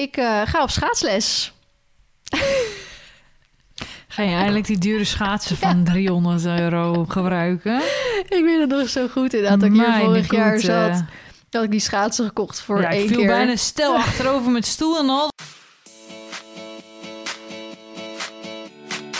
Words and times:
Ik 0.00 0.16
eh, 0.16 0.40
ga 0.44 0.62
op 0.62 0.70
schaatsles. 0.70 1.52
Ga 4.08 4.22
je 4.22 4.34
eindelijk 4.34 4.66
die 4.66 4.78
dure 4.78 5.04
schaatsen 5.04 5.56
van 5.56 5.84
300 5.84 6.46
euro 6.46 7.04
gebruiken? 7.08 7.76
Ik 8.28 8.42
weet 8.44 8.60
het 8.60 8.68
nog 8.68 8.88
zo 8.88 9.08
goed 9.08 9.34
inderdaad 9.34 9.60
dat 9.60 9.68
ik 9.68 9.74
hier 9.74 10.04
vorig 10.04 10.30
jaar 10.30 10.58
zat. 10.58 11.02
Dat 11.48 11.64
ik 11.64 11.70
die 11.70 11.80
schaatsen 11.80 12.26
gekocht 12.26 12.60
voor 12.60 12.80
ja, 12.80 12.90
één 12.90 13.02
ik 13.02 13.08
viel 13.08 13.18
keer. 13.18 13.26
bijna 13.26 13.56
stel 13.56 13.94
achterover 13.94 14.50
met 14.50 14.66
stoel 14.66 14.98
en 14.98 15.08
al. 15.08 15.28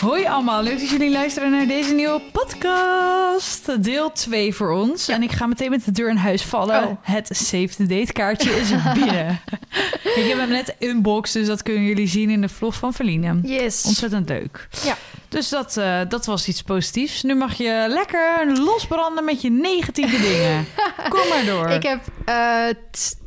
Hoi 0.01 0.25
allemaal, 0.25 0.63
leuk 0.63 0.79
dat 0.79 0.89
jullie 0.89 1.11
luisteren 1.11 1.51
naar 1.51 1.67
deze 1.67 1.93
nieuwe 1.93 2.21
podcast. 2.31 3.83
Deel 3.83 4.11
2 4.11 4.53
voor 4.53 4.71
ons. 4.71 5.07
En 5.07 5.23
ik 5.23 5.31
ga 5.31 5.45
meteen 5.45 5.69
met 5.69 5.85
de 5.85 5.91
deur 5.91 6.09
in 6.09 6.15
huis 6.15 6.43
vallen. 6.43 6.83
Oh. 6.83 6.97
Het 7.01 7.29
save 7.33 7.67
the 7.67 7.85
date 7.85 8.11
kaartje 8.11 8.51
is 8.51 8.69
binnen. 8.93 9.41
ik 10.19 10.25
heb 10.27 10.37
hem 10.37 10.49
net 10.49 10.75
unboxed, 10.79 11.33
dus 11.33 11.47
dat 11.47 11.63
kunnen 11.63 11.83
jullie 11.83 12.07
zien 12.07 12.29
in 12.29 12.41
de 12.41 12.49
vlog 12.49 12.75
van 12.75 12.93
Verline. 12.93 13.39
Yes. 13.43 13.85
Ontzettend 13.85 14.29
leuk. 14.29 14.67
Ja. 14.83 14.97
Dus 15.29 15.49
dat, 15.49 15.77
eh, 15.77 15.99
dat 16.07 16.25
was 16.25 16.47
iets 16.47 16.61
positiefs. 16.61 17.23
Nu 17.23 17.35
mag 17.35 17.53
je 17.53 17.85
lekker 17.89 18.59
losbranden 18.59 19.25
met 19.25 19.41
je 19.41 19.49
negatieve 19.49 20.21
dingen. 20.21 20.65
Kom 21.09 21.27
maar 21.29 21.45
door. 21.45 21.69
Ik 21.69 21.83
heb 21.83 21.99
eh, 22.25 22.67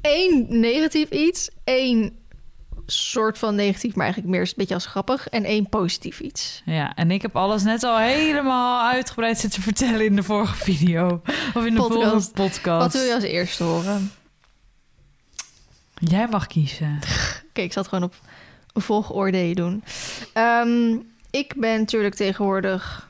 één 0.01 0.47
negatief 0.49 1.11
iets, 1.11 1.51
één 1.65 2.24
soort 2.87 3.39
van 3.39 3.55
negatief, 3.55 3.95
maar 3.95 4.05
eigenlijk 4.05 4.35
meer 4.35 4.45
een 4.47 4.53
beetje 4.57 4.75
als 4.75 4.87
grappig, 4.87 5.29
en 5.29 5.45
één 5.45 5.69
positief 5.69 6.21
iets. 6.21 6.63
Ja, 6.65 6.95
en 6.95 7.11
ik 7.11 7.23
heb 7.23 7.37
alles 7.37 7.63
net 7.63 7.83
al 7.83 7.99
helemaal 7.99 8.91
uitgebreid 8.91 9.39
zitten 9.39 9.63
vertellen 9.63 10.05
in 10.05 10.17
de 10.17 10.23
vorige 10.23 10.57
video. 10.57 11.23
Of 11.55 11.65
in 11.65 11.75
de 11.75 11.81
Podcast. 11.81 12.05
vorige 12.05 12.31
podcast. 12.31 12.83
Wat 12.83 12.93
wil 12.93 13.03
je 13.03 13.15
als 13.15 13.23
eerste 13.23 13.65
horen? 13.65 14.13
Jij 15.99 16.29
mag 16.29 16.47
kiezen. 16.47 16.99
Oké, 17.49 17.61
ik 17.61 17.73
zal 17.73 17.83
het 17.83 17.93
gewoon 17.93 18.11
op 18.73 18.83
volgorde 18.83 19.55
doen. 19.55 19.85
Ehm, 20.33 20.97
ik 21.31 21.55
ben 21.57 21.79
natuurlijk 21.79 22.15
tegenwoordig 22.15 23.09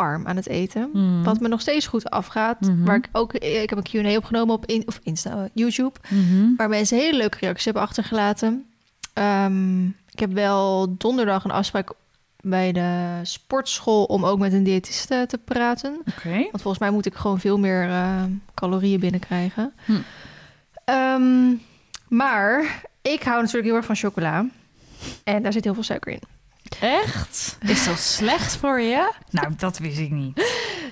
suikerarm 0.00 0.26
aan 0.26 0.36
het 0.36 0.48
eten. 0.48 0.90
Mm. 0.92 1.24
Wat 1.24 1.40
me 1.40 1.48
nog 1.48 1.60
steeds 1.60 1.86
goed 1.86 2.10
afgaat. 2.10 2.60
Mhm. 2.60 2.84
Waar 2.84 2.96
ik 2.96 3.08
ook, 3.12 3.32
ik 3.32 3.70
heb 3.70 3.78
een 3.78 4.02
Q&A 4.02 4.16
opgenomen 4.16 4.54
op 4.54 4.66
in, 4.66 4.82
of 4.86 5.00
Insta, 5.02 5.48
YouTube. 5.52 5.98
Mhm. 6.08 6.54
Waar 6.56 6.68
mensen 6.68 6.98
hele 6.98 7.16
leuke 7.16 7.38
reacties 7.40 7.64
hebben 7.64 7.82
achtergelaten. 7.82 8.64
Ehm, 9.12 9.86
ik 9.86 10.20
heb 10.20 10.32
wel 10.32 10.94
donderdag 10.98 11.44
een 11.44 11.50
afspraak 11.50 11.92
bij 12.40 12.72
de 12.72 13.20
sportschool 13.22 14.04
om 14.04 14.24
ook 14.24 14.38
met 14.38 14.52
een 14.52 14.62
diëtiste 14.62 15.24
te 15.28 15.38
praten. 15.38 16.02
Want 16.24 16.62
volgens 16.62 16.78
mij 16.78 16.90
moet 16.90 17.06
ik 17.06 17.14
gewoon 17.14 17.40
veel 17.40 17.58
meer 17.58 17.88
eh, 17.88 18.22
calorieën 18.54 19.00
binnenkrijgen. 19.00 19.72
Hm. 19.84 19.92
Ehm, 20.84 21.54
maar 22.08 22.82
ik 23.02 23.22
hou 23.22 23.40
natuurlijk 23.40 23.66
heel 23.66 23.76
erg 23.76 23.84
van 23.84 23.96
chocola. 23.96 24.46
En 25.24 25.42
daar 25.42 25.52
zit 25.52 25.64
heel 25.64 25.74
veel 25.74 25.82
suiker 25.82 26.12
in. 26.12 26.39
Echt? 26.80 27.56
Is 27.66 27.84
dat 27.84 27.98
slecht 27.98 28.56
voor 28.56 28.80
je? 28.80 29.10
Nou, 29.30 29.54
dat 29.56 29.78
wist 29.78 29.98
ik 29.98 30.10
niet. 30.10 30.44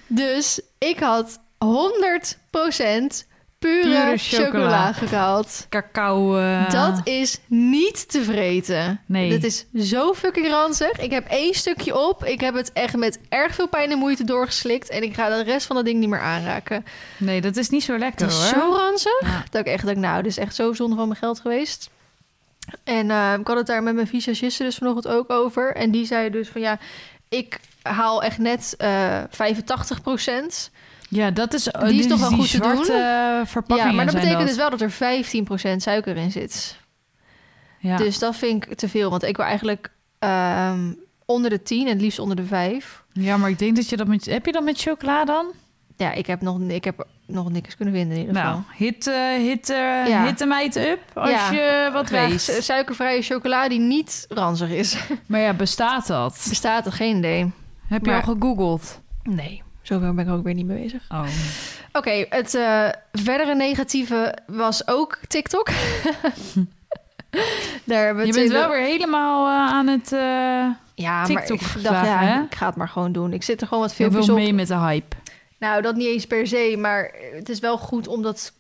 Dus 0.07 0.61
ik 0.79 0.99
had 0.99 1.39
100% 1.65 3.27
pure, 3.59 3.83
Pure 3.83 4.15
chocola. 4.19 4.93
gehaald. 4.93 5.67
Cacao. 5.69 6.37
eh, 6.39 6.71
Dat 6.71 7.01
is 7.05 7.39
niet 7.47 8.09
te 8.11 8.23
vreten. 8.23 9.01
Nee. 9.07 9.31
Dat 9.31 9.43
is 9.43 9.65
zo 9.75 10.15
fucking 10.15 10.49
ranzig. 10.49 10.91
Ik 11.01 11.11
heb 11.11 11.27
één 11.29 11.55
stukje 11.55 11.99
op. 12.09 12.25
Ik 12.25 12.41
heb 12.41 12.55
het 12.55 12.73
echt 12.73 12.97
met 12.97 13.19
erg 13.29 13.55
veel 13.55 13.69
pijn 13.69 13.91
en 13.91 13.99
moeite 13.99 14.25
doorgeslikt. 14.25 14.89
En 14.89 15.03
ik 15.03 15.15
ga 15.15 15.29
de 15.29 15.43
rest 15.43 15.67
van 15.67 15.77
dat 15.77 15.85
ding 15.85 15.99
niet 16.01 16.09
meer 16.09 16.21
aanraken. 16.21 16.85
Nee, 17.17 17.41
dat 17.41 17.57
is 17.57 17.69
niet 17.69 17.83
zo 17.85 17.99
lekker 17.99 18.27
Het 18.27 18.35
is 18.35 18.51
hoor. 18.51 18.63
zo 18.63 18.77
ranzig. 18.77 19.21
Ja. 19.21 19.45
Dat 19.51 19.61
ik 19.61 19.73
echt 19.73 19.85
denk, 19.85 19.99
nou, 19.99 20.23
dit 20.23 20.31
is 20.31 20.39
echt 20.39 20.55
zo 20.55 20.73
zonde 20.73 20.97
van 20.97 21.09
mijn 21.09 21.21
geld 21.21 21.41
geweest. 21.41 21.91
En 22.85 23.11
eh, 23.11 23.35
ik 23.41 23.47
had 23.47 23.57
het 23.57 23.67
daar 23.67 23.83
met 23.83 23.95
mijn 23.95 24.07
visagiste 24.07 24.63
dus 24.63 24.77
vanochtend 24.77 25.15
ook 25.15 25.31
over. 25.31 25.75
En 25.77 25.91
die 25.91 26.05
zei 26.07 26.31
dus 26.31 26.49
van 26.49 26.61
ja, 26.61 26.79
ik 27.29 27.61
haal 27.83 28.23
echt 28.23 28.39
net 28.39 28.75
eh 28.79 29.23
85% 29.25 30.71
Ja, 31.09 31.31
dat 31.31 31.55
is, 31.55 31.69
eh, 31.71 31.89
Die 31.89 31.99
is 31.99 32.07
toch 32.07 32.21
wel 32.21 32.31
goed 32.31 32.51
te 32.51 32.59
doen? 32.61 32.81
eh, 32.81 33.77
Ja, 33.77 33.93
maar 33.93 34.05
dat 34.07 34.15
betekent 34.15 34.47
dus 34.47 34.57
wel 34.57 34.71
dat 34.71 34.81
er 34.81 34.91
15% 34.91 35.83
suiker 35.83 36.17
in 36.17 36.31
zit. 36.31 36.77
Ja. 37.79 37.97
Dus 37.97 38.19
dat 38.19 38.37
vind 38.37 38.67
ik 38.67 38.75
te 38.75 38.89
veel. 38.89 39.11
Want 39.11 39.23
ik 39.23 39.37
wil 39.37 39.47
eigenlijk 39.47 39.91
ehm, 40.19 40.93
onder 41.25 41.51
de 41.51 41.63
10 41.63 41.87
en 41.87 41.93
het 41.93 42.01
liefst 42.01 42.19
onder 42.19 42.37
de 42.37 42.45
5. 42.45 43.03
ja, 43.13 43.37
maar 43.37 43.51
ik 43.51 43.59
denk 43.59 43.77
dat 43.77 43.89
je 43.89 43.97
dat 43.97 44.07
met... 44.07 44.25
Heb 44.25 44.47
je 44.47 44.53
dat 44.53 44.63
met 44.63 44.81
chocola 44.81 45.25
dan? 45.25 45.47
Ja, 45.97 46.13
ik 46.13 46.27
heb 46.27 46.41
nog, 46.41 46.61
ik 46.61 46.85
heb 46.85 47.07
nog 47.29 47.51
niks 47.51 47.77
kunnen 47.77 47.95
vinden 47.95 48.15
in 48.17 48.21
ieder 48.27 48.35
Nou, 48.43 48.47
geval. 48.57 48.65
hit, 48.77 49.07
eh 49.07 49.15
hit, 49.37 49.71
eh, 49.71 50.07
Ja. 50.09 50.25
hit 50.25 50.39
de 50.39 50.47
meid 50.47 50.77
up 50.77 51.01
als 51.15 51.31
Ja, 51.31 51.51
je 51.51 51.91
wat 51.93 52.07
Graag 52.09 52.29
weet. 52.29 52.41
su- 52.41 52.61
suikervrije 52.63 53.23
chocola 53.23 53.69
die 53.69 53.79
niet 53.81 54.27
ranzig 54.29 54.71
is. 54.71 54.97
Maar 55.27 55.41
ja, 55.41 55.53
bestaat 55.55 56.07
dat? 56.07 56.47
Bestaat 56.49 56.87
er 56.87 56.93
geen 56.93 57.17
idee. 57.17 57.53
Heb 57.89 58.05
je 58.05 58.11
Maar- 58.11 58.25
al 58.25 58.35
gegoogeld? 58.35 59.01
Nee, 59.23 59.63
zover 59.83 60.15
ben 60.15 60.27
ik 60.27 60.33
ook 60.33 60.45
weer 60.45 60.55
niet 60.55 60.67
mee 60.67 60.83
bezig. 60.83 61.03
Oh. 61.09 61.23
Oké, 61.93 62.27
het 62.29 62.55
eh, 62.55 62.89
verdere 63.13 63.55
negatieve 63.55 64.37
was 64.47 64.89
ook 64.89 65.19
TikTok. 65.29 65.69
Daar 67.85 68.05
hebben 68.05 68.23
we 68.23 68.27
Je 68.27 68.33
bent 68.39 68.51
wel 68.53 68.69
weer 68.71 68.81
helemaal 68.83 69.47
eh, 69.47 69.73
aan 69.75 69.87
het... 69.87 70.13
eh 70.13 70.19
ja, 70.95 71.17
maar 71.17 71.27
TikTok 71.27 71.61
ik 71.61 71.83
dacht, 71.83 72.07
ja, 72.07 72.19
hè? 72.19 72.41
ik 72.43 72.55
ga 72.55 72.67
het 72.67 72.77
maar 72.77 72.89
gewoon 72.89 73.13
doen. 73.13 73.33
Ik 73.33 73.43
zit 73.43 73.61
er 73.61 73.67
gewoon 73.67 73.83
wat 73.83 73.91
je 73.91 73.97
filmpjes 73.97 74.29
op. 74.29 74.37
mee 74.37 74.53
met 74.55 74.67
de 74.69 74.77
hype. 74.79 75.17
Nou, 75.59 75.83
dat 75.83 75.97
niet 75.97 76.07
eens 76.07 76.27
per 76.27 76.47
se, 76.47 76.75
maar 76.79 77.15
het 77.33 77.49
is 77.49 77.59
wel 77.59 77.79
goed 77.79 78.09
om 78.09 78.23
dat 78.23 78.53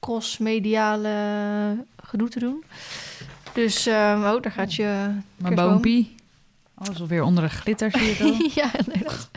crossmediale 0.00 1.76
gedoe 2.04 2.28
te 2.28 2.38
doen. 2.38 2.64
Dus, 3.52 3.86
ehm, 3.86 4.24
oh, 4.24 4.42
daar 4.42 4.52
gaat 4.52 4.74
je 4.74 5.10
kerstboom. 5.42 5.68
boompie. 5.70 6.14
Alles 6.74 7.00
alweer 7.00 7.22
onder 7.22 7.44
de 7.44 7.50
glitter, 7.50 7.90
zie 7.90 8.06
je 8.06 8.50
ja, 8.60 8.70
nee, 8.92 9.02
dat... 9.02 9.30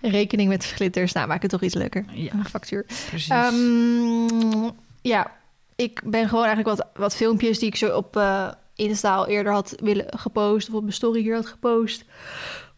Rekening 0.00 0.48
met 0.48 0.64
glitters. 0.64 1.12
Nou, 1.12 1.26
maak 1.28 1.42
het 1.42 1.50
toch 1.50 1.62
iets 1.62 1.74
leuker. 1.74 2.04
Ja, 2.12 2.32
Een 2.32 2.44
factuur. 2.44 2.84
precies. 3.08 3.28
Ehm, 3.28 4.70
ja, 5.02 5.30
ik 5.76 6.00
ben 6.04 6.28
gewoon 6.28 6.44
eigenlijk 6.44 6.76
wat, 6.76 6.88
wat 6.94 7.16
filmpjes 7.16 7.58
die 7.58 7.68
ik 7.68 7.76
zo 7.76 7.96
op 7.96 8.16
eh 8.16 8.48
Insta 8.74 9.14
al 9.14 9.26
eerder 9.26 9.52
had 9.52 9.74
willen 9.82 10.18
gepost. 10.18 10.68
Of 10.68 10.74
op 10.74 10.80
mijn 10.80 10.92
story 10.92 11.20
hier 11.20 11.34
had 11.34 11.46
gepost. 11.46 12.04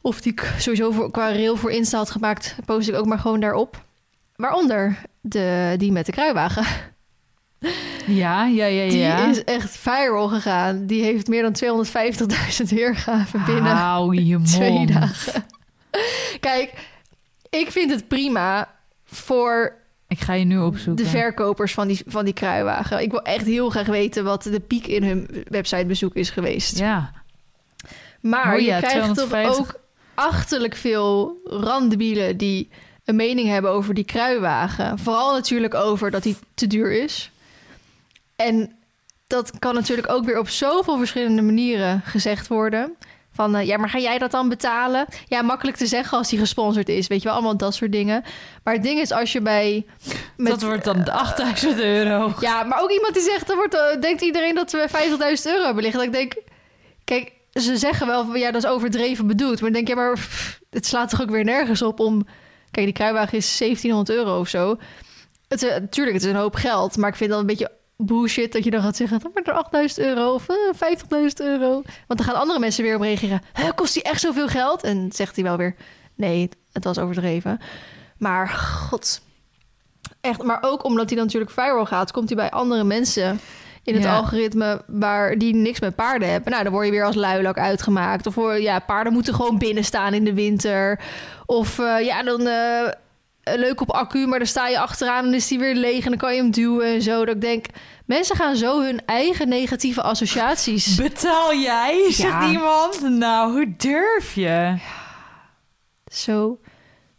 Of 0.05 0.21
die 0.21 0.33
ik 0.33 0.53
sowieso 0.59 0.91
voor, 0.91 1.11
qua 1.11 1.29
reel 1.29 1.57
voor 1.57 1.71
Insta 1.73 1.97
had 1.99 2.11
gemaakt. 2.11 2.57
Post 2.65 2.89
ik 2.89 2.95
ook 2.95 3.07
maar 3.07 3.19
gewoon 3.19 3.41
daarop. 3.41 3.83
Waaronder 4.37 4.97
de, 5.21 5.75
die 5.79 5.93
met 5.93 6.07
de 6.07 6.13
kruiwagen. 6.13 6.65
ja, 8.07 8.47
ja, 8.47 8.65
ja, 8.67 8.89
Die 8.89 8.99
ja. 8.99 9.27
is 9.29 9.45
echt 9.45 9.77
viral 9.77 10.29
gegaan. 10.29 10.87
Die 10.87 11.03
heeft 11.03 11.29
meer 11.29 11.43
dan 11.53 11.85
250.000 11.87 12.69
weergaven 12.75 13.45
binnen 13.45 13.73
Hou 13.77 14.15
je 14.23 14.37
mond. 14.37 14.51
twee 14.51 14.87
dagen. 14.87 15.45
Kijk, 16.41 16.73
ik 17.51 17.71
vind 17.71 17.91
het 17.91 18.09
prima 18.09 18.75
voor 19.05 19.73
Ik 20.09 20.21
ga 20.21 20.33
je 20.33 20.45
nu 20.45 20.59
opzoeken. 20.59 21.05
de 21.05 21.11
verkopers 21.11 21.75
van 21.75 21.89
die, 21.89 22.03
van 22.07 22.25
die 22.25 22.35
kruiwagen. 22.35 23.03
Ik 23.03 23.11
wil 23.11 23.23
echt 23.23 23.47
heel 23.47 23.71
graag 23.71 23.87
weten 23.87 24.25
wat 24.25 24.43
de 24.43 24.61
piek 24.61 24.87
in 24.87 25.03
hun 25.05 25.45
websitebezoek 25.49 26.15
is 26.15 26.31
geweest. 26.31 26.79
Ja. 26.79 27.13
Maar 28.21 28.55
Oh 28.55 28.61
ja, 28.61 28.77
je 28.77 28.83
krijgt 28.83 29.07
toch 29.07 29.15
250. 29.29 29.59
ook 29.59 29.83
achterlijk 30.15 30.77
veel 30.77 31.41
randdebielen 31.45 32.37
die 32.37 32.69
een 33.05 33.17
mening 33.17 33.49
hebben 33.49 33.71
over 33.71 33.95
die 33.95 34.05
kruiwagen. 34.05 34.99
Vooral 34.99 35.33
natuurlijk 35.33 35.75
over 35.75 36.11
dat 36.11 36.23
die 36.23 36.37
te 36.55 36.67
duur 36.67 37.03
is. 37.03 37.31
En 38.37 38.73
dat 39.27 39.59
kan 39.59 39.75
natuurlijk 39.75 40.11
ook 40.11 40.25
weer 40.25 40.39
op 40.39 40.49
zoveel 40.49 40.99
verschillende 40.99 41.43
manieren 41.43 42.01
gezegd 42.05 42.49
worden. 42.49 42.97
Van, 43.33 43.57
eh, 43.57 43.67
ja, 43.67 43.77
maar 43.77 43.89
ga 43.91 43.99
jij 43.99 44.19
dat 44.19 44.31
dan 44.31 44.49
betalen? 44.49 45.07
Ja, 45.29 45.43
makkelijk 45.43 45.77
te 45.77 45.87
zeggen 45.87 46.19
als 46.19 46.29
die 46.29 46.39
gesponsord 46.39 46.89
is. 46.89 47.07
Weet 47.07 47.19
je 47.19 47.25
wel, 47.25 47.35
allemaal 47.37 47.57
dat 47.57 47.75
soort 47.75 47.93
dingen. 47.93 48.25
Maar 48.65 48.75
het 48.75 48.83
ding 48.83 49.01
is, 49.01 49.11
als 49.13 49.33
je 49.33 49.41
bij... 49.41 49.87
met- 50.37 50.53
dat 50.53 50.63
wordt 50.63 50.85
dan 50.85 51.11
8000 51.11 51.81
euro. 51.81 52.33
ja, 52.41 52.63
maar 52.63 52.83
ook 52.83 52.91
iemand 52.91 53.15
die 53.15 53.23
zegt, 53.23 53.47
dan 53.47 53.57
wordt, 53.57 53.75
eh, 53.75 54.01
denkt 54.01 54.23
iedereen 54.23 54.55
dat 54.55 54.73
we 54.73 54.87
50.000 54.89 55.47
euro 55.47 55.65
hebben 55.65 55.83
liggen. 55.83 56.01
Dat 56.01 56.09
ik 56.09 56.15
denk, 56.15 56.35
kijk, 57.05 57.33
ze 57.63 57.77
zeggen 57.77 58.07
wel 58.07 58.25
van 58.25 58.39
ja, 58.39 58.51
dat 58.51 58.65
is 58.65 58.71
overdreven 58.71 59.27
bedoeld. 59.27 59.61
Maar 59.61 59.73
denk 59.73 59.89
je, 59.89 59.95
maar 59.95 60.29
het 60.71 60.87
slaat 60.87 61.11
toch 61.11 61.23
ook 61.23 61.31
weer 61.31 61.45
nergens 61.45 61.83
op 61.83 62.01
om. 62.01 62.27
Kijk, 62.71 62.87
die 62.87 62.95
kruiwagen 62.95 63.39
is 63.39 63.59
1700 63.59 64.19
euro 64.19 64.41
of 64.41 64.49
zo. 64.49 64.77
Het, 65.49 65.61
natuurlijk, 65.61 66.17
het 66.17 66.25
is 66.25 66.31
een 66.31 66.37
hoop 66.37 66.55
geld, 66.55 66.97
maar 66.97 67.09
ik 67.09 67.17
vind 67.17 67.31
dat 67.31 67.41
een 67.41 67.47
beetje 67.47 67.71
bullshit 67.97 68.53
dat 68.53 68.65
je 68.65 68.71
dan 68.71 68.83
gaat 68.83 68.97
zeggen, 68.97 69.21
wordt 69.33 69.49
er 69.49 69.55
8000 69.55 70.07
euro 70.07 70.35
of 70.35 70.49
eh, 70.49 70.57
50.000 70.75 71.29
euro. 71.37 71.83
Want 72.07 72.19
dan 72.21 72.25
gaan 72.25 72.35
andere 72.35 72.59
mensen 72.59 72.85
weer 72.85 72.95
op 72.95 73.01
reageren. 73.01 73.41
Kost 73.75 73.95
die 73.95 74.03
echt 74.03 74.21
zoveel 74.21 74.49
geld? 74.49 74.83
En 74.83 75.13
zegt 75.13 75.35
hij 75.35 75.45
wel 75.45 75.57
weer, 75.57 75.75
nee, 76.15 76.49
het 76.73 76.85
was 76.85 76.99
overdreven. 76.99 77.61
Maar 78.19 78.49
god, 78.49 79.21
echt, 80.21 80.43
maar 80.43 80.59
ook 80.61 80.85
omdat 80.85 81.07
hij 81.07 81.17
dan 81.17 81.25
natuurlijk 81.25 81.53
viral 81.53 81.87
gaat, 81.87 82.13
komt 82.13 82.29
hij 82.29 82.37
bij 82.37 82.51
andere 82.51 82.85
mensen 82.85 83.41
in 83.85 83.95
het 83.95 84.03
Ja. 84.03 84.17
algoritme 84.17 84.83
waar 84.87 85.39
die 85.39 85.55
niks 85.55 85.81
met 85.81 85.95
paarden 85.95 86.31
hebben. 86.31 86.51
Nou, 86.51 86.63
dan 86.65 86.73
word 86.73 86.85
je 86.87 86.91
weer 86.93 87.05
als 87.05 87.15
luilak 87.15 87.59
uitgemaakt. 87.59 88.27
Of 88.27 88.35
voor, 88.35 88.61
ja, 88.61 88.79
paarden 88.79 89.13
moeten 89.13 89.35
gewoon 89.35 89.59
binnen 89.59 89.85
staan 89.85 90.15
in 90.15 90.25
de 90.25 90.35
winter. 90.35 91.01
Of 91.47 91.79
eh, 91.79 92.05
ja, 92.05 92.23
dan 92.23 92.47
eh, 92.47 92.81
eh, 92.83 92.91
leuk 93.43 93.81
op 93.81 93.91
accu, 93.91 94.27
maar 94.27 94.39
dan 94.39 94.49
sta 94.49 94.69
je 94.69 94.79
achteraan 94.79 95.25
en 95.27 95.35
is 95.35 95.49
die 95.49 95.59
weer 95.59 95.75
leeg 95.75 96.05
en 96.05 96.09
dan 96.11 96.19
kan 96.19 96.35
je 96.35 96.41
hem 96.43 96.51
duwen 96.51 96.87
en 96.95 97.03
zo. 97.03 97.25
Dat 97.25 97.35
ik 97.35 97.41
denk, 97.41 97.67
mensen 98.07 98.37
gaan 98.37 98.57
zo 98.57 98.83
hun 98.83 99.01
eigen 99.07 99.49
negatieve 99.49 100.03
associaties. 100.03 100.95
Betaal 101.09 101.55
jij, 101.55 102.07
zegt 102.11 102.33
Ja. 102.33 102.51
iemand? 102.51 103.01
Nou, 103.09 103.53
hoe 103.53 103.75
durf 103.77 104.35
je? 104.35 104.77
Zo 106.13 106.59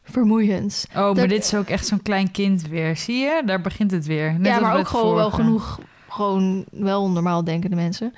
vermoeiend. 0.03 0.85
Oh, 0.89 0.95
maar 0.95 1.13
Dat- 1.13 1.29
dit 1.29 1.43
is 1.43 1.53
ook 1.53 1.67
echt 1.67 1.87
zo'n 1.87 2.01
klein 2.01 2.31
kind 2.31 2.67
weer. 2.67 2.97
Zie 2.97 3.17
je? 3.17 3.41
Daar 3.45 3.61
begint 3.61 3.91
het 3.91 4.05
weer. 4.05 4.35
Net 4.39 4.45
ja, 4.53 4.59
maar 4.59 4.77
ook 4.77 4.87
gewoon 4.87 5.15
wel 5.15 5.31
genoeg, 5.31 5.79
gewoon 6.15 6.65
wel 6.71 7.09
normaal 7.09 7.43
denkende 7.43 7.75
mensen. 7.75 8.13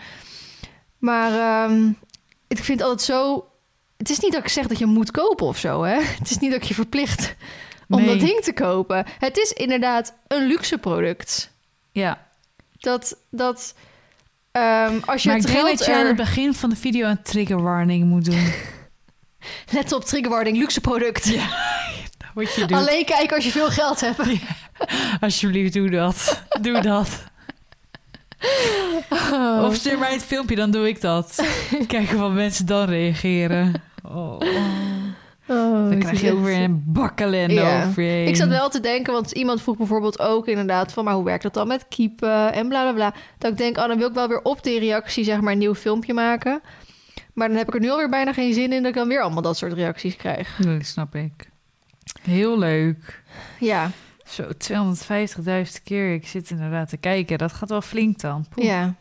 Maar 0.97 1.31
ehm, 1.31 1.87
ik 2.47 2.63
vind 2.63 2.79
het 2.79 2.81
altijd 2.89 3.01
zo... 3.07 3.45
Het 3.97 4.09
is 4.09 4.19
niet 4.19 4.31
dat 4.31 4.41
ik 4.41 4.47
zeg 4.49 4.67
dat 4.67 4.77
je 4.79 4.85
moet 4.85 5.11
kopen 5.11 5.45
of 5.47 5.57
zo, 5.57 5.83
hè? 5.83 6.01
Het 6.19 6.29
is 6.29 6.37
niet 6.37 6.51
dat 6.51 6.61
ik 6.61 6.67
je 6.67 6.73
verplicht 6.73 7.35
om 7.89 7.97
Nee. 8.01 8.07
dat 8.07 8.19
ding 8.19 8.39
te 8.39 8.53
kopen. 8.53 9.05
Het 9.19 9.37
is 9.37 9.51
inderdaad 9.51 10.13
een 10.27 10.47
luxe 10.47 10.77
product. 10.77 11.51
Ja, 11.91 12.27
Dat, 12.79 13.17
dat 13.31 13.73
ehm, 14.51 14.97
als 15.05 15.23
je 15.23 15.29
maar 15.29 15.37
ik 15.37 15.43
het 15.43 15.51
denk 15.51 15.65
geld 15.65 15.77
dat 15.77 15.87
je 15.87 15.95
aan 15.95 16.05
het 16.05 16.15
begin 16.15 16.53
van 16.53 16.69
de 16.69 16.75
video 16.75 17.07
een 17.07 17.21
trigger 17.21 17.61
warning 17.61 18.05
moet 18.05 18.25
doen. 18.25 18.51
Let 19.71 19.91
op, 19.91 20.03
triggerwarning, 20.05 20.57
luxe 20.57 20.81
product. 20.81 21.35
Wat 22.33 22.53
je 22.55 22.65
doet. 22.65 22.77
Alleen 22.77 23.05
kijken 23.05 23.35
als 23.35 23.45
je 23.45 23.51
veel 23.51 23.69
geld 23.69 23.99
hebt. 24.01 24.21
Alsjeblieft, 25.19 25.73
doe 25.73 25.89
dat. 25.89 26.43
doe 26.61 26.81
dat. 26.81 27.23
Oh. 29.09 29.63
Of 29.65 29.75
stuur 29.75 29.99
mij 29.99 30.11
het 30.13 30.23
filmpje, 30.23 30.55
dan 30.55 30.71
doe 30.71 30.87
ik 30.87 31.01
dat. 31.01 31.47
Kijken 31.87 32.19
wat 32.19 32.31
mensen 32.31 32.65
dan 32.65 32.85
reageren. 32.89 33.73
Oh. 34.03 34.39
Oh, 35.49 35.89
Dan 35.89 35.99
krijg 35.99 36.21
je 36.21 36.31
ook 36.33 36.43
weer 36.43 36.61
een 36.61 36.83
bak 36.85 37.19
ellende 37.19 37.53
Ja. 37.53 37.85
over 37.87 38.03
je 38.03 38.09
heen. 38.09 38.27
Ik 38.27 38.35
zat 38.35 38.47
wel 38.47 38.69
te 38.69 38.79
denken, 38.79 39.13
want 39.13 39.31
iemand 39.31 39.61
vroeg 39.61 39.77
bijvoorbeeld 39.77 40.19
ook 40.19 40.47
inderdaad 40.47 40.93
van, 40.93 41.03
maar 41.03 41.13
hoe 41.13 41.23
werkt 41.23 41.43
dat 41.43 41.53
dan 41.53 41.67
met 41.67 41.85
keepen 41.89 42.53
en 42.53 42.67
bla 42.67 42.81
bla 42.81 42.93
bla. 42.93 43.13
Dat 43.37 43.51
ik 43.51 43.57
denk, 43.57 43.77
oh, 43.77 43.87
dan 43.87 43.97
wil 43.97 44.07
ik 44.07 44.13
wel 44.13 44.27
weer 44.27 44.41
op 44.41 44.63
die 44.63 44.79
reactie 44.79 45.23
zeg 45.23 45.41
maar 45.41 45.51
een 45.51 45.57
nieuw 45.57 45.75
filmpje 45.75 46.13
maken. 46.13 46.61
Maar 47.33 47.47
dan 47.47 47.57
heb 47.57 47.67
ik 47.67 47.73
er 47.73 47.79
nu 47.79 47.89
alweer 47.89 48.09
bijna 48.09 48.33
geen 48.33 48.53
zin 48.53 48.73
in 48.73 48.81
dat 48.81 48.91
ik 48.91 48.97
dan 48.97 49.07
weer 49.07 49.21
allemaal 49.21 49.41
dat 49.41 49.57
soort 49.57 49.73
reacties 49.73 50.15
krijg. 50.15 50.59
Nee, 50.59 50.83
snap 50.83 51.15
ik. 51.15 51.49
Heel 52.21 52.59
leuk. 52.59 53.21
Ja, 53.59 53.91
Zo, 54.27 54.43
250.000 54.43 55.83
keer. 55.83 56.13
Ik 56.13 56.27
zit 56.27 56.49
inderdaad 56.49 56.89
te 56.89 56.97
kijken. 56.97 57.37
Dat 57.37 57.53
gaat 57.53 57.69
wel 57.69 57.81
flink 57.81 58.19
dan. 58.19 58.45
Poeh. 58.49 58.67
ja. 58.67 58.93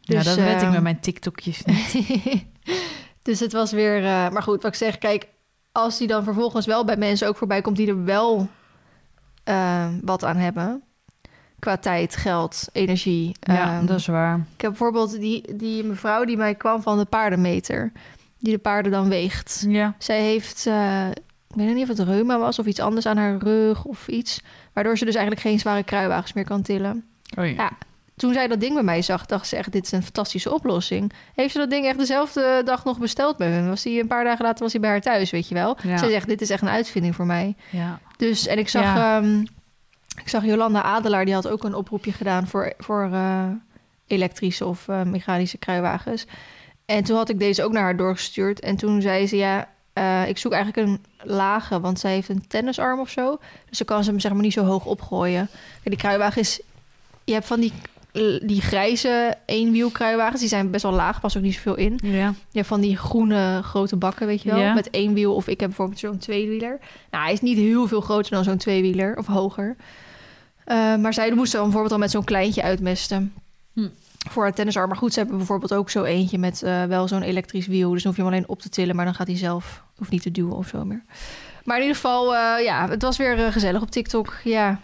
ja, 0.00 0.16
Dus, 0.16 0.24
dat 0.24 0.36
red 0.36 0.56
ik 0.56 0.62
ehm, 0.62 0.72
met 0.72 0.82
mijn 0.82 1.00
TikTokjes 1.00 1.64
niet. 1.64 2.44
dus 3.22 3.40
het 3.40 3.52
was 3.52 3.72
weer, 3.72 3.96
eh, 3.96 4.30
maar 4.30 4.42
goed, 4.42 4.62
wat 4.62 4.72
ik 4.72 4.78
zeg, 4.78 4.98
kijk, 4.98 5.26
als 5.72 5.98
die 5.98 6.06
dan 6.06 6.24
vervolgens 6.24 6.66
wel 6.66 6.84
bij 6.84 6.96
mensen 6.96 7.28
ook 7.28 7.36
voorbij 7.36 7.60
komt 7.60 7.76
die 7.76 7.88
er 7.88 8.04
wel 8.04 8.48
eh, 9.44 9.88
wat 10.02 10.24
aan 10.24 10.36
hebben. 10.36 10.82
Qua 11.58 11.76
tijd, 11.76 12.16
geld, 12.16 12.68
energie. 12.72 13.36
Ja, 13.40 13.76
ehm, 13.76 13.86
dat 13.86 13.98
is 13.98 14.06
waar. 14.06 14.36
Ik 14.54 14.60
heb 14.60 14.70
bijvoorbeeld 14.70 15.20
die, 15.20 15.56
die 15.56 15.84
mevrouw 15.84 16.24
die 16.24 16.36
mij 16.36 16.54
kwam 16.54 16.82
van 16.82 16.98
de 16.98 17.04
paardenmeter. 17.04 17.92
Die 18.38 18.52
de 18.52 18.58
paarden 18.58 18.92
dan 18.92 19.08
weegt. 19.08 19.64
Ja. 19.68 19.94
Zij 19.98 20.22
heeft, 20.22 20.66
eh, 20.66 21.08
ik 21.60 21.66
weet 21.66 21.74
niet 21.74 21.90
of 21.90 21.96
het 21.98 22.06
reuma 22.08 22.38
was 22.38 22.58
of 22.58 22.66
iets 22.66 22.80
anders 22.80 23.06
aan 23.06 23.16
haar 23.16 23.36
rug 23.38 23.84
of 23.84 24.08
iets. 24.08 24.40
Waardoor 24.72 24.98
ze 24.98 25.04
dus 25.04 25.14
eigenlijk 25.14 25.46
geen 25.46 25.58
zware 25.58 25.82
kruiwagens 25.82 26.32
meer 26.32 26.44
kan 26.44 26.62
tillen. 26.62 27.04
Oh 27.38 27.44
ja. 27.46 27.50
Ja. 27.52 27.70
Toen 28.16 28.32
zij 28.32 28.48
dat 28.48 28.60
ding 28.60 28.74
bij 28.74 28.82
mij 28.82 29.02
zag, 29.02 29.26
dacht 29.26 29.48
ze 29.48 29.56
echt, 29.56 29.72
dit 29.72 29.84
is 29.84 29.92
een 29.92 30.02
fantastische 30.02 30.52
oplossing. 30.54 31.12
Heeft 31.34 31.52
ze 31.52 31.58
dat 31.58 31.70
ding 31.70 31.86
echt 31.86 31.98
dezelfde 31.98 32.62
dag 32.64 32.84
nog 32.84 32.98
besteld 32.98 33.36
bij 33.36 33.48
hun? 33.50 33.68
Was 33.68 33.82
die 33.82 34.00
een 34.00 34.06
paar 34.06 34.24
dagen 34.24 34.44
later 34.44 34.62
was 34.62 34.72
hij 34.72 34.80
bij 34.80 34.90
haar 34.90 35.00
thuis, 35.00 35.30
weet 35.30 35.48
je 35.48 35.54
wel? 35.54 35.76
Ja. 35.82 35.96
Zij 35.96 36.10
zegt, 36.10 36.26
dit 36.28 36.40
is 36.40 36.50
echt 36.50 36.62
een 36.62 36.68
uitvinding 36.68 37.14
voor 37.14 37.26
mij. 37.26 37.56
ja. 37.70 38.00
Dus, 38.16 38.46
en 38.46 38.58
ik 38.58 38.68
zag, 38.68 38.82
Ja. 38.82 39.16
ehm, 39.18 39.40
ik 40.20 40.28
zag 40.28 40.44
Jolanda 40.44 40.82
Adelaar, 40.82 41.24
die 41.24 41.34
had 41.34 41.48
ook 41.48 41.64
een 41.64 41.74
oproepje 41.74 42.12
gedaan 42.12 42.46
voor, 42.46 42.72
voor 42.78 43.08
eh, 43.12 43.44
elektrische 44.06 44.66
of 44.66 44.88
eh, 44.88 45.02
mechanische 45.02 45.58
kruiwagens. 45.58 46.26
En 46.86 47.04
toen 47.04 47.16
had 47.16 47.28
ik 47.28 47.38
deze 47.38 47.62
ook 47.64 47.72
naar 47.72 47.82
haar 47.82 47.96
doorgestuurd. 47.96 48.60
En 48.60 48.76
toen 48.76 49.02
zei 49.02 49.26
ze, 49.26 49.36
ja, 49.36 49.68
eh, 49.98 50.28
ik 50.28 50.38
zoek 50.38 50.52
eigenlijk 50.52 50.88
een 50.88 51.04
lage, 51.22 51.80
want 51.80 51.98
zij 51.98 52.12
heeft 52.12 52.28
een 52.28 52.46
tennisarm 52.46 53.00
of 53.00 53.10
zo. 53.10 53.38
Dus 53.68 53.78
dan 53.78 53.86
kan 53.86 54.04
ze 54.04 54.10
hem 54.10 54.20
zeg 54.20 54.32
maar 54.32 54.42
niet 54.42 54.52
zo 54.52 54.64
hoog 54.64 54.84
opgooien. 54.84 55.48
Kijk, 55.50 55.84
die 55.84 55.96
kruiwagen 55.96 56.40
is, 56.40 56.60
je 57.24 57.32
hebt 57.32 57.46
van 57.46 57.60
die, 57.60 57.72
die 58.42 58.60
grijze 58.60 59.34
eenwiel 59.46 59.90
kruiwagens, 59.90 60.40
die 60.40 60.48
zijn 60.48 60.70
best 60.70 60.82
wel 60.82 60.92
laag, 60.92 61.20
pas 61.20 61.36
ook 61.36 61.42
niet 61.42 61.54
zoveel 61.54 61.76
in. 61.76 61.98
Ja. 62.02 62.34
Ja, 62.50 62.64
van 62.64 62.80
die 62.80 62.96
groene 62.96 63.60
grote 63.62 63.96
bakken, 63.96 64.26
weet 64.26 64.42
je 64.42 64.50
wel. 64.50 64.58
Ja. 64.58 64.74
Met 64.74 64.90
één 64.90 65.14
wiel. 65.14 65.34
Of 65.34 65.48
ik 65.48 65.60
heb 65.60 65.68
bijvoorbeeld 65.68 65.98
zo'n 65.98 66.18
tweewieler. 66.18 66.78
Nou, 67.10 67.24
hij 67.24 67.32
is 67.32 67.40
niet 67.40 67.58
heel 67.58 67.86
veel 67.86 68.00
groter 68.00 68.30
dan 68.30 68.44
zo'n 68.44 68.56
tweewieler. 68.56 69.16
Of 69.16 69.26
hoger. 69.26 69.76
Eh, 70.64 70.96
maar 70.96 71.14
zij 71.14 71.32
moesten 71.34 71.58
dan 71.58 71.62
bijvoorbeeld 71.62 71.92
al 71.92 71.98
met 71.98 72.10
zo'n 72.10 72.24
kleintje 72.24 72.62
uitmesten. 72.62 73.32
Voor 74.30 74.42
haar 74.42 74.52
tennisarm. 74.52 74.88
Maar 74.88 74.96
goed, 74.96 75.12
ze 75.12 75.18
hebben 75.18 75.36
bijvoorbeeld 75.36 75.74
ook 75.74 75.90
zo 75.90 76.04
eentje 76.04 76.38
met 76.38 76.62
eh, 76.62 76.84
wel 76.84 77.08
zo'n 77.08 77.22
elektrisch 77.22 77.66
wiel. 77.66 77.90
Dus 77.90 78.02
dan 78.02 78.12
hoef 78.12 78.20
je 78.20 78.26
hem 78.26 78.32
alleen 78.32 78.48
op 78.48 78.60
te 78.60 78.68
tillen. 78.68 78.96
Maar 78.96 79.04
dan 79.04 79.14
gaat 79.14 79.26
hij 79.26 79.36
zelf, 79.36 79.82
hoeft 79.96 80.10
niet 80.10 80.22
te 80.22 80.30
duwen 80.30 80.56
of 80.56 80.68
zo 80.68 80.84
meer. 80.84 81.04
Maar 81.64 81.76
in 81.76 81.82
ieder 81.82 81.96
geval, 81.96 82.34
eh, 82.34 82.64
ja, 82.64 82.88
het 82.88 83.02
was 83.02 83.16
weer 83.16 83.44
eh, 83.44 83.52
gezellig 83.52 83.82
op 83.82 83.90
TikTok. 83.90 84.34
Ja. 84.44 84.80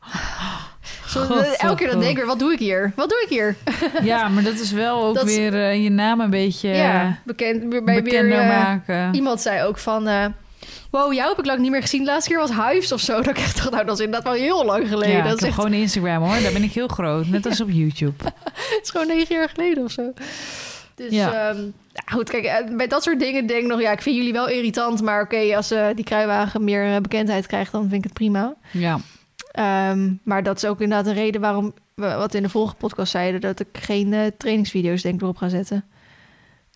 Zo, 1.06 1.20
elke 1.56 1.76
keer 1.76 1.90
dan 1.90 1.98
denk 1.98 2.10
ik 2.10 2.16
weer, 2.16 2.26
wat 2.26 2.38
doe 2.38 2.52
ik 2.52 2.58
hier? 2.58 2.92
Wat 2.96 3.08
doe 3.08 3.22
ik 3.22 3.28
hier? 3.28 3.56
ja, 4.10 4.28
maar 4.28 4.42
dat 4.42 4.54
is 4.54 4.72
wel 4.72 5.04
ook 5.04 5.14
Dat 5.14 5.24
weer 5.24 5.74
je 5.74 5.90
naam 5.90 6.20
een 6.20 6.30
beetje 6.30 6.68
ja, 6.68 7.18
bekend, 7.24 7.68
bij 7.84 8.02
bekender 8.02 8.44
maken. 8.44 9.14
Iemand 9.14 9.40
zei 9.40 9.62
ook 9.62 9.78
van... 9.78 10.08
wow, 10.90 11.12
jou 11.12 11.28
heb 11.28 11.38
ik 11.38 11.46
lang 11.46 11.60
niet 11.60 11.70
meer 11.70 11.80
gezien. 11.80 12.04
De 12.04 12.10
laatste 12.10 12.30
keer 12.30 12.38
was 12.38 12.50
Hives 12.50 12.92
of 12.92 13.00
zo. 13.00 13.16
Dat 13.16 13.26
ik 13.26 13.38
echt 13.38 13.56
dacht, 13.56 13.70
nou, 13.70 13.84
dat 13.84 13.98
is 13.98 14.04
inderdaad 14.04 14.32
wel 14.32 14.42
heel 14.42 14.64
lang 14.64 14.88
geleden. 14.88 15.16
Ja, 15.16 15.22
dat 15.22 15.32
ik 15.32 15.38
is 15.40 15.46
echt, 15.46 15.54
gewoon 15.54 15.72
Instagram 15.72 16.22
hoor. 16.22 16.42
Daar 16.42 16.52
ben 16.52 16.62
ik 16.62 16.72
heel 16.72 16.88
groot. 16.88 17.26
Net 17.26 17.46
als 17.46 17.60
op 17.60 17.70
YouTube. 17.70 18.24
het 18.24 18.80
is 18.82 18.90
gewoon 18.90 19.06
negen 19.06 19.34
jaar 19.36 19.48
geleden 19.48 19.84
of 19.84 19.90
zo. 19.90 20.12
Dus 20.94 21.12
Ja. 21.12 21.54
ja, 21.92 22.02
goed, 22.12 22.30
kijk, 22.30 22.44
eh, 22.44 22.76
bij 22.76 22.86
dat 22.86 23.02
soort 23.02 23.20
dingen 23.20 23.46
denk 23.46 23.62
ik 23.62 23.68
nog... 23.68 23.80
Ja, 23.80 23.92
ik 23.92 24.02
vind 24.02 24.16
jullie 24.16 24.32
wel 24.32 24.48
irritant. 24.48 25.02
Maar 25.02 25.22
oké, 25.22 25.56
als 25.56 25.70
eh, 25.70 25.86
die 25.94 26.04
kruiwagen 26.04 26.64
meer 26.64 26.94
eh, 26.94 27.00
bekendheid 27.00 27.46
krijgt... 27.46 27.72
dan 27.72 27.82
vind 27.82 27.94
ik 27.94 28.04
het 28.04 28.12
prima. 28.12 28.54
Ja. 28.72 28.98
Ehm, 29.52 30.12
maar 30.22 30.42
dat 30.42 30.56
is 30.56 30.64
ook 30.64 30.80
inderdaad 30.80 31.06
een 31.06 31.14
reden 31.14 31.40
waarom... 31.40 31.74
we 31.94 32.14
wat 32.14 32.34
in 32.34 32.42
de 32.42 32.48
vorige 32.48 32.74
podcast 32.74 33.10
zeiden... 33.10 33.40
dat 33.40 33.60
ik 33.60 33.68
geen 33.72 34.32
trainingsvideo's 34.38 35.02
denk 35.02 35.14
ik 35.14 35.22
erop 35.22 35.36
ga 35.36 35.48
zetten. 35.48 35.84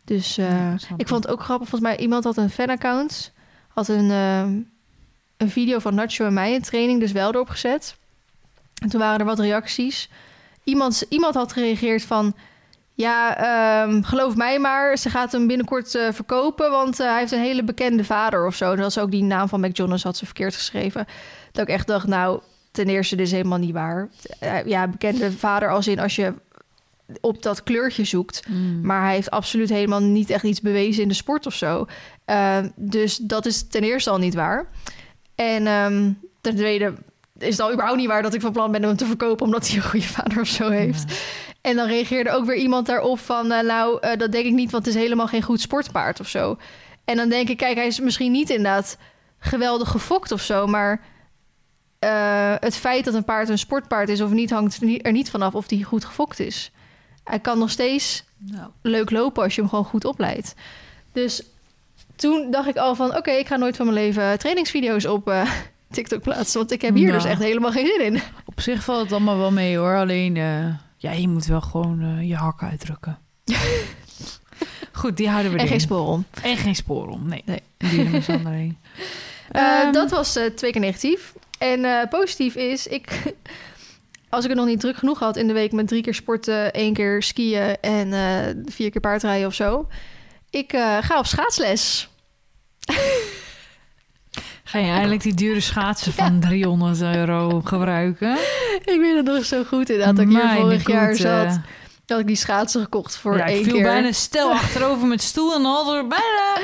Dus 0.05 0.35
Ja, 0.35 0.76
ik. 0.97 1.08
vond 1.08 1.23
het 1.25 1.32
ook 1.32 1.43
grappig. 1.43 1.69
Volgens 1.69 1.91
mij 1.91 1.99
iemand 1.99 2.25
had 2.25 2.37
een 2.37 2.50
fanaccount. 2.50 3.32
Had 3.74 3.88
een, 3.88 4.10
ehm, 4.10 4.60
een 5.36 5.50
video 5.50 5.78
van 5.78 5.94
Nacho 5.94 6.24
en 6.26 6.32
mij 6.32 6.52
in 6.52 6.62
training 6.62 7.00
dus 7.00 7.12
wel 7.12 7.28
erop 7.28 7.48
gezet. 7.48 7.96
En 8.82 8.88
toen 8.88 9.00
waren 9.00 9.19
er 9.20 9.26
wat 9.26 9.38
reacties. 9.38 10.10
Iemand, 10.64 11.04
iemand 11.08 11.34
had 11.34 11.52
gereageerd 11.52 12.02
van... 12.02 12.34
Ja, 12.94 13.36
ehm, 13.36 14.02
geloof 14.02 14.36
mij 14.36 14.58
maar, 14.58 14.96
ze 14.96 15.10
gaat 15.10 15.32
hem 15.32 15.46
binnenkort 15.46 15.94
eh, 15.94 16.12
verkopen... 16.12 16.70
want 16.70 17.00
eh, 17.00 17.06
hij 17.06 17.19
heeft 17.19 17.32
een 17.32 17.41
hele 17.41 17.64
bekende 17.64 18.05
vader 18.05 18.46
of 18.46 18.55
zo. 18.55 18.70
En 18.70 18.76
dat 18.76 18.94
was 18.94 18.98
ook 18.98 19.10
die 19.10 19.22
naam 19.22 19.48
van 19.48 19.60
McJonas 19.60 20.02
had 20.02 20.17
ze 20.17 20.24
verkeerd 20.24 20.55
geschreven. 20.55 21.06
Dat 21.52 21.69
ik 21.69 21.74
echt 21.74 21.86
dacht, 21.86 22.06
nou, 22.06 22.41
ten 22.70 22.86
eerste, 22.86 23.17
dit 23.17 23.26
is 23.26 23.32
helemaal 23.32 23.58
niet 23.58 23.72
waar. 23.72 24.08
Eh, 24.38 24.64
ja, 24.64 24.88
bekende 24.88 25.32
vader 25.32 25.70
als 25.70 25.88
in 25.88 25.98
als 25.98 26.17
je 26.17 26.32
op 27.21 27.43
dat 27.43 27.63
kleurtje 27.63 28.05
zoekt... 28.05 28.49
Mm. 28.49 28.81
Maar 28.82 29.03
hij 29.05 29.15
heeft 29.15 29.31
absoluut 29.31 29.69
helemaal 29.69 30.03
niet 30.03 30.31
echt 30.31 30.44
iets 30.44 30.61
bewezen 30.61 31.03
in 31.03 31.09
de 31.09 31.15
sport 31.15 31.47
of 31.47 31.55
zo. 31.55 31.87
Ehm, 32.25 32.69
dus 32.77 33.17
dat 33.17 33.47
is 33.47 33.69
ten 33.69 33.82
eerste 33.82 34.11
al 34.11 34.19
niet 34.19 34.35
waar. 34.35 34.69
En 35.35 35.67
ehm, 35.67 36.13
ten 36.41 36.56
tweede 36.56 36.94
is 37.39 37.56
het 37.56 37.61
al 37.61 37.73
überhaupt 37.73 37.99
niet 37.99 38.09
waar 38.09 38.23
dat 38.23 38.35
ik 38.35 38.41
van 38.41 38.53
plan 38.53 38.73
ben 38.73 38.81
om 38.81 38.87
hem 38.87 38.97
te 38.97 39.06
verkopen... 39.06 39.47
omdat 39.47 39.69
hij 39.69 39.77
een 39.77 39.82
goede 39.82 40.06
vader 40.06 40.41
of 40.41 40.49
zo 40.49 40.71
heeft. 40.71 41.21
En 41.61 41.77
dan 41.77 41.87
reageerde 41.87 42.31
ook 42.31 42.44
weer 42.44 42.56
iemand 42.56 42.87
daarop 42.87 43.19
van... 43.19 43.53
eh, 43.53 43.65
nou, 43.65 43.99
eh, 44.01 44.19
dat 44.19 44.32
denk 44.32 44.44
ik 44.44 44.53
niet, 44.53 44.71
want 44.71 44.87
het 44.87 44.94
is 44.94 45.01
helemaal 45.01 45.27
geen 45.27 45.43
goed 45.43 45.61
sportpaard 45.61 46.21
of 46.21 46.29
zo. 46.29 46.56
En 47.05 47.17
dan 47.17 47.29
denk 47.29 47.49
ik, 47.49 47.56
kijk, 47.56 47.77
hij 47.77 47.87
is 47.87 48.01
misschien 48.01 48.32
niet 48.32 48.51
inderdaad 48.51 48.99
geweldig 49.39 49.89
gefokt 49.91 50.32
of 50.32 50.43
zo... 50.43 50.67
maar 50.67 51.01
eh, 51.99 52.55
het 52.59 52.77
feit 52.77 53.05
dat 53.05 53.15
een 53.15 53.25
paard 53.25 53.49
een 53.49 53.59
sportpaard 53.59 54.09
is 54.09 54.21
of 54.21 54.31
niet... 54.31 54.51
hangt 54.51 54.82
er 54.82 55.13
niet 55.13 55.31
vanaf 55.31 55.55
of 55.55 55.71
hij 55.71 55.82
goed 55.82 56.05
gefokt 56.05 56.41
is. 56.41 56.73
Hij 57.32 57.41
kan 57.41 57.58
nog 57.58 57.70
steeds 57.70 58.24
Nou, 58.39 58.70
leuk 58.82 59.10
lopen 59.10 59.43
als 59.43 59.55
je 59.55 59.60
hem 59.60 59.70
gewoon 59.70 59.84
goed 59.84 60.05
opleidt. 60.05 60.55
Dus 61.12 61.43
toen 62.17 62.51
dacht 62.51 62.69
ik 62.69 62.77
al 62.77 62.94
van... 62.94 63.17
oké, 63.17 63.31
ik 63.31 63.46
ga 63.46 63.56
nooit 63.56 63.77
van 63.77 63.86
mijn 63.86 63.98
leven 63.98 64.39
trainingsvideo's 64.39 65.05
op 65.05 65.29
eh, 65.29 65.51
TikTok 65.91 66.22
plaatsen... 66.22 66.58
want 66.58 66.72
ik 66.72 66.82
heb 66.82 66.94
hier 66.94 67.06
Nou. 67.06 67.19
dus 67.19 67.31
echt 67.31 67.43
helemaal 67.43 67.70
geen 67.72 67.86
zin 67.86 68.05
in. 68.05 68.22
op 68.44 68.60
zich 68.60 68.84
valt 68.84 69.03
het 69.03 69.12
allemaal 69.12 69.39
wel 69.39 69.53
mee 69.53 69.77
hoor. 69.77 69.96
Alleen, 69.96 70.36
eh, 70.36 70.67
ja, 70.96 71.12
je 71.12 71.29
moet 71.29 71.46
wel 71.46 71.60
gewoon 71.60 72.03
eh, 72.03 72.29
je 72.29 72.34
hakken 72.34 72.69
uitdrukken. 72.69 73.19
Goed, 74.93 75.17
die 75.17 75.29
houden 75.29 75.53
we 75.53 75.58
En 75.58 75.69
geen 75.69 75.81
spoor 75.81 76.06
om. 76.06 76.24
En 76.43 76.56
geen 76.56 76.77
spoor 76.77 77.08
om. 77.08 77.29
Nee. 77.29 77.43
Nee. 77.44 77.62
Dierenmishandeling. 77.77 78.77
Eh, 79.51 79.62
Ehm, 79.62 79.93
dat 79.93 80.10
was 80.10 80.39
twee 80.55 80.72
keer 80.72 80.81
negatief. 80.81 81.32
En 81.58 82.08
positief 82.08 82.55
is, 82.55 82.86
ik, 82.86 83.34
als 84.32 84.44
ik 84.44 84.51
het 84.51 84.58
nog 84.58 84.69
niet 84.69 84.81
druk 84.81 84.96
genoeg 84.96 85.19
had 85.19 85.36
in 85.36 85.46
de 85.46 85.53
week 85.53 85.72
met 85.72 85.89
drie 85.89 86.03
keer 86.03 86.15
sporten, 86.15 86.72
één 86.72 86.93
keer 86.93 87.22
skiën 87.22 87.77
en 87.81 88.12
eh, 88.12 88.55
vier 88.65 88.91
keer 88.91 89.01
paardrijden 89.01 89.46
of 89.46 89.55
zo. 89.55 89.86
Ik 90.51 90.72
eh, 90.72 90.96
ga 91.01 91.19
op 91.19 91.27
schaatsles. 91.27 92.08
Ga 94.65 94.79
je 94.79 94.91
eindelijk 94.91 95.22
die 95.22 95.34
dure 95.34 95.60
schaatsen 95.60 96.12
van 96.12 96.41
300 96.41 97.03
euro 97.03 97.60
gebruiken? 97.65 98.32
Ik 98.84 98.98
weet 99.01 99.17
het 99.17 99.24
nog 99.24 99.44
zo 99.44 99.65
goed 99.65 99.91
inderdaad. 99.91 100.17
Dat 100.17 100.24
ik 100.24 100.31
hier 100.31 100.48
vorig 100.48 100.86
jaar 100.86 101.15
zat. 101.15 101.60
Dat 102.05 102.20
ik 102.20 102.27
die 102.27 102.36
schaatsen 102.36 102.82
gekocht 102.82 103.17
voor 103.17 103.36
ja, 103.36 103.46
één 103.46 103.58
ik 103.58 103.65
viel 103.65 103.74
keer. 103.74 103.82
bijna 103.82 104.12
stel 104.29 104.51
achterover 104.51 105.06
met 105.06 105.22
stoel 105.22 105.55
en 105.55 105.65
er 105.94 106.06
bijna... 106.06 106.58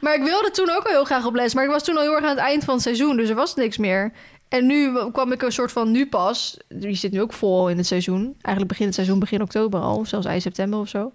Maar 0.00 0.14
ik 0.14 0.22
wilde 0.22 0.50
toen 0.50 0.70
ook 0.70 0.84
al 0.84 0.92
heel 0.92 1.04
graag 1.04 1.26
op 1.26 1.34
les. 1.34 1.54
Maar 1.54 1.64
ik 1.64 1.70
was 1.70 1.84
toen 1.84 1.96
al 1.96 2.02
heel 2.02 2.14
erg 2.14 2.24
aan 2.24 2.30
het 2.30 2.38
eind 2.38 2.64
van 2.64 2.74
het 2.74 2.82
seizoen. 2.82 3.16
Dus 3.16 3.28
er 3.28 3.34
was 3.34 3.54
niks 3.54 3.78
meer. 3.78 4.12
En 4.54 4.66
nu 4.66 4.92
kwam 5.12 5.32
ik 5.32 5.42
een 5.42 5.52
soort 5.52 5.72
van 5.72 5.90
nu 5.90 6.06
pas. 6.06 6.56
Die 6.68 6.94
zit 6.94 7.12
nu 7.12 7.20
ook 7.20 7.32
vol 7.32 7.68
in 7.68 7.76
het 7.76 7.86
seizoen. 7.86 8.22
Eigenlijk 8.22 8.68
begint 8.68 8.84
het 8.84 8.94
seizoen 8.94 9.18
begin 9.18 9.42
oktober 9.42 9.80
al. 9.80 10.04
Zelfs 10.06 10.26
eind 10.26 10.42
september 10.42 10.78
of 10.78 10.88
zo. 10.88 11.12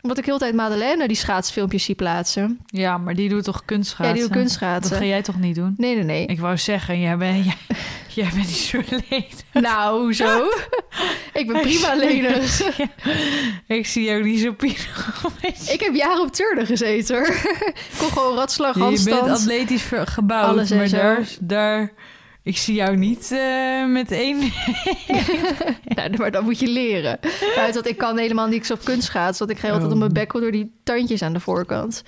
Omdat 0.00 0.18
ik 0.18 0.24
heel 0.24 0.38
tijd 0.38 0.54
Madeleine 0.54 1.08
die 1.08 1.16
schaatsfilmpjes 1.16 1.84
zie 1.84 1.94
plaatsen. 1.94 2.60
Ja, 2.66 2.98
maar 2.98 3.14
die 3.14 3.28
doet 3.28 3.44
toch 3.44 3.64
kunstschaatsen? 3.64 4.14
Ja, 4.14 4.20
die 4.20 4.22
doet 4.22 4.38
kunstschaatsen. 4.38 4.90
Dat 4.90 5.00
ga 5.00 5.06
jij 5.06 5.22
toch 5.22 5.38
niet 5.38 5.54
doen? 5.54 5.74
Nee, 5.76 5.94
nee, 5.94 6.04
nee. 6.04 6.26
Ik 6.26 6.40
wou 6.40 6.58
zeggen, 6.58 7.00
jij 7.00 7.16
bent, 7.16 7.44
jij, 7.44 7.56
jij 8.08 8.30
bent 8.34 8.46
niet 8.46 8.56
zo 8.56 8.80
leeg. 9.08 9.26
Nou, 9.52 10.02
hoezo? 10.02 10.44
ik 11.40 11.46
ben 11.46 11.60
prima 11.60 11.94
lenig. 11.94 12.62
Ik 13.66 13.86
zie 13.86 14.04
jou 14.04 14.22
niet 14.22 14.40
zo 14.40 14.52
pier. 14.52 14.88
ik 15.72 15.80
heb 15.80 15.94
jaren 15.94 16.22
op 16.22 16.32
turnen 16.32 16.66
gezeten 16.66 17.16
hoor. 17.16 17.26
ik 17.74 17.94
kon 17.98 18.08
gewoon 18.08 18.36
ratslag, 18.36 18.74
Je 18.74 18.80
bent 18.80 19.08
handstand. 19.08 19.30
atletisch 19.30 19.90
gebouwd, 20.04 20.48
Alles 20.48 20.70
maar 20.70 20.88
daar... 21.40 21.92
Ik 22.44 22.56
zie 22.58 22.74
jou 22.74 22.96
niet 22.96 23.30
eh, 23.32 23.86
met 23.86 24.10
één... 24.10 24.38
Nou, 25.94 26.16
maar 26.16 26.30
dat 26.30 26.42
moet 26.42 26.58
je 26.58 26.66
leren. 26.68 27.18
Uit 27.56 27.74
dat 27.74 27.86
ik 27.86 27.96
kan 27.98 28.18
helemaal 28.18 28.46
niks 28.46 28.70
op 28.70 28.84
kunstschaatsen. 28.84 29.46
Want 29.46 29.58
ik 29.58 29.64
ga 29.64 29.70
altijd 29.72 29.86
Oh. 29.86 29.92
op 29.92 29.98
mijn 29.98 30.12
bek 30.12 30.32
door 30.32 30.50
die 30.50 30.72
tandjes 30.84 31.22
aan 31.22 31.32
de 31.32 31.40
voorkant. 31.40 32.02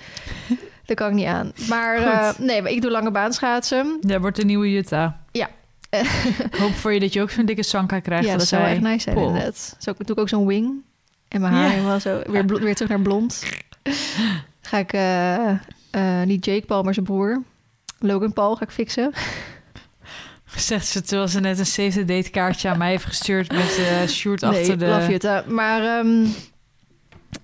Dat 0.85 0.95
kan 0.95 1.07
ik 1.07 1.13
niet 1.13 1.25
aan. 1.25 1.51
Maar 1.69 1.95
eh, 1.97 2.29
nee, 2.39 2.61
maar 2.61 2.71
ik 2.71 2.81
doe 2.81 2.91
lange 2.91 3.11
baan 3.11 3.33
schaatsen. 3.33 3.97
Jij 4.01 4.19
wordt 4.19 4.35
de 4.37 4.45
nieuwe 4.45 4.71
Jutta. 4.71 5.19
Ja. 5.31 5.49
ik 5.89 6.55
hoop 6.59 6.73
voor 6.73 6.93
je 6.93 6.99
dat 6.99 7.13
je 7.13 7.21
ook 7.21 7.29
zo'n 7.29 7.45
dikke 7.45 7.63
sanka 7.63 7.99
krijgt. 7.99 8.25
ja, 8.25 8.31
dat 8.31 8.39
als 8.39 8.49
zou 8.49 8.61
zij. 8.61 8.71
echt 8.71 8.81
nice 8.81 8.99
zijn 8.99 9.15
Poh. 9.15 9.25
inderdaad. 9.27 9.75
Zo 9.79 9.93
doe 9.97 10.15
ik 10.15 10.19
ook 10.21 10.29
zo'n 10.29 10.45
wing. 10.47 10.73
En 11.27 11.41
mijn 11.41 11.53
haar 11.53 11.63
Ja. 11.63 11.69
helemaal 11.69 11.99
zo. 11.99 12.21
Weer, 12.27 12.45
weer 12.45 12.73
terug 12.75 12.89
naar 12.89 13.01
blond. 13.01 13.43
Ga 14.61 14.77
ik 14.77 14.93
eh, 14.93 16.21
niet 16.25 16.45
Jake 16.45 16.65
Paul, 16.65 16.83
maar 16.83 16.93
zijn 16.93 17.05
broer. 17.05 17.41
Logan 17.99 18.33
Paul 18.33 18.55
ga 18.55 18.63
ik 18.63 18.71
fixen. 18.71 19.11
Zegt 20.59 20.87
ze 20.87 21.01
terwijl 21.01 21.27
ze 21.27 21.39
net 21.39 21.59
een 21.59 21.65
save 21.65 21.91
the 21.91 22.05
date 22.05 22.29
kaartje 22.29 22.69
aan 22.69 22.77
mij 22.77 22.89
heeft 22.89 23.05
gestuurd 23.05 23.51
met 23.51 23.77
uh, 23.79 24.07
Sjoerd 24.07 24.41
nee, 24.41 24.59
achter 24.59 24.77
de... 24.77 24.85
love 24.85 25.11
Jutta. 25.11 25.43
Maar 25.47 25.99
ehm, 25.99 26.25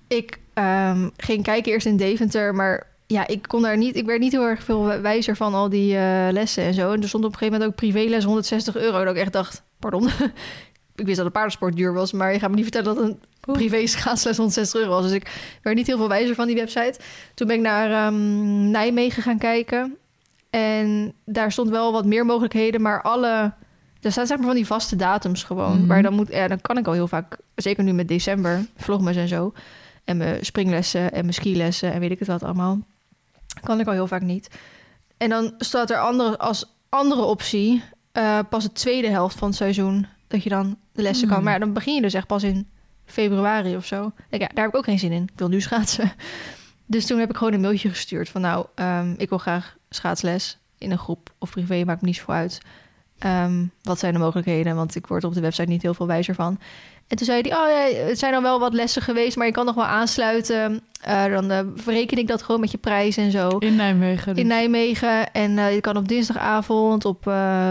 ik 0.08 0.38
ehm, 0.54 1.08
ging 1.16 1.42
kijken 1.42 1.72
eerst 1.72 1.86
in 1.86 1.96
Deventer, 1.96 2.54
maar 2.54 2.86
ja, 3.06 3.26
ik 3.26 3.42
kon 3.42 3.62
daar 3.62 3.76
niet. 3.76 3.96
Ik 3.96 4.06
werd 4.06 4.20
niet 4.20 4.32
heel 4.32 4.46
erg 4.46 4.62
veel 4.62 4.84
wijzer 4.84 5.36
van 5.36 5.54
al 5.54 5.68
die 5.68 5.96
eh, 5.96 6.28
lessen 6.30 6.64
en 6.64 6.74
zo. 6.74 6.92
En 6.92 7.02
er 7.02 7.08
stond 7.08 7.24
op 7.24 7.32
een 7.32 7.38
gegeven 7.38 7.60
moment 7.60 7.70
ook 7.70 7.76
privéles 7.76 8.24
160 8.24 8.76
euro. 8.76 9.04
Dat 9.04 9.14
ik 9.14 9.20
echt 9.20 9.32
dacht, 9.32 9.62
pardon. 9.78 10.08
ik 10.94 11.06
wist 11.06 11.16
dat 11.16 11.26
de 11.26 11.32
paardensport 11.32 11.76
duur 11.76 11.92
was, 11.92 12.12
maar 12.12 12.32
je 12.32 12.38
gaat 12.38 12.50
me 12.50 12.56
niet 12.56 12.72
vertellen 12.72 12.94
dat 12.94 13.04
een 13.04 13.18
privé 13.40 13.86
schaatsles 13.86 14.36
160 14.36 14.80
euro 14.80 14.92
was. 14.92 15.02
Dus 15.02 15.12
ik 15.12 15.58
werd 15.62 15.76
niet 15.76 15.86
heel 15.86 15.96
veel 15.96 16.08
wijzer 16.08 16.34
van 16.34 16.46
die 16.46 16.56
website. 16.56 16.98
Toen 17.34 17.46
ben 17.46 17.56
ik 17.56 17.62
naar 17.62 17.90
ehm, 17.90 18.70
Nijmegen 18.70 19.22
gaan 19.22 19.38
kijken. 19.38 19.96
En 20.54 21.12
daar 21.24 21.52
stond 21.52 21.68
wel 21.68 21.92
wat 21.92 22.04
meer 22.04 22.26
mogelijkheden, 22.26 22.82
maar 22.82 23.02
alle... 23.02 23.52
Er 24.00 24.12
staan 24.12 24.26
zeg 24.26 24.36
maar 24.36 24.46
van 24.46 24.54
die 24.54 24.66
vaste 24.66 24.96
datums 24.96 25.42
gewoon. 25.42 25.78
Mhm. 25.78 25.86
Waar 25.86 26.02
dan 26.02 26.14
moet... 26.14 26.28
Ja, 26.28 26.48
dan 26.48 26.60
kan 26.60 26.78
ik 26.78 26.86
al 26.86 26.92
heel 26.92 27.08
vaak... 27.08 27.38
Zeker 27.54 27.84
nu 27.84 27.92
met 27.92 28.08
december, 28.08 28.66
vlogmas 28.76 29.16
en 29.16 29.28
zo. 29.28 29.52
En 30.04 30.16
mijn 30.16 30.44
springlessen 30.44 31.12
en 31.12 31.20
mijn 31.20 31.34
skilessen 31.34 31.92
en 31.92 32.00
weet 32.00 32.10
ik 32.10 32.18
het 32.18 32.28
wat 32.28 32.42
allemaal. 32.42 32.78
Kan 33.62 33.80
ik 33.80 33.86
al 33.86 33.92
heel 33.92 34.06
vaak 34.06 34.22
niet. 34.22 34.50
En 35.16 35.28
dan 35.28 35.54
staat 35.58 35.90
er 35.90 35.98
andere, 35.98 36.38
als 36.38 36.74
andere 36.88 37.22
optie... 37.22 37.82
eh, 38.12 38.38
pas 38.48 38.62
de 38.64 38.72
tweede 38.72 39.08
helft 39.08 39.38
van 39.38 39.48
het 39.48 39.56
seizoen... 39.56 40.06
dat 40.26 40.42
je 40.42 40.48
dan 40.48 40.76
de 40.92 41.02
lessen 41.02 41.28
kan. 41.28 41.36
Hmm. 41.36 41.44
Maar 41.44 41.60
dan 41.60 41.72
begin 41.72 41.94
je 41.94 42.00
dus 42.00 42.14
echt 42.14 42.26
pas 42.26 42.42
in 42.42 42.68
februari 43.04 43.76
of 43.76 43.86
zo. 43.86 44.12
Denk, 44.28 44.42
ja, 44.42 44.48
daar 44.54 44.64
heb 44.64 44.72
ik 44.72 44.76
ook 44.76 44.84
geen 44.84 44.98
zin 44.98 45.12
in. 45.12 45.22
Ik 45.22 45.38
wil 45.38 45.48
nu 45.48 45.60
schaatsen. 45.60 46.12
Dus 46.94 47.06
toen 47.06 47.18
heb 47.18 47.30
ik 47.30 47.36
gewoon 47.36 47.52
een 47.52 47.60
mailtje 47.60 47.88
gestuurd 47.88 48.28
van... 48.28 48.40
nou, 48.40 48.66
ehm, 48.74 49.14
ik 49.16 49.28
wil 49.28 49.38
graag 49.38 49.76
schaatsles 49.90 50.58
in 50.78 50.90
een 50.90 50.98
groep 50.98 51.32
of 51.38 51.50
privé, 51.50 51.84
maakt 51.84 52.00
me 52.00 52.06
niet 52.06 52.16
zo 52.16 52.30
uit. 52.30 52.60
Ehm, 53.18 53.64
wat 53.82 53.98
zijn 53.98 54.12
de 54.12 54.18
mogelijkheden? 54.18 54.76
Want 54.76 54.94
ik 54.94 55.06
word 55.06 55.24
op 55.24 55.34
de 55.34 55.40
website 55.40 55.68
niet 55.68 55.82
heel 55.82 55.94
veel 55.94 56.06
wijzer 56.06 56.34
van. 56.34 56.58
En 57.06 57.16
toen 57.16 57.26
zei 57.26 57.40
hij, 57.40 57.52
oh 57.52 57.68
ja, 57.68 58.06
het 58.06 58.18
zijn 58.18 58.34
al 58.34 58.42
wel 58.42 58.60
wat 58.60 58.74
lessen 58.74 59.02
geweest... 59.02 59.36
maar 59.36 59.46
je 59.46 59.52
kan 59.52 59.64
nog 59.64 59.74
wel 59.74 59.84
aansluiten. 59.84 60.80
Eh, 61.00 61.24
dan 61.24 61.50
eh, 61.50 61.60
verreken 61.74 62.18
ik 62.18 62.26
dat 62.26 62.42
gewoon 62.42 62.60
met 62.60 62.70
je 62.70 62.78
prijs 62.78 63.16
en 63.16 63.30
zo. 63.30 63.48
In 63.48 63.76
Nijmegen. 63.76 64.34
dus. 64.34 64.42
In 64.42 64.48
Nijmegen. 64.48 65.32
En 65.32 65.58
eh, 65.58 65.74
je 65.74 65.80
kan 65.80 65.96
op 65.96 66.08
dinsdagavond, 66.08 67.04
op 67.04 67.24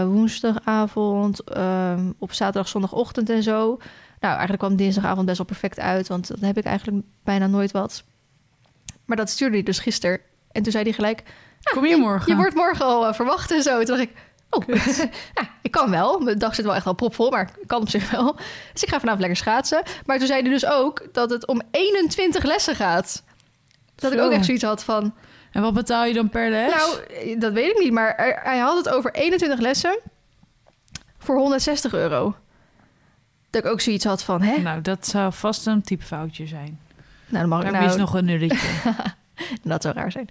woensdagavond, 0.04 1.40
ehm, 1.42 2.10
op 2.18 2.32
zaterdag, 2.32 2.68
zondagochtend 2.68 3.30
en 3.30 3.42
zo. 3.42 3.66
Nou, 4.20 4.32
eigenlijk 4.32 4.58
kwam 4.58 4.76
dinsdagavond 4.76 5.26
best 5.26 5.38
wel 5.38 5.46
perfect 5.46 5.80
uit, 5.80 6.08
want 6.08 6.28
dan 6.28 6.38
heb 6.40 6.58
ik 6.58 6.64
eigenlijk 6.64 7.06
bijna 7.22 7.46
nooit 7.46 7.72
wat. 7.72 8.04
Maar 9.04 9.16
dat 9.16 9.30
stuurde 9.30 9.54
hij 9.54 9.62
dus 9.64 9.78
gisteren. 9.78 10.20
En 10.52 10.62
toen 10.62 10.72
zei 10.72 10.84
hij 10.84 10.92
gelijk, 10.92 11.22
Kom 11.62 11.86
je 11.86 11.96
morgen? 11.96 12.30
je 12.32 12.36
wordt 12.36 12.54
morgen 12.54 12.84
al 12.84 13.06
eh, 13.06 13.14
verwacht 13.14 13.50
en 13.50 13.62
zo. 13.62 13.76
Toen 13.76 13.96
dacht 13.96 14.00
ik, 14.00 14.10
oh, 14.50 14.66
ja, 15.34 15.48
ik 15.62 15.70
kan 15.70 15.90
wel. 15.90 16.18
Mijn 16.18 16.38
dag 16.38 16.54
zit 16.54 16.64
wel 16.64 16.74
echt 16.74 16.84
wel 16.84 16.94
propvol, 16.94 17.30
maar 17.30 17.50
ik 17.60 17.66
kan 17.68 17.80
op 17.80 17.88
zich 17.88 18.10
wel. 18.10 18.36
Dus 18.72 18.82
ik 18.82 18.88
ga 18.88 18.98
vanavond 18.98 19.20
lekker 19.20 19.38
schaatsen. 19.38 19.82
Maar 20.06 20.18
toen 20.18 20.26
zei 20.26 20.40
hij 20.42 20.50
dus 20.50 20.66
ook 20.66 21.06
dat 21.12 21.30
het 21.30 21.46
om 21.46 21.62
21 21.70 22.44
lessen 22.44 22.74
gaat. 22.76 23.22
Dat 23.94 24.12
ik 24.12 24.20
ook 24.20 24.32
echt 24.32 24.44
zoiets 24.44 24.64
had 24.64 24.84
van... 24.84 25.14
En 25.52 25.62
wat 25.62 25.74
betaal 25.74 26.04
je 26.04 26.14
dan 26.14 26.28
per 26.28 26.50
les? 26.50 26.74
Nou, 26.74 27.00
eh, 27.04 27.40
dat 27.40 27.52
weet 27.52 27.70
ik 27.70 27.78
niet, 27.78 27.92
maar 27.92 28.14
er- 28.14 28.40
hij 28.42 28.58
had 28.58 28.76
het 28.76 28.88
over 28.94 29.12
21 29.14 29.58
lessen 29.60 29.98
voor 31.18 31.36
160 31.36 31.92
euro. 31.94 32.34
Dat 33.50 33.64
ik 33.64 33.70
ook 33.70 33.80
zoiets 33.80 34.04
had 34.04 34.22
van, 34.22 34.42
hè? 34.42 34.58
Nou, 34.58 34.80
dat 34.80 35.06
zou 35.06 35.32
vast 35.32 35.66
een 35.66 35.82
typfoutje 35.82 36.46
zijn. 36.46 36.80
Nou, 37.28 37.40
dan 37.40 37.48
mag 37.48 37.64
ik 37.64 37.70
nou... 37.70 37.84
mis 37.84 37.96
nog 37.96 38.14
een 38.14 38.24
nulletje. 38.24 38.92
Dat 39.62 39.82
zou 39.82 39.94
raar 39.94 40.12
zijn. 40.12 40.28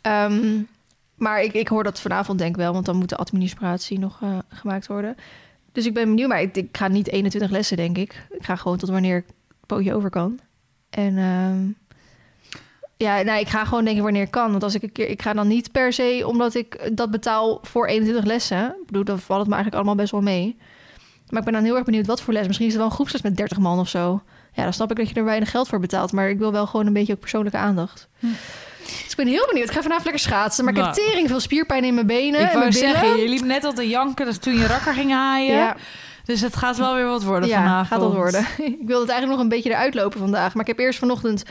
Ehm, 0.00 0.62
maar 1.14 1.42
ik, 1.42 1.52
ik 1.52 1.68
hoor 1.68 1.84
dat 1.84 2.00
vanavond 2.00 2.38
denk 2.38 2.50
ik 2.50 2.56
wel, 2.56 2.72
want 2.72 2.86
dan 2.86 2.96
moet 2.96 3.08
de 3.08 3.16
administratie 3.16 3.98
nog 3.98 4.18
eh, 4.22 4.38
gemaakt 4.48 4.86
worden. 4.86 5.16
Dus 5.72 5.86
ik 5.86 5.94
ben 5.94 6.04
benieuwd, 6.04 6.28
maar 6.28 6.42
ik, 6.42 6.56
ik 6.56 6.76
ga 6.76 6.88
niet 6.88 7.08
21 7.08 7.50
lessen, 7.50 7.76
denk 7.76 7.98
ik. 7.98 8.26
Ik 8.30 8.44
ga 8.44 8.56
gewoon 8.56 8.76
tot 8.76 8.88
wanneer 8.88 9.16
ik 9.16 9.26
het 9.26 9.66
pootje 9.66 9.94
over 9.94 10.10
kan. 10.10 10.38
En 10.90 11.18
ehm, 11.18 11.66
ja, 12.96 13.22
nou, 13.22 13.40
ik 13.40 13.48
ga 13.48 13.64
gewoon 13.64 13.84
denk 13.84 13.96
ik 13.96 14.02
wanneer 14.02 14.22
ik 14.22 14.30
kan. 14.30 14.50
Want 14.50 14.62
als 14.62 14.74
ik 14.74 14.82
een 14.82 14.92
keer, 14.92 15.08
ik 15.08 15.22
ga 15.22 15.32
dan 15.32 15.48
niet 15.48 15.72
per 15.72 15.92
se 15.92 16.22
omdat 16.26 16.54
ik 16.54 16.90
dat 16.96 17.10
betaal 17.10 17.58
voor 17.62 17.86
21 17.86 18.24
lessen. 18.24 18.66
Ik 18.66 18.86
bedoel, 18.86 19.04
dan 19.04 19.18
valt 19.18 19.40
het 19.40 19.48
me 19.48 19.54
eigenlijk 19.54 19.74
allemaal 19.74 20.02
best 20.02 20.12
wel 20.12 20.22
mee. 20.22 20.56
Maar 21.28 21.38
ik 21.38 21.44
ben 21.44 21.54
dan 21.54 21.64
heel 21.64 21.76
erg 21.76 21.84
benieuwd 21.84 22.06
wat 22.06 22.20
voor 22.20 22.32
les. 22.32 22.46
Misschien 22.46 22.66
is 22.66 22.72
het 22.72 22.82
wel 22.82 22.90
een 22.90 22.96
groepsles 22.96 23.22
met 23.22 23.36
30 23.36 23.58
man 23.58 23.78
of 23.78 23.88
zo. 23.88 24.22
Ja, 24.54 24.62
dan 24.62 24.72
snap 24.72 24.90
ik 24.90 24.96
dat 24.96 25.08
je 25.08 25.14
er 25.14 25.24
weinig 25.24 25.50
geld 25.50 25.68
voor 25.68 25.80
betaalt. 25.80 26.12
Maar 26.12 26.28
ik 26.28 26.38
wil 26.38 26.52
wel 26.52 26.66
gewoon 26.66 26.86
een 26.86 26.92
beetje 26.92 27.12
ook 27.12 27.20
persoonlijke 27.20 27.58
aandacht. 27.58 28.08
Hm. 28.18 28.26
Dus 28.84 29.10
ik 29.10 29.16
ben 29.16 29.26
heel 29.26 29.46
benieuwd. 29.46 29.66
Ik 29.68 29.74
ga 29.74 29.80
vanavond 29.82 30.04
lekker 30.04 30.22
schaatsen. 30.22 30.64
Maar 30.64 30.72
ik 30.76 30.80
heb 30.82 30.94
Nou. 30.94 31.08
tering 31.08 31.28
veel 31.28 31.40
spierpijn 31.40 31.84
in 31.84 31.94
mijn 31.94 32.06
benen 32.06 32.40
ik 32.40 32.46
en 32.52 32.58
wou 32.58 32.72
zeggen, 32.72 33.16
je 33.16 33.28
liep 33.28 33.44
net 33.44 33.64
al 33.64 33.72
te 33.72 33.88
janken 33.88 34.26
dus 34.26 34.38
toen 34.38 34.54
je 34.58 34.66
rakker 34.66 34.94
ging 34.94 35.10
haaien. 35.10 35.56
ja, 35.56 35.76
Dus 36.24 36.40
het 36.40 36.56
gaat 36.56 36.76
wel 36.76 36.94
weer 36.94 37.06
wat 37.06 37.22
worden 37.22 37.48
ja 37.48 37.56
vanavond. 37.56 37.88
gaat 37.88 38.00
dat 38.00 38.12
worden. 38.14 38.40
ik 38.80 38.86
wilde 38.86 39.00
het 39.02 39.10
eigenlijk 39.10 39.28
nog 39.30 39.38
een 39.40 39.48
beetje 39.48 39.70
eruit 39.70 39.94
lopen 39.94 40.18
vandaag. 40.18 40.52
Maar 40.54 40.62
ik 40.62 40.68
heb 40.76 40.78
eerst 40.78 40.98
vanochtend 40.98 41.42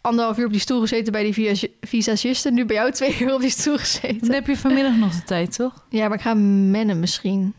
anderhalf 0.00 0.38
uur 0.38 0.44
op 0.46 0.52
die 0.52 0.60
stoel 0.60 0.80
gezeten 0.80 1.12
bij 1.12 1.22
die 1.22 1.32
visa- 1.32 1.66
visagisten. 1.80 2.54
Nu 2.54 2.64
bij 2.64 2.76
jou 2.76 2.90
twee 2.92 3.16
uur 3.20 3.34
op 3.34 3.40
die 3.40 3.50
stoel 3.50 3.76
gezeten. 3.78 4.18
Dan 4.20 4.30
heb 4.32 4.46
je 4.46 4.56
vanmiddag 4.56 4.94
nog 4.96 5.14
de 5.14 5.22
tijd, 5.24 5.56
toch? 5.56 5.84
Ja, 5.88 6.08
maar 6.08 6.16
ik 6.16 6.22
ga 6.22 6.34
mennen 6.34 7.00
misschien. 7.00 7.54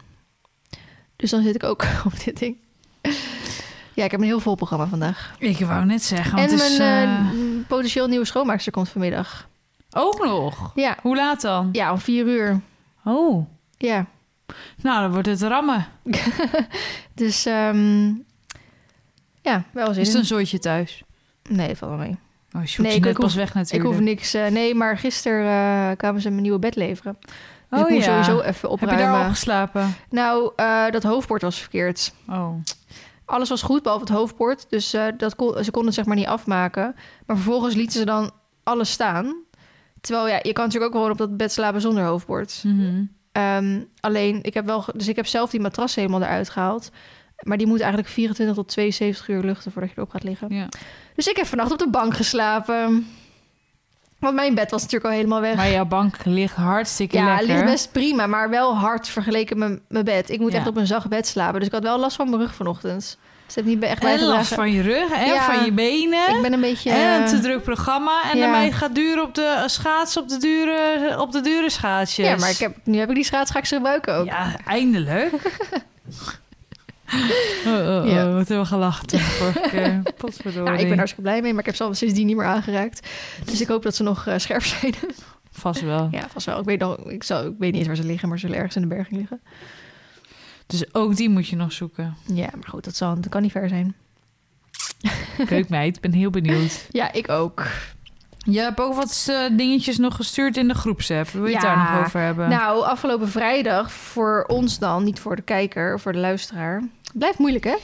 Dus 1.15 1.29
dan 1.29 1.43
zit 1.43 1.55
ik 1.55 1.63
ook 1.63 1.85
op 2.05 2.23
dit 2.23 2.39
ding. 2.39 2.57
Ja, 3.95 4.03
ik 4.03 4.11
heb 4.11 4.19
een 4.19 4.25
heel 4.25 4.39
vol 4.39 4.55
programma 4.55 4.87
vandaag. 4.87 5.35
Ik 5.39 5.59
wou 5.59 5.85
net 5.85 6.03
zeggen, 6.03 6.35
want 6.35 6.51
en 6.51 6.57
het 6.57 6.65
is... 6.69 6.77
mijn 6.77 7.09
eh, 7.09 7.67
potentieel 7.67 8.07
nieuwe 8.07 8.25
schoonmaakster 8.25 8.71
komt 8.71 8.89
vanmiddag. 8.89 9.47
Ook 9.91 10.25
nog? 10.25 10.71
Ja, 10.75 10.97
Hoe 11.01 11.15
laat 11.15 11.41
dan? 11.41 11.69
ja 11.71 11.91
om 11.91 11.97
vier 11.99 12.25
uur. 12.27 12.59
Oh, 13.03 13.45
Ja, 13.77 14.05
nou 14.81 15.01
dan 15.01 15.11
wordt 15.11 15.27
het 15.27 15.41
rammen. 15.41 15.85
dus 17.13 17.45
ehm, 17.45 18.05
ja, 19.41 19.63
wel 19.71 19.93
zin 19.93 20.01
Is 20.01 20.07
het 20.07 20.17
een 20.17 20.25
zooitje 20.25 20.59
thuis? 20.59 21.03
Nee, 21.49 21.75
valt 21.75 21.91
wel 21.91 21.99
mee. 21.99 22.17
Oh, 22.55 22.61
Nee, 22.77 22.95
ik- 22.95 23.05
ik 23.05 23.13
pas 23.13 23.23
hoef- 23.23 23.33
weg 23.33 23.47
Ik 23.49 23.53
natuurlijk. 23.53 23.89
hoef 23.93 23.99
niks. 23.99 24.33
eh, 24.33 24.47
nee, 24.47 24.75
maar 24.75 24.97
gisteren 24.97 25.97
kwamen 25.97 26.21
ze 26.21 26.29
mijn 26.29 26.41
nieuwe 26.41 26.59
bed 26.59 26.75
leveren. 26.75 27.17
Dus 27.19 27.79
Oh 27.79 27.79
ik 27.79 27.89
moet 27.89 28.03
ja. 28.05 28.23
sowieso 28.23 28.31
even 28.39 28.45
Heb 28.51 28.61
je 28.61 28.67
opruimen. 28.69 29.07
daar 29.07 29.23
al 29.23 29.29
geslapen? 29.29 29.95
Nou, 30.09 30.51
dat 30.91 31.03
hoofdbord 31.03 31.41
was 31.41 31.59
verkeerd. 31.59 32.13
Oh. 32.29 32.53
Alles 33.25 33.49
was 33.49 33.61
goed, 33.61 33.83
behalve 33.83 34.03
het 34.03 34.13
hoofdbord. 34.13 34.65
Dus 34.69 34.93
eh, 34.93 35.05
dat 35.17 35.35
kon, 35.35 35.63
ze 35.63 35.71
konden 35.71 35.85
het 35.85 35.93
zeg 35.93 36.05
maar 36.05 36.15
niet 36.15 36.27
afmaken. 36.27 36.95
Maar 37.25 37.35
vervolgens 37.35 37.75
lieten 37.75 37.99
ze 37.99 38.05
dan 38.05 38.31
alles 38.63 38.91
staan. 38.91 39.35
Terwijl 40.01 40.27
ja, 40.27 40.39
je 40.41 40.53
kan 40.53 40.65
natuurlijk 40.65 40.93
ook 40.93 41.01
gewoon 41.01 41.11
op 41.11 41.17
dat 41.17 41.37
bed 41.37 41.51
slapen 41.51 41.81
zonder 41.81 42.03
hoofdbord. 42.03 42.63
Mhm. 42.65 43.03
Ehm, 43.31 43.81
alleen, 43.99 44.39
ik 44.41 44.53
heb 44.53 44.65
wel, 44.65 44.85
dus 44.95 45.07
ik 45.07 45.15
heb 45.15 45.27
zelf 45.27 45.49
die 45.49 45.59
matras 45.59 45.95
helemaal 45.95 46.21
eruit 46.21 46.49
gehaald. 46.49 46.91
Maar 47.43 47.57
die 47.57 47.67
moet 47.67 47.79
eigenlijk 47.79 48.09
24 48.09 48.55
tot 48.55 48.67
72 48.67 49.27
uur 49.27 49.43
luchten 49.43 49.71
voordat 49.71 49.89
je 49.89 49.97
erop 49.97 50.09
gaat 50.09 50.23
liggen. 50.23 50.55
Ja. 50.55 50.69
Dus 51.15 51.27
ik 51.27 51.35
heb 51.35 51.45
vannacht 51.45 51.71
op 51.71 51.79
de 51.79 51.89
bank 51.89 52.13
geslapen. 52.13 53.07
Want 54.19 54.35
mijn 54.35 54.55
bed 54.55 54.71
was 54.71 54.81
natuurlijk 54.81 55.11
al 55.11 55.17
helemaal 55.17 55.41
weg. 55.41 55.55
Maar 55.55 55.71
jouw 55.71 55.85
bank 55.85 56.15
ligt 56.23 56.55
hartstikke 56.55 57.17
ja, 57.17 57.25
lekker. 57.25 57.47
ligt 57.47 57.65
best 57.65 57.91
prima, 57.91 58.27
maar 58.27 58.49
wel 58.49 58.77
hard 58.77 59.07
vergeleken 59.07 59.57
met 59.57 59.79
mijn 59.87 60.05
bed. 60.05 60.29
Ik 60.29 60.39
moet 60.39 60.51
Ja. 60.51 60.57
echt 60.57 60.67
op 60.67 60.77
een 60.77 60.87
zacht 60.87 61.07
bed 61.09 61.27
slapen. 61.27 61.57
Dus 61.59 61.67
ik 61.67 61.73
had 61.73 61.83
wel 61.83 61.99
last 61.99 62.15
van 62.15 62.29
mijn 62.29 62.41
rug 62.41 62.55
vanochtend. 62.55 62.93
Dus 63.45 63.55
het 63.55 63.65
heeft 63.65 63.67
niet 63.67 63.83
echt 63.83 64.03
en 64.03 64.21
last 64.23 64.53
van 64.53 64.71
je 64.71 64.81
rug 64.81 65.11
en 65.11 65.25
Ja. 65.25 65.41
van 65.53 65.65
je 65.65 65.71
benen. 65.71 66.35
Ik 66.35 66.41
ben 66.41 66.53
een 66.53 66.61
beetje... 66.61 66.89
En 66.91 67.13
een 67.15 67.21
eh, 67.23 67.29
te 67.29 67.39
druk 67.39 67.63
programma. 67.63 68.31
En 68.31 68.37
ja. 68.37 68.49
meid 68.51 68.73
gaat 68.73 68.95
duur 68.95 69.21
op 69.21 69.35
de 69.35 69.63
schaats 69.65 70.17
op 70.17 70.29
de 70.29 70.37
dure, 70.37 71.15
op 71.19 71.31
de 71.31 71.41
dure 71.41 71.69
schaatsjes. 71.69 72.27
ja, 72.27 72.35
maar 72.35 72.49
ik 72.49 72.57
heb, 72.57 72.75
nu 72.83 72.97
heb 72.97 73.09
ik 73.09 73.15
die 73.15 73.23
schaats, 73.23 73.51
ga 73.51 73.59
ik 73.59 73.65
ze 73.65 73.75
gebruiken 73.75 74.15
ook. 74.15 74.25
Ja, 74.25 74.55
eindelijk. 74.65 75.31
oh, 77.13 77.19
oh, 77.73 78.03
oh, 78.03 78.11
Ja. 78.11 78.25
wat 78.31 78.47
hebben 78.47 78.59
we 78.59 78.65
gelachen 78.65 79.07
de 79.07 79.19
vorige 79.19 79.67
keer. 79.71 80.01
Potverdorie. 80.17 80.69
Nou, 80.69 80.79
ik 80.79 80.87
ben 80.87 80.97
hartstikke 80.97 81.29
blij 81.29 81.41
mee, 81.41 81.51
maar 81.51 81.59
ik 81.59 81.65
heb 81.65 81.75
ze 81.75 81.83
al 81.83 81.93
sindsdien 81.93 82.25
niet 82.25 82.35
meer 82.35 82.45
aangeraakt. 82.45 83.07
Dus 83.45 83.61
ik 83.61 83.67
hoop 83.67 83.83
dat 83.83 83.95
ze 83.95 84.03
nog 84.03 84.27
eh, 84.27 84.37
scherp 84.37 84.63
zijn. 84.79 84.93
Vast 85.51 85.81
wel. 85.81 86.07
ja, 86.11 86.27
vast 86.29 86.45
wel. 86.45 86.59
Ik 86.59 86.65
weet, 86.65 86.79
nog, 86.79 86.97
ik, 86.97 87.23
ik 87.23 87.29
weet 87.29 87.59
niet 87.59 87.75
eens 87.75 87.87
waar 87.87 87.95
ze 87.95 88.03
liggen, 88.05 88.29
maar 88.29 88.39
ze 88.39 88.45
zullen 88.45 88.61
ergens 88.61 88.75
in 88.83 88.89
de 88.89 88.95
berging 88.95 89.19
liggen. 89.19 89.41
Dus 90.67 90.93
ook 90.93 91.15
die 91.15 91.29
moet 91.29 91.47
je 91.47 91.55
nog 91.55 91.71
zoeken. 91.71 92.15
Ja, 92.33 92.49
maar 92.53 92.69
goed, 92.69 92.83
dat, 92.83 92.95
zal, 92.95 93.15
dat 93.15 93.29
kan 93.29 93.41
niet 93.41 93.51
ver 93.51 93.69
zijn. 93.69 93.95
Keukmeid, 95.45 95.95
ik 95.95 96.01
ben 96.01 96.11
heel 96.13 96.29
benieuwd. 96.29 96.87
Ja, 96.91 97.11
ik 97.11 97.29
ook. 97.29 97.63
Je 98.45 98.59
hebt 98.59 98.79
ook 98.79 98.93
wat 98.93 99.25
eh, 99.29 99.37
dingetjes 99.51 99.97
nog 99.97 100.15
gestuurd 100.15 100.57
in 100.57 100.67
de 100.67 100.73
groepsapp. 100.73 101.29
Wil 101.29 101.45
je 101.45 101.53
het 101.53 101.63
Ja. 101.63 101.75
daar 101.75 101.91
nog 101.95 102.05
over 102.05 102.19
hebben? 102.19 102.49
Nou, 102.49 102.83
afgelopen 102.83 103.29
vrijdag, 103.29 103.91
voor 103.91 104.43
ons 104.47 104.79
dan, 104.79 105.03
niet 105.03 105.19
voor 105.19 105.35
de 105.35 105.41
kijker, 105.41 105.99
voor 105.99 106.11
de 106.11 106.19
luisteraar. 106.19 106.83
Blijft 107.13 107.37
moeilijk, 107.37 107.63
hè? 107.63 107.75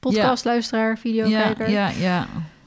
Podcast, 0.00 0.44
luisteraar, 0.44 0.88
ja, 0.90 0.96
videokijker. 0.96 1.70
ja, 1.70 1.88
ja. 1.88 2.26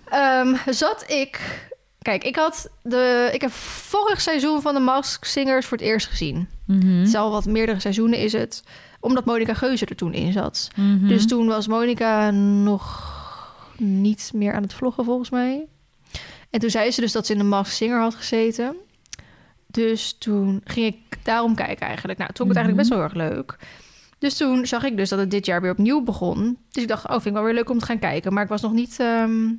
Ehm, 0.09 0.55
zat 0.69 1.03
ik... 1.11 1.65
Kijk, 2.01 2.23
ik 2.23 2.35
had 2.35 2.69
de... 2.83 3.29
Ik 3.33 3.41
heb 3.41 3.51
vorig 3.51 4.21
seizoen 4.21 4.61
van 4.61 4.73
de 4.73 4.79
Mask 4.79 5.25
Singers 5.25 5.65
voor 5.65 5.77
het 5.77 5.85
eerst 5.87 6.07
gezien. 6.07 6.47
Mhm. 6.65 6.87
Het 6.97 7.07
is 7.07 7.15
al 7.15 7.31
wat 7.31 7.45
meerdere 7.45 7.79
seizoenen 7.79 8.19
is 8.19 8.33
het. 8.33 8.63
Omdat 8.99 9.25
Monica 9.25 9.53
Geuze 9.53 9.85
er 9.85 9.95
toen 9.95 10.13
in 10.13 10.31
zat. 10.31 10.67
Mhm. 10.75 11.07
Dus 11.07 11.27
toen 11.27 11.47
was 11.47 11.67
Monica 11.67 12.31
nog 12.31 13.15
niet 13.77 14.31
meer 14.33 14.53
aan 14.53 14.61
het 14.61 14.73
vloggen, 14.73 15.05
volgens 15.05 15.29
mij. 15.29 15.65
En 16.57 16.63
toen 16.63 16.71
zei 16.71 16.91
ze 16.91 17.01
dus 17.01 17.11
dat 17.11 17.25
ze 17.25 17.31
in 17.31 17.37
de 17.37 17.43
Mask 17.43 17.71
Singer 17.71 17.99
had 17.99 18.15
gezeten. 18.15 18.75
Dus 19.67 20.15
toen 20.19 20.61
ging 20.63 20.85
ik 20.85 21.17
daarom 21.23 21.55
kijken 21.55 21.87
eigenlijk. 21.87 22.19
Nou, 22.19 22.31
toen 22.33 22.47
vond 22.47 22.57
ik 22.57 22.63
het 22.63 22.65
eigenlijk 22.65 22.75
best 22.75 22.89
wel 22.89 22.97
heel 22.97 23.29
erg 23.29 23.35
leuk. 23.35 23.57
Dus 24.19 24.37
toen 24.37 24.65
zag 24.65 24.83
ik 24.83 24.97
dus 24.97 25.09
dat 25.09 25.19
het 25.19 25.31
dit 25.31 25.45
jaar 25.45 25.61
weer 25.61 25.71
opnieuw 25.71 26.03
begon. 26.03 26.57
Dus 26.69 26.83
ik 26.83 26.89
dacht, 26.89 27.03
oh, 27.03 27.11
vind 27.11 27.25
ik 27.25 27.33
wel 27.33 27.43
weer 27.43 27.53
leuk 27.53 27.69
om 27.69 27.79
te 27.79 27.85
gaan 27.85 27.99
kijken. 27.99 28.33
Maar 28.33 28.43
ik 28.43 28.49
was 28.49 28.61
nog 28.61 28.73
niet 28.73 28.99
ehm, 28.99 29.53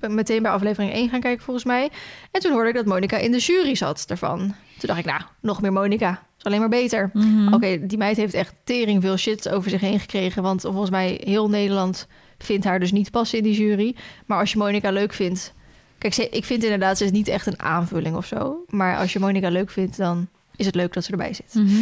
meteen 0.00 0.42
bij 0.42 0.50
aflevering 0.50 0.92
1 0.92 1.08
gaan 1.08 1.20
kijken, 1.20 1.44
volgens 1.44 1.66
mij. 1.66 1.90
En 2.30 2.40
toen 2.40 2.52
hoorde 2.52 2.68
ik 2.68 2.74
dat 2.74 2.86
Monica 2.86 3.16
in 3.16 3.32
de 3.32 3.38
jury 3.38 3.74
zat 3.74 4.04
ervan. 4.08 4.38
Toen 4.38 4.88
dacht 4.88 4.98
ik, 4.98 5.04
nou, 5.04 5.20
nog 5.40 5.60
meer 5.60 5.72
Monica. 5.72 6.26
Is 6.38 6.44
alleen 6.44 6.60
maar 6.60 6.68
beter. 6.68 7.10
Mhm. 7.12 7.54
Oké, 7.54 7.86
die 7.86 7.98
meid 7.98 8.16
heeft 8.16 8.34
echt 8.34 8.54
tering 8.64 9.02
veel 9.02 9.16
shit 9.16 9.48
over 9.48 9.70
zich 9.70 9.80
heen 9.80 10.00
gekregen. 10.00 10.42
Want 10.42 10.60
volgens 10.60 10.90
mij 10.90 11.20
heel 11.24 11.48
Nederland 11.48 12.06
vindt 12.38 12.64
haar 12.64 12.80
dus 12.80 12.92
niet 12.92 13.10
passen 13.10 13.38
in 13.38 13.44
die 13.44 13.54
jury. 13.54 13.96
Maar 14.26 14.38
als 14.38 14.52
je 14.52 14.58
Monica 14.58 14.90
leuk 14.90 15.12
vindt... 15.12 15.58
Kijk, 16.00 16.14
ze- 16.14 16.28
ik 16.28 16.44
vind 16.44 16.62
inderdaad, 16.62 16.98
ze 16.98 17.04
is 17.04 17.10
niet 17.10 17.28
echt 17.28 17.46
een 17.46 17.60
aanvulling 17.60 18.16
of 18.16 18.26
zo. 18.26 18.64
Maar 18.68 18.96
als 18.96 19.12
je 19.12 19.18
Monica 19.18 19.48
leuk 19.48 19.70
vindt, 19.70 19.96
dan 19.96 20.28
is 20.56 20.66
het 20.66 20.74
leuk 20.74 20.92
dat 20.92 21.04
ze 21.04 21.10
erbij 21.10 21.34
zit. 21.34 21.54
Mhm. 21.54 21.80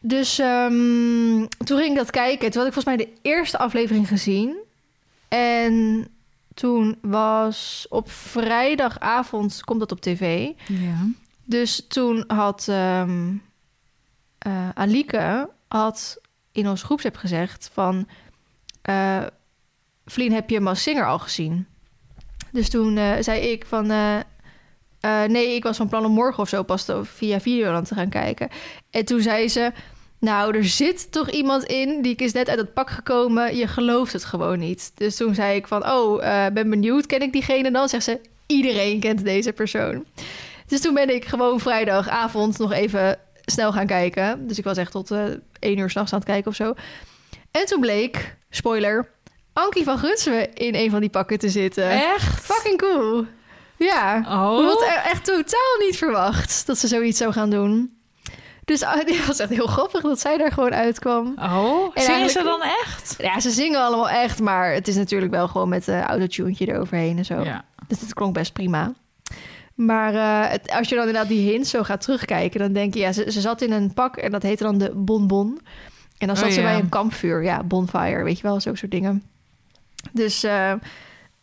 Dus 0.00 0.38
ehm, 0.38 1.46
toen 1.64 1.78
ging 1.78 1.90
ik 1.90 1.96
dat 1.96 2.10
kijken. 2.10 2.50
Toen 2.50 2.62
had 2.62 2.66
ik 2.66 2.72
volgens 2.82 2.96
mij 2.96 2.96
de 2.96 3.12
eerste 3.22 3.58
aflevering 3.58 4.08
gezien. 4.08 4.56
En 5.28 6.06
toen 6.54 6.98
was 7.00 7.86
op 7.88 8.10
vrijdagavond, 8.10 9.64
komt 9.64 9.80
dat 9.80 9.92
op 9.92 10.00
tv... 10.00 10.48
Ja. 10.66 11.06
Dus 11.44 11.84
toen 11.88 12.24
had 12.26 12.66
eh, 12.68 13.08
Alike 14.74 15.50
had 15.68 16.18
in 16.52 16.68
ons 16.68 16.82
groepsapp 16.82 17.16
gezegd 17.16 17.70
van... 17.72 18.08
eh 18.82 19.22
Vlien, 20.08 20.32
heb 20.32 20.50
je 20.50 20.60
Mas 20.60 20.82
Singer 20.82 21.06
al 21.06 21.18
gezien? 21.18 21.66
Dus 22.56 22.68
toen 22.68 22.96
eh, 22.96 23.12
zei 23.20 23.40
ik 23.40 23.64
van... 23.66 23.90
eh, 23.90 24.16
eh, 25.00 25.28
nee, 25.28 25.54
ik 25.54 25.62
was 25.62 25.76
van 25.76 25.88
plan 25.88 26.04
om 26.04 26.12
morgen 26.12 26.42
of 26.42 26.48
zo 26.48 26.62
pas 26.62 26.86
via 27.02 27.40
Videoland 27.40 27.88
te 27.88 27.94
gaan 27.94 28.08
kijken. 28.08 28.48
En 28.90 29.04
toen 29.04 29.20
zei 29.20 29.48
ze... 29.48 29.72
Nou, 30.20 30.56
er 30.56 30.64
zit 30.64 31.12
toch 31.12 31.30
iemand 31.30 31.64
in, 31.64 32.02
die 32.02 32.16
is 32.16 32.32
net 32.32 32.48
uit 32.48 32.58
het 32.58 32.74
pak 32.74 32.90
gekomen. 32.90 33.56
Je 33.56 33.66
gelooft 33.66 34.12
het 34.12 34.24
gewoon 34.24 34.58
niet. 34.58 34.92
Dus 34.94 35.16
toen 35.16 35.34
zei 35.34 35.56
ik 35.56 35.66
van, 35.66 35.86
oh, 35.86 36.18
ben 36.52 36.70
benieuwd. 36.70 37.06
Ken 37.06 37.22
ik 37.22 37.32
diegene 37.32 37.70
dan? 37.70 37.88
Zegt 37.88 38.04
ze, 38.04 38.20
iedereen 38.46 39.00
kent 39.00 39.24
deze 39.24 39.52
persoon. 39.52 40.04
Dus 40.66 40.80
toen 40.80 40.94
ben 40.94 41.14
ik 41.14 41.24
gewoon 41.24 41.60
vrijdagavond 41.60 42.58
nog 42.58 42.72
even 42.72 43.18
snel 43.44 43.72
gaan 43.72 43.86
kijken. 43.86 44.46
Dus 44.46 44.58
ik 44.58 44.64
was 44.64 44.76
echt 44.76 44.90
tot 44.92 45.10
eh 45.10 45.24
één 45.58 45.78
uur 45.78 45.90
s'nachts 45.90 46.12
aan 46.12 46.18
het 46.18 46.28
kijken 46.28 46.50
of 46.50 46.56
zo. 46.56 46.74
En 47.50 47.66
toen 47.66 47.80
bleek, 47.80 48.36
spoiler, 48.50 49.08
Ankie 49.58 49.84
van 49.84 49.98
Gunswe 49.98 50.48
in 50.54 50.74
een 50.74 50.90
van 50.90 51.00
die 51.00 51.10
pakken 51.10 51.38
te 51.38 51.48
zitten. 51.48 51.90
Echt? 51.90 52.44
Fucking 52.44 52.78
cool. 52.78 53.24
Ja. 53.76 54.16
Oh. 54.28 54.60
Ik 54.62 54.68
had 54.68 54.84
echt 55.04 55.24
totaal 55.24 55.76
niet 55.80 55.96
verwacht 55.96 56.66
dat 56.66 56.78
ze 56.78 56.86
zoiets 56.88 57.18
zou 57.18 57.32
gaan 57.32 57.50
doen. 57.50 57.94
Dus 58.64 58.82
ah, 58.82 58.94
het 59.04 59.26
was 59.26 59.38
echt 59.38 59.50
heel 59.50 59.66
grappig 59.66 60.00
dat 60.02 60.20
zij 60.20 60.36
daar 60.36 60.52
gewoon 60.52 60.74
uitkwam. 60.74 61.34
Oh, 61.38 61.90
En 61.94 62.02
zingen 62.02 62.30
ze 62.30 62.42
dan 62.42 62.62
echt? 62.62 63.14
Ja, 63.18 63.40
ze 63.40 63.50
zingen 63.50 63.80
allemaal 63.80 64.08
echt, 64.08 64.40
maar 64.40 64.72
het 64.72 64.88
is 64.88 64.96
natuurlijk 64.96 65.32
wel 65.32 65.48
gewoon 65.48 65.68
met 65.68 65.86
een 65.86 66.02
autotunetje 66.02 66.66
eroverheen 66.68 67.18
en 67.18 67.24
zo. 67.24 67.40
Ja. 67.40 67.64
Dus 67.88 68.00
het 68.00 68.14
klonk 68.14 68.34
best 68.34 68.52
prima. 68.52 68.92
Maar 69.74 70.14
eh, 70.14 70.50
het, 70.52 70.70
als 70.72 70.88
je 70.88 70.94
dan 70.94 71.06
inderdaad 71.06 71.28
die 71.30 71.50
hints 71.50 71.70
zo 71.70 71.82
gaat 71.82 72.00
terugkijken, 72.00 72.60
dan 72.60 72.72
denk 72.72 72.94
je, 72.94 73.00
ja, 73.00 73.12
ze, 73.12 73.30
ze 73.32 73.40
zat 73.40 73.62
in 73.62 73.72
een 73.72 73.94
pak 73.94 74.16
en 74.16 74.30
dat 74.30 74.42
heette 74.42 74.62
dan 74.62 74.78
de 74.78 74.92
bonbon. 74.94 75.60
En 76.18 76.26
dan 76.26 76.36
zat 76.36 76.46
Oh, 76.46 76.52
ze 76.52 76.60
ja. 76.60 76.66
bij 76.66 76.78
een 76.78 76.88
kampvuur, 76.88 77.42
ja, 77.42 77.62
bonfire, 77.62 78.22
weet 78.22 78.36
je 78.36 78.42
wel, 78.42 78.60
zulke 78.60 78.78
soort 78.78 78.90
dingen. 78.90 79.22
Dus 80.12 80.42
eh, 80.42 80.70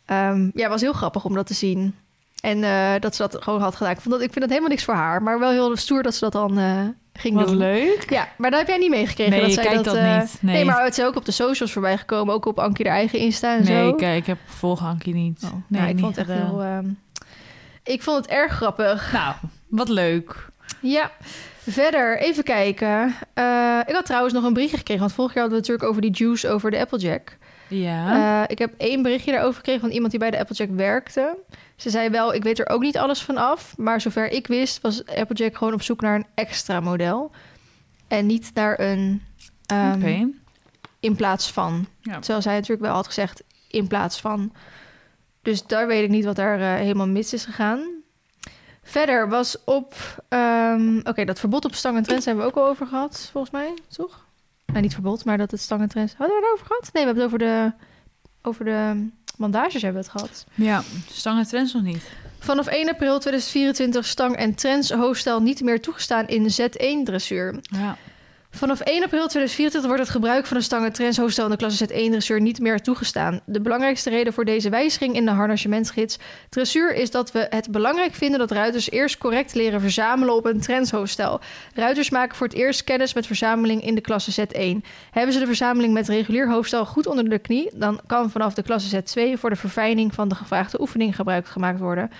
ehm, 0.04 0.42
ja, 0.54 0.62
het 0.62 0.68
was 0.68 0.80
heel 0.80 0.92
grappig 0.92 1.24
om 1.24 1.34
dat 1.34 1.46
te 1.46 1.54
zien. 1.54 1.94
En 2.40 2.64
eh, 2.64 3.00
dat 3.00 3.14
ze 3.14 3.22
dat 3.22 3.42
gewoon 3.42 3.60
had 3.60 3.76
gedaan. 3.76 3.92
Ik, 3.92 4.00
vond 4.00 4.14
dat, 4.14 4.22
ik 4.22 4.28
vind 4.32 4.40
dat 4.40 4.48
helemaal 4.48 4.70
niks 4.70 4.84
voor 4.84 4.94
haar, 4.94 5.22
maar 5.22 5.38
wel 5.38 5.50
heel 5.50 5.76
stoer 5.76 6.02
dat 6.02 6.14
ze 6.14 6.20
dat 6.20 6.32
dan 6.32 6.58
eh, 6.58 6.80
ging 7.12 7.34
Wat 7.36 7.48
doen. 7.48 7.56
leuk. 7.56 8.06
Ja, 8.10 8.28
maar 8.38 8.50
dat 8.50 8.58
heb 8.58 8.68
jij 8.68 8.78
niet 8.78 8.90
meegekregen. 8.90 9.32
Nee, 9.32 9.40
dat 9.42 9.52
zij 9.52 9.64
kijk 9.64 9.84
dat, 9.84 9.94
dat 9.94 10.20
niet. 10.20 10.38
Nee. 10.40 10.64
maar 10.64 10.84
het 10.84 10.98
is 10.98 11.04
ook 11.04 11.16
op 11.16 11.24
de 11.24 11.32
socials 11.32 11.72
voorbij 11.72 11.98
gekomen. 11.98 12.34
Ook 12.34 12.46
op 12.46 12.58
Ankie 12.58 12.86
haar 12.86 12.96
eigen 12.96 13.18
Insta 13.18 13.56
en 13.56 13.64
Nee, 13.64 13.88
zo. 13.88 13.94
kijk, 13.94 14.16
ik 14.18 14.26
heb 14.26 14.38
volg 14.46 14.84
Ankie 14.84 15.14
niet. 15.14 15.40
Oh, 15.44 15.52
nee, 15.52 15.62
nou, 15.66 15.86
ik 15.86 15.94
niet 15.94 16.02
vond 16.04 16.16
het 16.16 16.28
echt 16.28 16.38
heel... 16.40 16.62
ehm, 16.62 16.86
ik 17.82 18.02
vond 18.02 18.16
het 18.16 18.26
erg 18.26 18.52
grappig. 18.52 19.12
Nou, 19.12 19.34
wat 19.68 19.88
leuk. 19.88 20.48
Ja. 20.80 21.10
Verder, 21.68 22.18
even 22.18 22.44
kijken. 22.44 23.06
Ik 23.86 23.94
had 23.94 24.06
trouwens 24.06 24.34
nog 24.34 24.44
een 24.44 24.52
berichtje 24.52 24.76
gekregen. 24.76 25.02
Want 25.02 25.14
vorig 25.14 25.34
jaar 25.34 25.42
hadden 25.42 25.60
we 25.62 25.66
het 25.66 25.80
natuurlijk 25.80 26.06
over 26.06 26.12
die 26.14 26.26
juice 26.26 26.48
over 26.48 26.70
de 26.70 26.80
Applejack. 26.80 27.36
Ja. 27.68 28.42
Eh, 28.42 28.50
ik 28.50 28.58
heb 28.58 28.74
één 28.76 29.02
berichtje 29.02 29.32
daarover 29.32 29.54
gekregen 29.56 29.80
van 29.80 29.90
iemand 29.90 30.10
die 30.10 30.20
bij 30.20 30.30
de 30.30 30.38
Applejack 30.38 30.70
werkte. 30.76 31.36
Ze 31.76 31.90
zei 31.90 32.08
wel, 32.08 32.34
ik 32.34 32.42
weet 32.42 32.58
er 32.58 32.68
ook 32.68 32.82
niet 32.82 32.98
alles 32.98 33.22
van 33.22 33.36
af. 33.36 33.74
Maar 33.76 34.00
zover 34.00 34.30
ik 34.30 34.46
wist, 34.46 34.80
was 34.80 35.06
Applejack 35.06 35.56
gewoon 35.56 35.72
op 35.74 35.82
zoek 35.82 36.00
naar 36.00 36.14
een 36.14 36.26
extra 36.34 36.80
model. 36.80 37.30
En 38.08 38.26
niet 38.26 38.50
naar 38.54 38.80
een 38.80 39.22
ehm, 39.66 39.94
Oké. 39.96 40.28
in 41.00 41.14
plaats 41.16 41.52
van. 41.52 41.86
Ja. 42.00 42.18
Terwijl 42.18 42.42
zij 42.42 42.54
natuurlijk 42.54 42.82
wel 42.82 42.94
had 42.94 43.06
gezegd 43.06 43.42
in 43.68 43.86
plaats 43.86 44.20
van. 44.20 44.52
Dus 45.42 45.66
daar 45.66 45.86
weet 45.86 46.04
ik 46.04 46.10
niet 46.10 46.24
wat 46.24 46.36
daar 46.36 46.60
eh, 46.60 46.74
helemaal 46.74 47.08
mis 47.08 47.32
is 47.32 47.44
gegaan. 47.44 48.02
Verder 48.82 49.28
was 49.28 49.64
op... 49.64 49.94
ehm, 50.28 50.98
Oké, 51.02 51.24
dat 51.24 51.40
verbod 51.40 51.64
op 51.64 51.74
stang 51.74 51.96
en 51.96 52.02
trends 52.02 52.24
hebben 52.24 52.44
we 52.44 52.50
ook 52.50 52.56
al 52.56 52.68
over 52.68 52.86
gehad, 52.86 53.28
volgens 53.32 53.52
mij, 53.52 53.74
toch? 53.88 54.23
Nou, 54.74 54.86
niet 54.86 54.94
verbod, 54.94 55.24
maar 55.24 55.38
dat 55.38 55.50
het 55.50 55.60
stang 55.60 55.80
en 55.80 55.88
trends... 55.88 56.14
Hadden 56.16 56.36
we 56.36 56.42
het 56.42 56.52
over 56.52 56.66
gehad? 56.66 56.90
Nee, 56.92 57.04
we 57.04 57.08
hebben 57.08 57.24
het 57.24 57.32
over 57.32 57.38
de, 57.38 57.72
over 58.42 58.64
de 58.64 59.08
bandages 59.36 59.82
hebben 59.82 60.02
we 60.02 60.08
het 60.08 60.16
gehad. 60.16 60.46
Ja, 60.54 60.82
stangen 61.10 61.46
trends 61.46 61.72
nog 61.72 61.82
niet. 61.82 62.10
Vanaf 62.38 62.66
1 62.66 62.88
april 62.88 63.18
2024 63.18 64.06
stang 64.06 64.36
en 64.36 64.54
trends 64.54 64.90
hoofdstel 64.90 65.42
niet 65.42 65.60
meer 65.62 65.80
toegestaan 65.80 66.26
in 66.26 66.48
Z1-dressuur. 66.50 67.60
Ja. 67.60 67.96
Vanaf 68.54 68.80
1 68.80 69.02
april 69.02 69.26
2024 69.26 69.86
wordt 69.86 70.00
het 70.00 70.10
gebruik 70.10 70.46
van 70.46 70.56
een 70.56 70.62
stangen 70.62 70.92
trends 70.92 71.18
hoofdstel 71.18 71.44
in 71.44 71.50
de 71.50 71.56
klasse 71.56 71.88
Z1 71.88 72.10
dressuur 72.10 72.40
niet 72.40 72.60
meer 72.60 72.80
toegestaan. 72.80 73.40
De 73.46 73.60
belangrijkste 73.60 74.10
reden 74.10 74.32
voor 74.32 74.44
deze 74.44 74.70
wijziging 74.70 75.14
in 75.14 75.24
de 75.24 75.30
harnassementsgids 75.30 76.18
dressuur 76.48 76.94
is 76.94 77.10
dat 77.10 77.32
we 77.32 77.46
het 77.50 77.70
belangrijk 77.70 78.14
vinden 78.14 78.38
dat 78.38 78.50
ruiters 78.50 78.90
eerst 78.90 79.18
correct 79.18 79.54
leren 79.54 79.80
verzamelen 79.80 80.34
op 80.34 80.44
een 80.44 80.60
trendshoofdstel. 80.60 81.40
Ruiters 81.74 82.10
maken 82.10 82.36
voor 82.36 82.46
het 82.46 82.56
eerst 82.56 82.84
kennis 82.84 83.14
met 83.14 83.26
verzameling 83.26 83.84
in 83.84 83.94
de 83.94 84.00
klasse 84.00 84.46
Z1. 84.46 84.86
Hebben 85.10 85.32
ze 85.32 85.38
de 85.38 85.46
verzameling 85.46 85.92
met 85.92 86.08
regulier 86.08 86.50
hoofdstel 86.50 86.86
goed 86.86 87.06
onder 87.06 87.28
de 87.28 87.38
knie, 87.38 87.70
dan 87.74 88.00
kan 88.06 88.30
vanaf 88.30 88.54
de 88.54 88.62
klasse 88.62 89.02
Z2 89.02 89.38
voor 89.38 89.50
de 89.50 89.56
verfijning 89.56 90.14
van 90.14 90.28
de 90.28 90.34
gevraagde 90.34 90.80
oefening 90.80 91.16
gebruik 91.16 91.46
gemaakt 91.46 91.80
worden 91.80 92.10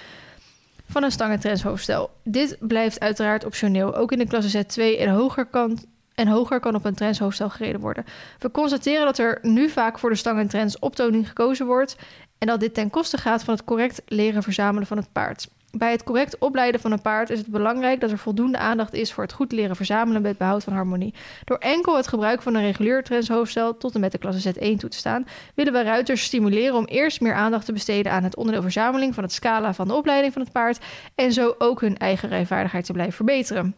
van 0.88 1.02
een 1.02 1.10
stangen 1.10 1.40
trends 1.40 1.62
hoofdstel. 1.62 2.10
Dit 2.24 2.56
blijft 2.60 3.00
uiteraard 3.00 3.44
optioneel. 3.44 3.94
Ook 3.94 4.12
in 4.12 4.18
de 4.18 4.26
klasse 4.26 4.64
Z2 4.64 4.98
en 4.98 5.08
hoger 5.08 5.44
kan 5.44 5.78
en 6.14 6.28
hoger 6.28 6.60
kan 6.60 6.74
op 6.74 6.84
een 6.84 6.94
trends 6.94 7.18
hoofdstel 7.18 7.50
gereden 7.50 7.80
worden. 7.80 8.04
We 8.38 8.50
constateren 8.50 9.04
dat 9.04 9.18
er 9.18 9.38
nu 9.42 9.68
vaak 9.68 9.98
voor 9.98 10.10
de 10.10 10.16
stang 10.16 10.38
en 10.38 10.48
trends 10.48 10.78
optoning 10.78 11.28
gekozen 11.28 11.66
wordt 11.66 11.96
en 12.38 12.46
dat 12.46 12.60
dit 12.60 12.74
ten 12.74 12.90
koste 12.90 13.18
gaat 13.18 13.44
van 13.44 13.54
het 13.54 13.64
correct 13.64 14.02
leren 14.06 14.42
verzamelen 14.42 14.86
van 14.86 14.96
het 14.96 15.12
paard. 15.12 15.48
Bij 15.76 15.90
het 15.90 16.04
correct 16.04 16.38
opleiden 16.38 16.80
van 16.80 16.92
een 16.92 17.02
paard 17.02 17.30
is 17.30 17.38
het 17.38 17.46
belangrijk 17.46 18.00
dat 18.00 18.10
er 18.10 18.18
voldoende 18.18 18.58
aandacht 18.58 18.92
is 18.92 19.12
voor 19.12 19.22
het 19.22 19.32
goed 19.32 19.52
leren 19.52 19.76
verzamelen 19.76 20.22
met 20.22 20.38
behoud 20.38 20.64
van 20.64 20.72
harmonie. 20.72 21.14
Door 21.44 21.56
enkel 21.56 21.96
het 21.96 22.06
gebruik 22.06 22.42
van 22.42 22.54
een 22.54 22.62
regulier 22.62 23.02
trendshoofdstel 23.02 23.76
tot 23.76 23.94
en 23.94 24.00
met 24.00 24.12
de 24.12 24.18
klasse 24.18 24.54
Z1 24.54 24.76
toe 24.76 24.88
te 24.88 24.96
staan, 24.96 25.26
willen 25.54 25.72
we 25.72 25.82
ruiters 25.82 26.22
stimuleren 26.22 26.76
om 26.76 26.84
eerst 26.84 27.20
meer 27.20 27.34
aandacht 27.34 27.64
te 27.64 27.72
besteden 27.72 28.12
aan 28.12 28.22
het 28.22 28.36
onderdeel 28.36 28.62
verzameling 28.62 29.14
van 29.14 29.22
het 29.22 29.32
scala 29.32 29.74
van 29.74 29.88
de 29.88 29.94
opleiding 29.94 30.32
van 30.32 30.42
het 30.42 30.52
paard 30.52 30.78
en 31.14 31.32
zo 31.32 31.54
ook 31.58 31.80
hun 31.80 31.96
eigen 31.96 32.28
rijvaardigheid 32.28 32.84
te 32.84 32.92
blijven 32.92 33.14
verbeteren. 33.14 33.74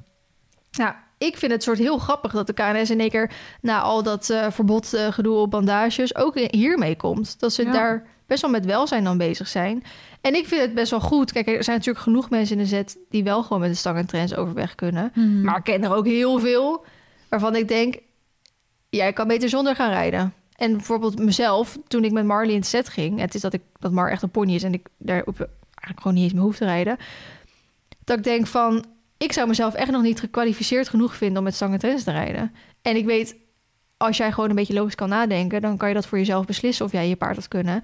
Nou, 0.70 0.94
ik 1.18 1.36
vind 1.36 1.52
het 1.52 1.62
soort 1.62 1.78
heel 1.78 1.98
grappig 1.98 2.32
dat 2.32 2.46
de 2.46 2.52
KNS 2.52 2.90
in 2.90 3.00
één 3.00 3.10
keer 3.10 3.30
na 3.60 3.80
al 3.80 4.02
dat 4.02 4.28
uh, 4.30 4.50
verbod 4.50 4.94
uh, 4.94 5.12
gedoe 5.12 5.36
op 5.36 5.50
bandages 5.50 6.16
ook 6.16 6.38
hiermee 6.38 6.96
komt. 6.96 7.40
Dat 7.40 7.52
ze 7.52 7.64
Ja. 7.64 7.72
daar 7.72 8.06
best 8.26 8.42
wel 8.42 8.50
met 8.50 8.64
welzijn 8.64 9.04
dan 9.04 9.18
bezig 9.18 9.48
zijn. 9.48 9.82
En 10.20 10.34
ik 10.34 10.46
vind 10.46 10.60
het 10.60 10.74
best 10.74 10.90
wel 10.90 11.00
goed. 11.00 11.32
Kijk, 11.32 11.46
er 11.46 11.64
zijn 11.64 11.76
natuurlijk 11.76 12.04
genoeg 12.04 12.30
mensen 12.30 12.56
in 12.56 12.62
de 12.62 12.68
zet 12.68 12.98
die 13.10 13.24
wel 13.24 13.42
gewoon 13.42 13.60
met 13.60 13.70
de 13.70 13.76
stang 13.76 13.96
en 13.96 14.06
trends 14.06 14.34
overweg 14.34 14.74
kunnen. 14.74 15.10
Mhm. 15.14 15.40
Maar 15.40 15.56
ik 15.56 15.64
ken 15.64 15.84
er 15.84 15.94
ook 15.94 16.06
heel 16.06 16.38
veel 16.38 16.84
waarvan 17.28 17.56
ik 17.56 17.68
denk, 17.68 17.94
jij 18.88 19.12
kan 19.12 19.28
beter 19.28 19.48
zonder 19.48 19.74
gaan 19.76 19.90
rijden. 19.90 20.34
En 20.56 20.72
bijvoorbeeld 20.72 21.18
mezelf, 21.18 21.78
toen 21.88 22.04
ik 22.04 22.12
met 22.12 22.24
Marley 22.24 22.52
in 22.52 22.60
het 22.60 22.66
set 22.66 22.88
ging, 22.88 23.20
het 23.20 23.34
is 23.34 23.40
dat 23.40 23.52
ik 23.52 23.62
dat 23.78 23.92
Mar 23.92 24.10
echt 24.10 24.22
een 24.22 24.30
pony 24.30 24.54
is 24.54 24.62
en 24.62 24.72
ik 24.72 24.88
daar 24.98 25.22
op, 25.24 25.38
eigenlijk 25.38 26.00
gewoon 26.00 26.14
niet 26.14 26.24
eens 26.24 26.32
meer 26.32 26.42
hoef 26.42 26.56
te 26.56 26.64
rijden, 26.64 26.96
dat 28.04 28.18
ik 28.18 28.24
denk 28.24 28.46
van, 28.46 28.84
ik 29.18 29.32
zou 29.32 29.48
mezelf 29.48 29.74
echt 29.74 29.90
nog 29.90 30.02
niet 30.02 30.20
gekwalificeerd 30.20 30.88
genoeg 30.88 31.16
vinden 31.16 31.38
om 31.38 31.44
met 31.44 31.54
stang 31.54 31.72
en 31.72 31.78
trends 31.78 32.04
te 32.04 32.10
rijden. 32.10 32.54
En 32.82 32.96
ik 32.96 33.04
weet, 33.04 33.36
als 33.96 34.16
jij 34.16 34.32
gewoon 34.32 34.50
een 34.50 34.56
beetje 34.56 34.74
logisch 34.74 34.94
kan 34.94 35.08
nadenken, 35.08 35.60
dan 35.60 35.76
kan 35.76 35.88
je 35.88 35.94
dat 35.94 36.06
voor 36.06 36.18
jezelf 36.18 36.46
beslissen 36.46 36.84
of 36.84 36.92
jij 36.92 37.08
je 37.08 37.16
paard 37.16 37.34
dat 37.34 37.48
kunnen. 37.48 37.82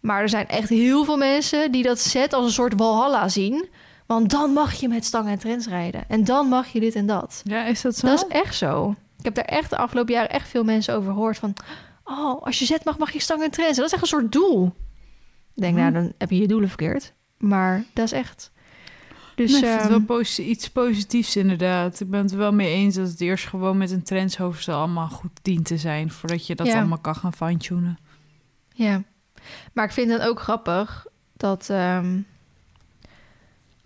Maar 0.00 0.20
er 0.20 0.28
zijn 0.28 0.48
echt 0.48 0.68
heel 0.68 1.04
veel 1.04 1.16
mensen 1.16 1.72
die 1.72 1.82
dat 1.82 1.98
set 1.98 2.32
als 2.32 2.44
een 2.44 2.52
soort 2.52 2.74
walhalla 2.76 3.28
zien. 3.28 3.68
Want 4.06 4.30
dan 4.30 4.52
mag 4.52 4.74
je 4.74 4.88
met 4.88 5.04
stang 5.04 5.28
en 5.28 5.38
trends 5.38 5.66
rijden. 5.66 6.04
En 6.08 6.24
dan 6.24 6.46
mag 6.46 6.68
je 6.68 6.80
dit 6.80 6.94
en 6.94 7.06
dat. 7.06 7.40
Ja, 7.44 7.64
is 7.64 7.80
dat 7.80 7.96
zo? 7.96 8.06
Dat 8.06 8.26
is 8.28 8.36
echt 8.40 8.54
zo. 8.54 8.94
Ik 9.18 9.24
heb 9.24 9.34
daar 9.34 9.44
echt 9.44 9.70
de 9.70 9.76
afgelopen 9.76 10.14
jaren 10.14 10.30
echt 10.30 10.48
veel 10.48 10.64
mensen 10.64 10.94
over 10.94 11.12
gehoord 11.12 11.38
van... 11.38 11.54
Oh, 12.04 12.42
als 12.42 12.58
je 12.58 12.64
zet 12.64 12.84
mag, 12.84 12.98
mag 12.98 13.12
je 13.12 13.20
stang 13.20 13.42
en 13.42 13.50
trends. 13.50 13.70
En 13.70 13.76
dat 13.76 13.86
is 13.86 13.92
echt 13.92 14.02
een 14.02 14.08
soort 14.08 14.32
doel. 14.32 14.66
Ik 15.54 15.62
denk, 15.62 15.76
nou, 15.76 15.92
dan 15.92 16.12
heb 16.18 16.30
je 16.30 16.38
je 16.38 16.46
doelen 16.46 16.68
verkeerd. 16.68 17.12
Maar 17.38 17.84
dat 17.92 18.04
is 18.04 18.12
echt... 18.12 18.50
Dus 19.36 19.50
Nee, 19.50 19.60
ik 19.60 19.66
vind 19.66 19.82
het 19.92 20.06
wel 20.08 20.20
ehm, 20.20 20.42
iets 20.50 20.70
positiefs 20.70 21.36
inderdaad. 21.36 22.00
Ik 22.00 22.10
ben 22.10 22.20
het 22.22 22.32
er 22.32 22.38
wel 22.38 22.52
mee 22.52 22.72
eens 22.74 22.94
dat 22.94 23.08
het 23.08 23.20
eerst 23.20 23.46
gewoon 23.46 23.76
met 23.76 23.90
een 23.90 24.02
trendshoofdstel 24.02 24.78
allemaal 24.78 25.08
goed 25.08 25.30
dient 25.42 25.64
te 25.66 25.76
zijn... 25.76 26.10
voordat 26.10 26.46
je 26.46 26.54
dat 26.54 26.66
Ja. 26.66 26.76
allemaal 26.78 26.98
kan 26.98 27.14
gaan 27.14 27.32
fine-tunen. 27.34 27.98
Ja, 28.74 29.02
maar 29.72 29.84
ik 29.84 29.92
vind 29.92 30.10
het 30.12 30.22
ook 30.22 30.40
grappig 30.40 31.06
dat. 31.36 31.70
ehm, 31.70 32.18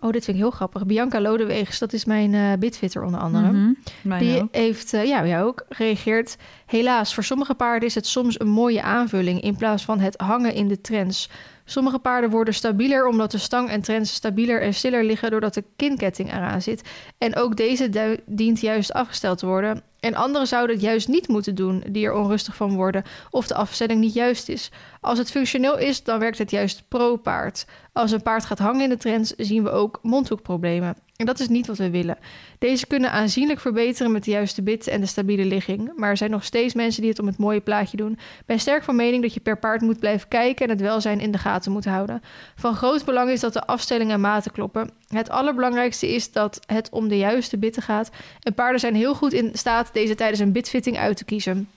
Oh, 0.03 0.11
dit 0.11 0.23
vind 0.25 0.37
ik 0.37 0.43
heel 0.43 0.51
grappig. 0.51 0.85
Bianca 0.85 1.21
Lodewegens, 1.21 1.79
dat 1.79 1.93
is 1.93 2.05
mijn 2.05 2.33
eh 2.33 2.53
bitfitter 2.59 3.03
onder 3.03 3.19
andere. 3.19 3.51
Mhm. 3.51 4.17
Die 4.19 4.41
ook. 4.41 4.47
heeft, 4.55 4.93
eh, 4.93 5.05
ja, 5.05 5.27
jou 5.27 5.45
ook, 5.45 5.65
gereageerd. 5.69 6.37
Helaas, 6.65 7.13
voor 7.13 7.23
sommige 7.23 7.53
paarden 7.53 7.87
is 7.87 7.95
het 7.95 8.07
soms 8.07 8.39
een 8.39 8.47
mooie 8.49 8.81
aanvulling 8.81 9.41
in 9.41 9.55
plaats 9.55 9.83
van 9.85 9.99
het 9.99 10.17
hangen 10.17 10.53
in 10.53 10.67
de 10.67 10.81
trends. 10.81 11.29
Sommige 11.71 11.99
paarden 11.99 12.29
worden 12.29 12.53
stabieler 12.53 13.07
omdat 13.07 13.31
de 13.31 13.37
stang 13.37 13.69
en 13.69 13.81
trends 13.81 14.13
stabieler 14.13 14.61
en 14.61 14.73
stiller 14.73 15.03
liggen 15.03 15.31
doordat 15.31 15.53
de 15.53 15.63
kinketting 15.75 16.33
eraan 16.33 16.61
zit. 16.61 16.89
En 17.17 17.35
ook 17.35 17.55
deze 17.55 18.19
dient 18.25 18.61
juist 18.61 18.93
afgesteld 18.93 19.37
te 19.37 19.45
worden. 19.45 19.81
En 19.99 20.15
anderen 20.15 20.47
zouden 20.47 20.75
het 20.75 20.85
juist 20.85 21.07
niet 21.07 21.27
moeten 21.27 21.55
doen, 21.55 21.83
die 21.89 22.05
er 22.05 22.13
onrustig 22.13 22.55
van 22.55 22.75
worden 22.75 23.03
of 23.29 23.47
de 23.47 23.55
afstelling 23.55 23.99
niet 23.99 24.13
juist 24.13 24.49
is. 24.49 24.71
Als 25.01 25.17
het 25.17 25.31
functioneel 25.31 25.77
is, 25.77 26.03
dan 26.03 26.19
werkt 26.19 26.37
het 26.37 26.51
juist 26.51 26.83
pro-paard. 26.87 27.65
Als 27.93 28.11
een 28.11 28.21
paard 28.21 28.45
gaat 28.45 28.59
hangen 28.59 28.81
in 28.81 28.89
de 28.89 28.97
trends, 28.97 29.33
zien 29.37 29.63
we 29.63 29.69
ook 29.69 29.99
mondhoekproblemen. 30.01 30.95
En 31.21 31.27
dat 31.27 31.39
is 31.39 31.47
niet 31.47 31.67
wat 31.67 31.77
we 31.77 31.89
willen. 31.89 32.17
Deze 32.59 32.87
kunnen 32.87 33.11
aanzienlijk 33.11 33.59
verbeteren 33.59 34.11
met 34.11 34.23
de 34.23 34.31
juiste 34.31 34.61
bit 34.61 34.87
en 34.87 35.01
de 35.01 35.05
stabiele 35.07 35.45
ligging. 35.45 35.91
Maar 35.95 36.09
er 36.09 36.17
zijn 36.17 36.31
nog 36.31 36.43
steeds 36.43 36.73
mensen 36.73 37.01
die 37.01 37.09
het 37.09 37.19
om 37.19 37.27
het 37.27 37.37
mooie 37.37 37.59
plaatje 37.59 37.97
doen. 37.97 38.11
Ik 38.11 38.45
ben 38.45 38.59
sterk 38.59 38.83
van 38.83 38.95
mening 38.95 39.21
dat 39.21 39.33
je 39.33 39.39
per 39.39 39.57
paard 39.59 39.81
moet 39.81 39.99
blijven 39.99 40.27
kijken 40.27 40.65
en 40.65 40.71
het 40.71 40.81
welzijn 40.81 41.19
in 41.19 41.31
de 41.31 41.37
gaten 41.37 41.71
moet 41.71 41.85
houden. 41.85 42.21
Van 42.55 42.75
groot 42.75 43.05
belang 43.05 43.29
is 43.29 43.39
dat 43.39 43.53
de 43.53 43.65
afstellingen 43.65 44.13
en 44.13 44.21
maten 44.21 44.51
kloppen. 44.51 44.89
Het 45.07 45.29
allerbelangrijkste 45.29 46.13
is 46.13 46.31
dat 46.31 46.59
het 46.65 46.89
om 46.89 47.07
de 47.07 47.17
juiste 47.17 47.57
bitten 47.57 47.81
gaat. 47.81 48.09
En 48.39 48.53
paarden 48.53 48.79
zijn 48.79 48.95
heel 48.95 49.15
goed 49.15 49.33
in 49.33 49.49
staat 49.53 49.93
deze 49.93 50.15
tijdens 50.15 50.39
een 50.39 50.51
bitfitting 50.51 50.97
uit 50.97 51.17
te 51.17 51.25
kiezen. 51.25 51.69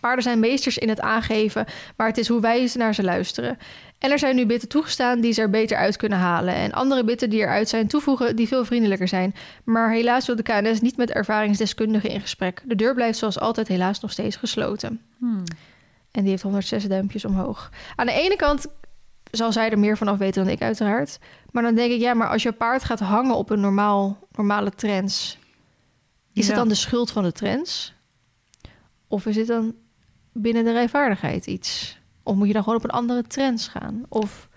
Paarden 0.00 0.22
zijn 0.22 0.40
meesters 0.40 0.78
in 0.78 0.88
het 0.88 1.00
aangeven, 1.00 1.66
maar 1.96 2.06
het 2.06 2.18
is 2.18 2.28
hoe 2.28 2.40
wij 2.40 2.70
naar 2.74 2.94
ze 2.94 3.02
luisteren. 3.02 3.58
En 3.98 4.10
er 4.10 4.18
zijn 4.18 4.36
nu 4.36 4.46
bitten 4.46 4.68
toegestaan 4.68 5.20
die 5.20 5.32
ze 5.32 5.40
er 5.40 5.50
beter 5.50 5.76
uit 5.76 5.96
kunnen 5.96 6.18
halen. 6.18 6.54
En 6.54 6.72
andere 6.72 7.04
bitten 7.04 7.30
die 7.30 7.40
eruit 7.40 7.68
zijn 7.68 7.86
toevoegen 7.86 8.36
die 8.36 8.48
veel 8.48 8.64
vriendelijker 8.64 9.08
zijn. 9.08 9.34
Maar 9.64 9.90
helaas 9.92 10.26
wil 10.26 10.36
de 10.36 10.42
KNS 10.42 10.80
niet 10.80 10.96
met 10.96 11.10
ervaringsdeskundigen 11.10 12.10
in 12.10 12.20
gesprek. 12.20 12.62
De 12.64 12.74
deur 12.74 12.94
blijft 12.94 13.18
zoals 13.18 13.38
altijd 13.38 13.68
helaas 13.68 14.00
nog 14.00 14.10
steeds 14.12 14.36
gesloten. 14.36 15.00
Hmm. 15.18 15.42
En 16.10 16.20
die 16.22 16.30
heeft 16.30 16.42
106 16.42 16.84
duimpjes 16.84 17.24
omhoog. 17.24 17.70
Aan 17.96 18.06
de 18.06 18.12
ene 18.12 18.36
kant 18.36 18.66
zal 19.30 19.52
zij 19.52 19.70
er 19.70 19.78
meer 19.78 19.96
van 19.96 20.08
af 20.08 20.18
weten 20.18 20.44
dan 20.44 20.52
ik 20.52 20.62
uiteraard. 20.62 21.18
Maar 21.50 21.62
dan 21.62 21.74
denk 21.74 21.92
ik, 21.92 22.00
ja, 22.00 22.14
maar 22.14 22.28
als 22.28 22.42
je 22.42 22.52
paard 22.52 22.84
gaat 22.84 23.00
hangen 23.00 23.36
op 23.36 23.50
een 23.50 23.60
normaal, 23.60 24.18
normale 24.32 24.70
trends... 24.70 25.38
is 26.32 26.42
Ja. 26.42 26.46
het 26.46 26.56
dan 26.56 26.68
de 26.68 26.74
schuld 26.74 27.10
van 27.10 27.22
de 27.22 27.32
trends? 27.32 27.94
Of 29.08 29.26
is 29.26 29.36
het 29.36 29.46
dan 29.46 29.74
binnen 30.42 30.64
de 30.64 30.72
rijvaardigheid 30.72 31.46
iets? 31.46 31.98
Of 32.22 32.34
moet 32.36 32.46
je 32.46 32.52
dan 32.52 32.62
gewoon 32.62 32.78
op 32.78 32.84
een 32.84 32.90
andere 32.90 33.22
trends 33.22 33.68
gaan? 33.68 34.02
Of 34.08 34.48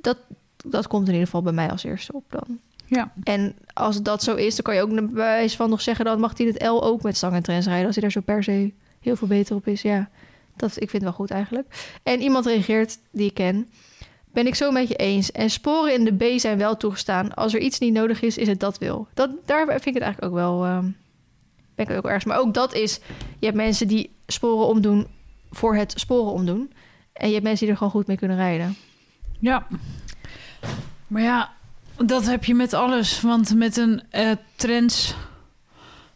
dat, 0.00 0.16
dat 0.64 0.86
komt 0.86 1.06
in 1.06 1.12
ieder 1.12 1.26
geval 1.26 1.42
bij 1.42 1.52
mij 1.52 1.70
als 1.70 1.84
eerste 1.84 2.12
op 2.12 2.24
dan. 2.28 2.58
Ja. 2.86 3.12
En 3.22 3.54
als 3.72 4.02
dat 4.02 4.22
zo 4.22 4.34
is, 4.34 4.54
dan 4.54 4.64
kan 4.64 4.74
je 4.74 4.82
ook 4.82 4.94
bij 4.94 5.08
wijze 5.12 5.56
van 5.56 5.70
nog 5.70 5.80
zeggen... 5.80 6.04
dan 6.04 6.20
mag 6.20 6.38
hij 6.38 6.46
het 6.46 6.62
L 6.62 6.82
ook 6.82 7.02
met 7.02 7.16
stang 7.16 7.34
en 7.34 7.42
trends 7.42 7.66
rijden... 7.66 7.86
als 7.86 7.94
hij 7.94 8.02
daar 8.02 8.12
zo 8.12 8.20
per 8.20 8.42
se 8.42 8.72
heel 9.00 9.16
veel 9.16 9.28
beter 9.28 9.56
op 9.56 9.66
is. 9.66 9.82
Ja, 9.82 10.10
dat, 10.56 10.70
ik 10.70 10.90
vind 10.90 10.92
het 10.92 11.02
wel 11.02 11.12
goed 11.12 11.30
eigenlijk. 11.30 11.98
En 12.02 12.20
iemand 12.20 12.46
reageert 12.46 12.98
die 13.10 13.26
ik 13.26 13.34
ken... 13.34 13.70
Ben 14.32 14.46
ik 14.46 14.54
zo 14.54 14.70
met 14.70 14.88
je 14.88 14.94
eens. 14.94 15.32
En 15.32 15.50
sporen 15.50 15.94
in 15.94 16.04
de 16.04 16.14
B 16.14 16.38
zijn 16.38 16.58
wel 16.58 16.76
toegestaan. 16.76 17.34
Als 17.34 17.54
er 17.54 17.60
iets 17.60 17.78
niet 17.78 17.92
nodig 17.92 18.22
is, 18.22 18.38
is 18.38 18.48
het 18.48 18.60
dat 18.60 18.78
wil. 18.78 19.08
Dat, 19.14 19.30
daar 19.44 19.66
vind 19.66 19.86
ik 19.86 19.94
het 19.94 20.02
eigenlijk 20.02 20.32
ook 20.32 20.38
wel... 20.38 20.64
ehm, 20.64 20.86
ben 21.86 21.96
ik 21.96 22.04
ook 22.04 22.10
ergens. 22.10 22.24
Maar 22.24 22.38
ook 22.38 22.54
dat 22.54 22.74
is... 22.74 23.00
Je 23.38 23.46
hebt 23.46 23.56
mensen 23.56 23.88
die 23.88 24.16
sporen 24.26 24.66
omdoen 24.66 25.06
voor 25.50 25.74
het 25.74 25.92
sporen 25.96 26.32
omdoen. 26.32 26.72
En 27.12 27.26
je 27.26 27.32
hebt 27.32 27.44
mensen 27.44 27.60
die 27.60 27.70
er 27.70 27.76
gewoon 27.76 27.92
goed 27.92 28.06
mee 28.06 28.16
kunnen 28.16 28.36
rijden. 28.36 28.76
Ja. 29.38 29.66
Maar 31.06 31.22
ja, 31.22 31.52
dat 31.96 32.26
heb 32.26 32.44
je 32.44 32.54
met 32.54 32.74
alles. 32.74 33.20
Want 33.20 33.54
met 33.54 33.76
een 33.76 34.02
eh 34.10 34.30
trends 34.54 35.14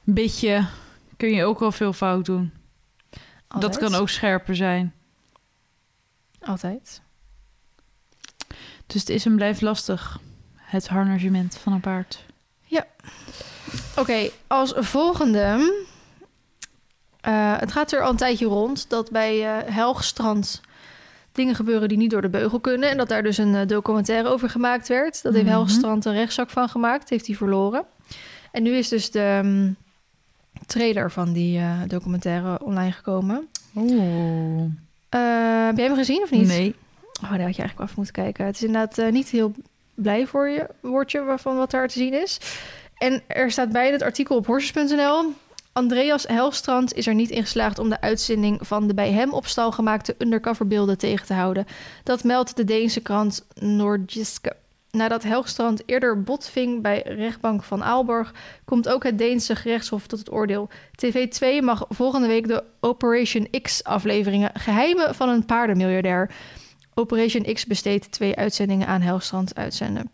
bitje 0.03 0.67
kun 1.17 1.31
je 1.31 1.45
ook 1.45 1.63
al 1.63 1.73
veel 1.73 1.93
fout 1.93 2.25
doen. 2.25 2.53
Dat 3.59 3.79
kan 3.79 3.95
ook 3.95 4.09
scherper 4.09 4.57
zijn. 4.57 4.95
Altijd. 6.41 7.03
Dus 8.87 9.01
het 9.01 9.09
is 9.09 9.27
en 9.27 9.37
blijft 9.37 9.61
lastig. 9.61 10.21
Het 10.55 10.89
harnagement 10.89 11.57
van 11.57 11.73
een 11.73 11.81
paard. 11.81 12.25
Oké, 13.99 14.29
als 14.47 14.73
volgende. 14.77 15.73
eh, 17.21 17.59
het 17.59 17.73
gaat 17.73 17.93
er 17.93 18.03
al 18.03 18.11
een 18.11 18.17
tijdje 18.17 18.47
rond 18.47 18.91
dat 18.91 19.11
bij 19.11 19.43
eh 19.47 19.75
Helgstrand 19.75 20.61
dingen 21.33 21.55
gebeuren 21.55 21.89
die 21.89 21.99
niet 21.99 22.11
door 22.11 22.23
de 22.23 22.29
beugel 22.29 22.61
kunnen. 22.61 22.91
En 22.91 22.97
dat 22.97 23.09
daar 23.09 23.23
dus 23.23 23.39
een 23.39 23.55
eh, 23.55 23.67
documentaire 23.67 24.29
over 24.29 24.51
gemaakt 24.51 24.89
werd. 24.89 25.23
Dat 25.23 25.33
heeft 25.33 25.45
Mhm. 25.45 25.55
Helgstrand 25.55 26.05
een 26.05 26.13
rechtszaak 26.13 26.51
van 26.51 26.69
gemaakt. 26.69 27.09
Heeft 27.11 27.27
hij 27.27 27.37
verloren. 27.37 27.85
En 28.53 28.63
nu 28.63 28.77
is 28.77 28.89
dus 28.89 29.11
de 29.11 29.41
mm, 29.43 29.77
trailer 30.67 31.11
van 31.11 31.33
die 31.33 31.61
documentaire 31.87 32.59
online 32.65 32.93
gekomen. 32.93 33.49
Oeh. 33.77 34.63
Eh, 35.09 35.67
heb 35.67 35.77
jij 35.77 35.87
hem 35.87 35.95
gezien 35.97 36.23
of 36.23 36.31
niet? 36.31 36.47
Nee. 36.47 36.75
Oh, 37.23 37.31
daar 37.31 37.41
had 37.41 37.57
je 37.57 37.63
eigenlijk 37.63 37.81
af 37.91 37.97
moeten 37.97 38.15
kijken. 38.15 38.45
Het 38.47 38.55
is 38.55 38.63
inderdaad 38.63 39.11
niet 39.13 39.29
heel 39.29 39.53
blij 39.95 40.27
voor 40.27 40.49
je, 40.49 40.67
woordje 40.81 41.23
waarvan 41.25 41.57
wat 41.57 41.71
daar 41.71 41.89
te 41.89 41.99
zien 41.99 42.23
is. 42.23 42.39
En 42.99 43.23
er 43.27 43.51
staat 43.51 43.73
bij 43.73 43.93
het 43.93 44.03
artikel 44.03 44.37
op 44.37 44.47
horses.nl... 44.47 45.33
Andreas 45.73 46.27
Helstrand 46.27 46.95
is 46.95 47.07
er 47.07 47.15
niet 47.15 47.31
in 47.31 47.43
geslaagd 47.43 47.79
om 47.79 47.89
de 47.89 48.01
uitzending 48.01 48.67
van 48.67 48.87
de 48.87 48.95
bij 48.95 49.13
hem 49.13 49.33
op 49.33 49.47
stal 49.47 49.73
gemaakte 49.73 50.15
undercoverbeelden 50.19 50.99
tegen 50.99 51.27
te 51.27 51.35
houden. 51.35 51.67
Dat 52.05 52.25
meldt 52.25 52.57
de 52.57 52.65
Deense 52.65 53.01
krant 53.01 53.47
Nordiske. 53.55 54.57
Nadat 54.91 55.23
Helstrand 55.23 55.83
eerder 55.87 56.23
bot 56.23 56.49
ving 56.49 56.83
bij 56.83 57.03
rechtbank 57.03 57.63
van 57.63 57.85
Aalborg, 57.85 58.35
komt 58.65 58.89
ook 58.89 59.03
het 59.03 59.19
Deense 59.19 59.57
gerechtshof 59.57 60.07
tot 60.07 60.19
het 60.19 60.33
oordeel. 60.33 60.69
TV2 61.07 61.63
mag 61.63 61.85
volgende 61.89 62.27
week 62.27 62.49
de 62.49 62.65
Operation 62.81 63.49
X-afleveringen 63.63 64.51
Geheimen 64.55 65.15
van 65.15 65.29
een 65.29 65.47
paardenmiljardair. 65.47 66.31
Operation 66.95 67.55
X 67.55 67.67
besteedt 67.67 68.13
twee 68.13 68.37
uitzendingen 68.37 68.87
aan 68.87 69.01
Helstrand 69.01 69.55
uitzenden. 69.55 70.14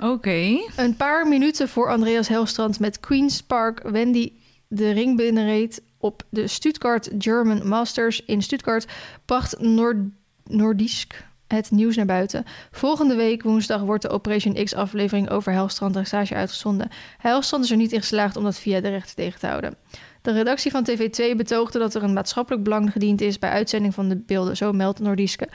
Oké. 0.00 0.58
Een 0.76 0.96
paar 0.96 1.28
minuten 1.28 1.68
voor 1.68 1.88
Andreas 1.88 2.28
Helstrand 2.28 2.80
met 2.80 3.00
Queen's 3.00 3.42
Park 3.42 3.82
Wendy 3.82 4.32
de 4.68 4.90
ring 4.90 5.16
binnenreed 5.16 5.82
op 5.98 6.22
de 6.30 6.46
Stuttgart 6.46 7.10
German 7.18 7.68
Masters 7.68 8.24
in 8.24 8.42
Stuttgart, 8.42 8.86
bracht 9.24 9.60
Noord 9.60 9.96
Noordisk 10.44 11.26
het 11.48 11.70
nieuws 11.70 11.96
naar 11.96 12.06
buiten. 12.06 12.44
Volgende 12.70 13.14
week 13.14 13.42
woensdag 13.42 13.80
wordt 13.80 14.02
de 14.02 14.08
Operation 14.08 14.64
X 14.64 14.74
aflevering 14.74 15.30
over 15.30 15.52
Helstrand 15.52 15.92
dressage 15.92 16.34
uitgezonden. 16.34 16.88
Helstrand 17.18 17.64
is 17.64 17.70
er 17.70 17.76
niet 17.76 17.92
in 17.92 18.00
geslaagd 18.00 18.36
om 18.36 18.44
dat 18.44 18.58
via 18.58 18.80
de 18.80 18.88
rechter 18.88 19.14
tegen 19.14 19.40
te 19.40 19.46
houden. 19.46 19.74
De 20.22 20.32
redactie 20.32 20.70
van 20.70 20.88
TV2 20.90 21.36
betoogde 21.36 21.78
dat 21.78 21.94
er 21.94 22.02
een 22.02 22.12
maatschappelijk 22.12 22.64
belang 22.64 22.92
gediend 22.92 23.20
is 23.20 23.38
bij 23.38 23.50
uitzending 23.50 23.94
van 23.94 24.08
de 24.08 24.16
beelden, 24.16 24.56
zo 24.56 24.72
meldt 24.72 25.00
Noordiske. 25.00 25.48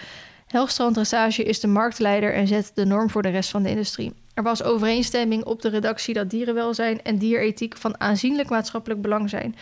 Helstrand 0.54 0.94
dressage 0.94 1.44
is 1.44 1.60
de 1.60 1.68
marktleider 1.68 2.34
en 2.34 2.48
zet 2.48 2.72
de 2.74 2.86
norm 2.86 3.10
voor 3.10 3.22
de 3.22 3.30
rest 3.30 3.50
van 3.50 3.63
de 3.63 3.70
industrie. 3.70 4.13
Er 4.34 4.44
was 4.44 4.63
overeenstemming 4.63 5.44
op 5.44 5.62
de 5.62 5.70
redactie 5.70 6.13
dat 6.13 6.30
dierenwelzijn 6.30 7.02
en 7.02 7.18
dierethiek 7.18 7.78
van 7.78 8.00
aanzienlijk 8.00 8.50
maatschappelijk 8.50 9.02
belang 9.02 9.30
zijn. 9.30 9.56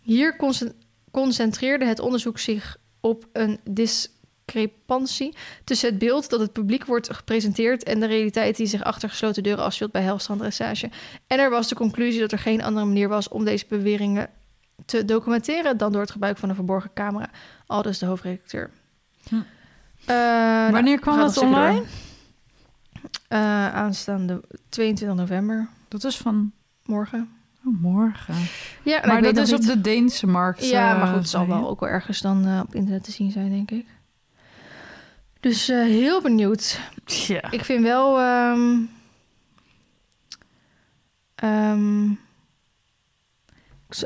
Hier 0.00 0.36
concent- 0.36 0.74
concentreerde 1.10 1.84
het 1.84 1.98
onderzoek 1.98 2.38
zich 2.38 2.76
op 3.00 3.26
een 3.32 3.60
discrepantie 3.64 5.34
tussen 5.64 5.88
het 5.88 5.98
beeld 5.98 6.30
dat 6.30 6.40
het 6.40 6.52
publiek 6.52 6.84
wordt 6.84 7.14
gepresenteerd 7.14 7.82
en 7.82 8.00
de 8.00 8.06
realiteit 8.06 8.56
die 8.56 8.66
zich 8.66 8.84
achter 8.84 9.08
gesloten 9.08 9.42
deuren 9.42 9.64
afspeelt 9.64 9.92
bij 9.92 10.02
Helstrand 10.02 10.40
dressage. 10.40 10.90
En 11.26 11.38
er 11.38 11.50
was 11.50 11.68
de 11.68 11.74
conclusie 11.74 12.20
dat 12.20 12.32
er 12.32 12.38
geen 12.38 12.62
andere 12.62 12.86
manier 12.86 13.08
was 13.08 13.28
om 13.28 13.44
deze 13.44 13.64
beweringen 13.68 14.30
te 14.86 15.04
documenteren 15.04 15.76
dan 15.76 15.92
door 15.92 16.00
het 16.00 16.10
gebruik 16.10 16.38
van 16.38 16.48
een 16.48 16.54
verborgen 16.54 16.90
camera. 16.94 17.30
Al 17.66 17.82
dus 17.82 17.98
de 17.98 18.06
hoofdredacteur. 18.06 18.70
Hm. 19.28 19.36
Eh, 20.06 20.16
nou, 20.16 20.72
Wanneer 20.72 20.98
kwam 20.98 21.16
dat 21.18 21.36
online? 21.36 21.82
Eh, 23.28 23.74
aanstaande 23.74 24.42
22 24.68 25.16
november, 25.16 25.68
Dat 25.88 26.04
is 26.04 26.16
van 26.16 26.52
morgen. 26.84 27.28
oh, 27.66 27.80
morgen. 27.80 28.34
Ja, 28.82 29.00
maar 29.06 29.22
dat 29.22 29.36
is 29.36 29.52
op 29.52 29.60
de 29.62 29.80
Deense 29.80 30.26
markt. 30.26 30.68
Ja, 30.70 30.92
eh, 30.92 30.98
maar 30.98 31.06
goed, 31.06 31.16
het 31.16 31.28
zal 31.28 31.46
wel 31.46 31.68
ook 31.68 31.80
wel 31.80 31.88
ergens 31.88 32.20
dan 32.20 32.46
eh, 32.46 32.60
op 32.64 32.74
internet 32.74 33.04
te 33.04 33.10
zien 33.12 33.30
zijn, 33.30 33.50
denk 33.50 33.70
ik. 33.70 33.86
Dus 35.40 35.68
eh, 35.68 35.78
heel 35.82 36.22
benieuwd. 36.22 36.80
Ja. 37.04 37.50
Ik 37.50 37.64
vind 37.64 37.82
wel. 37.82 38.18
ehm, 38.20 38.78
ehm, 41.34 42.10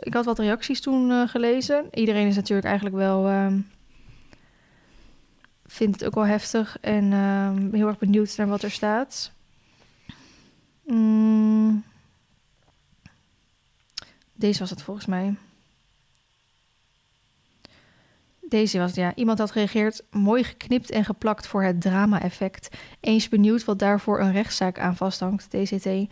ik 0.00 0.14
had 0.14 0.24
wat 0.24 0.38
reacties 0.38 0.80
toen 0.80 1.10
eh, 1.10 1.28
gelezen. 1.28 1.84
Iedereen 1.92 2.26
is 2.26 2.36
natuurlijk 2.36 2.66
eigenlijk 2.66 2.96
wel. 2.96 3.28
ehm, 3.28 3.58
vindt 5.66 6.00
het 6.00 6.04
ook 6.04 6.14
wel 6.14 6.26
heftig 6.26 6.78
en 6.80 7.12
ehm, 7.12 7.74
heel 7.74 7.86
erg 7.86 7.98
benieuwd 7.98 8.36
naar 8.36 8.46
wat 8.46 8.62
er 8.62 8.70
staat. 8.70 9.32
Mm. 10.84 11.84
Deze 14.32 14.58
was 14.58 14.70
het 14.70 14.82
volgens 14.82 15.06
mij. 15.06 15.34
Deze 18.48 18.78
was 18.78 18.94
ja. 18.94 19.14
Iemand 19.14 19.38
had 19.38 19.50
gereageerd, 19.50 20.02
mooi 20.10 20.44
geknipt 20.44 20.90
en 20.90 21.04
geplakt 21.04 21.46
voor 21.46 21.62
het 21.62 21.80
drama-effect. 21.80 22.76
Eens 23.00 23.28
benieuwd 23.28 23.64
wat 23.64 23.78
daarvoor 23.78 24.20
een 24.20 24.32
rechtszaak 24.32 24.78
aan 24.78 24.96
vasthangt, 24.96 25.50
TCT. 25.50 26.08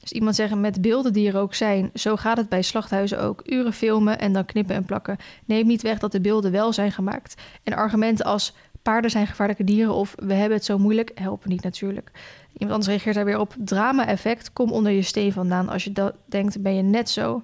Dus 0.00 0.12
iemand 0.12 0.36
zeggen, 0.36 0.60
met 0.60 0.80
beelden 0.80 1.12
die 1.12 1.28
er 1.28 1.38
ook 1.38 1.54
zijn, 1.54 1.90
zo 1.94 2.16
gaat 2.16 2.36
het 2.36 2.48
bij 2.48 2.62
slachthuizen 2.62 3.20
ook. 3.20 3.42
Uren 3.44 3.72
filmen 3.72 4.18
en 4.18 4.32
dan 4.32 4.44
knippen 4.44 4.74
en 4.74 4.84
plakken. 4.84 5.16
Neem 5.44 5.66
niet 5.66 5.82
weg 5.82 5.98
dat 5.98 6.12
de 6.12 6.20
beelden 6.20 6.52
wel 6.52 6.72
zijn 6.72 6.92
gemaakt. 6.92 7.42
En 7.62 7.72
argumenten 7.72 8.24
als 8.24 8.54
paarden 8.88 9.10
zijn 9.10 9.26
gevaarlijke 9.26 9.64
dieren 9.64 9.94
of 9.94 10.14
we 10.16 10.34
hebben 10.34 10.56
het 10.56 10.66
zo 10.66 10.78
moeilijk, 10.78 11.10
helpen 11.14 11.48
niet 11.50 11.62
natuurlijk. 11.62 12.10
Iemand 12.52 12.70
anders 12.70 12.86
reageert 12.88 13.14
daar 13.14 13.24
weer 13.24 13.38
op, 13.38 13.54
drama-effect, 13.58 14.52
kom 14.52 14.72
onder 14.72 14.92
je 14.92 15.02
steen 15.02 15.32
vandaan. 15.32 15.68
Als 15.68 15.84
je 15.84 15.92
dat 15.92 16.14
denkt, 16.26 16.62
ben 16.62 16.74
je 16.74 16.82
net 16.82 17.10
zo. 17.10 17.42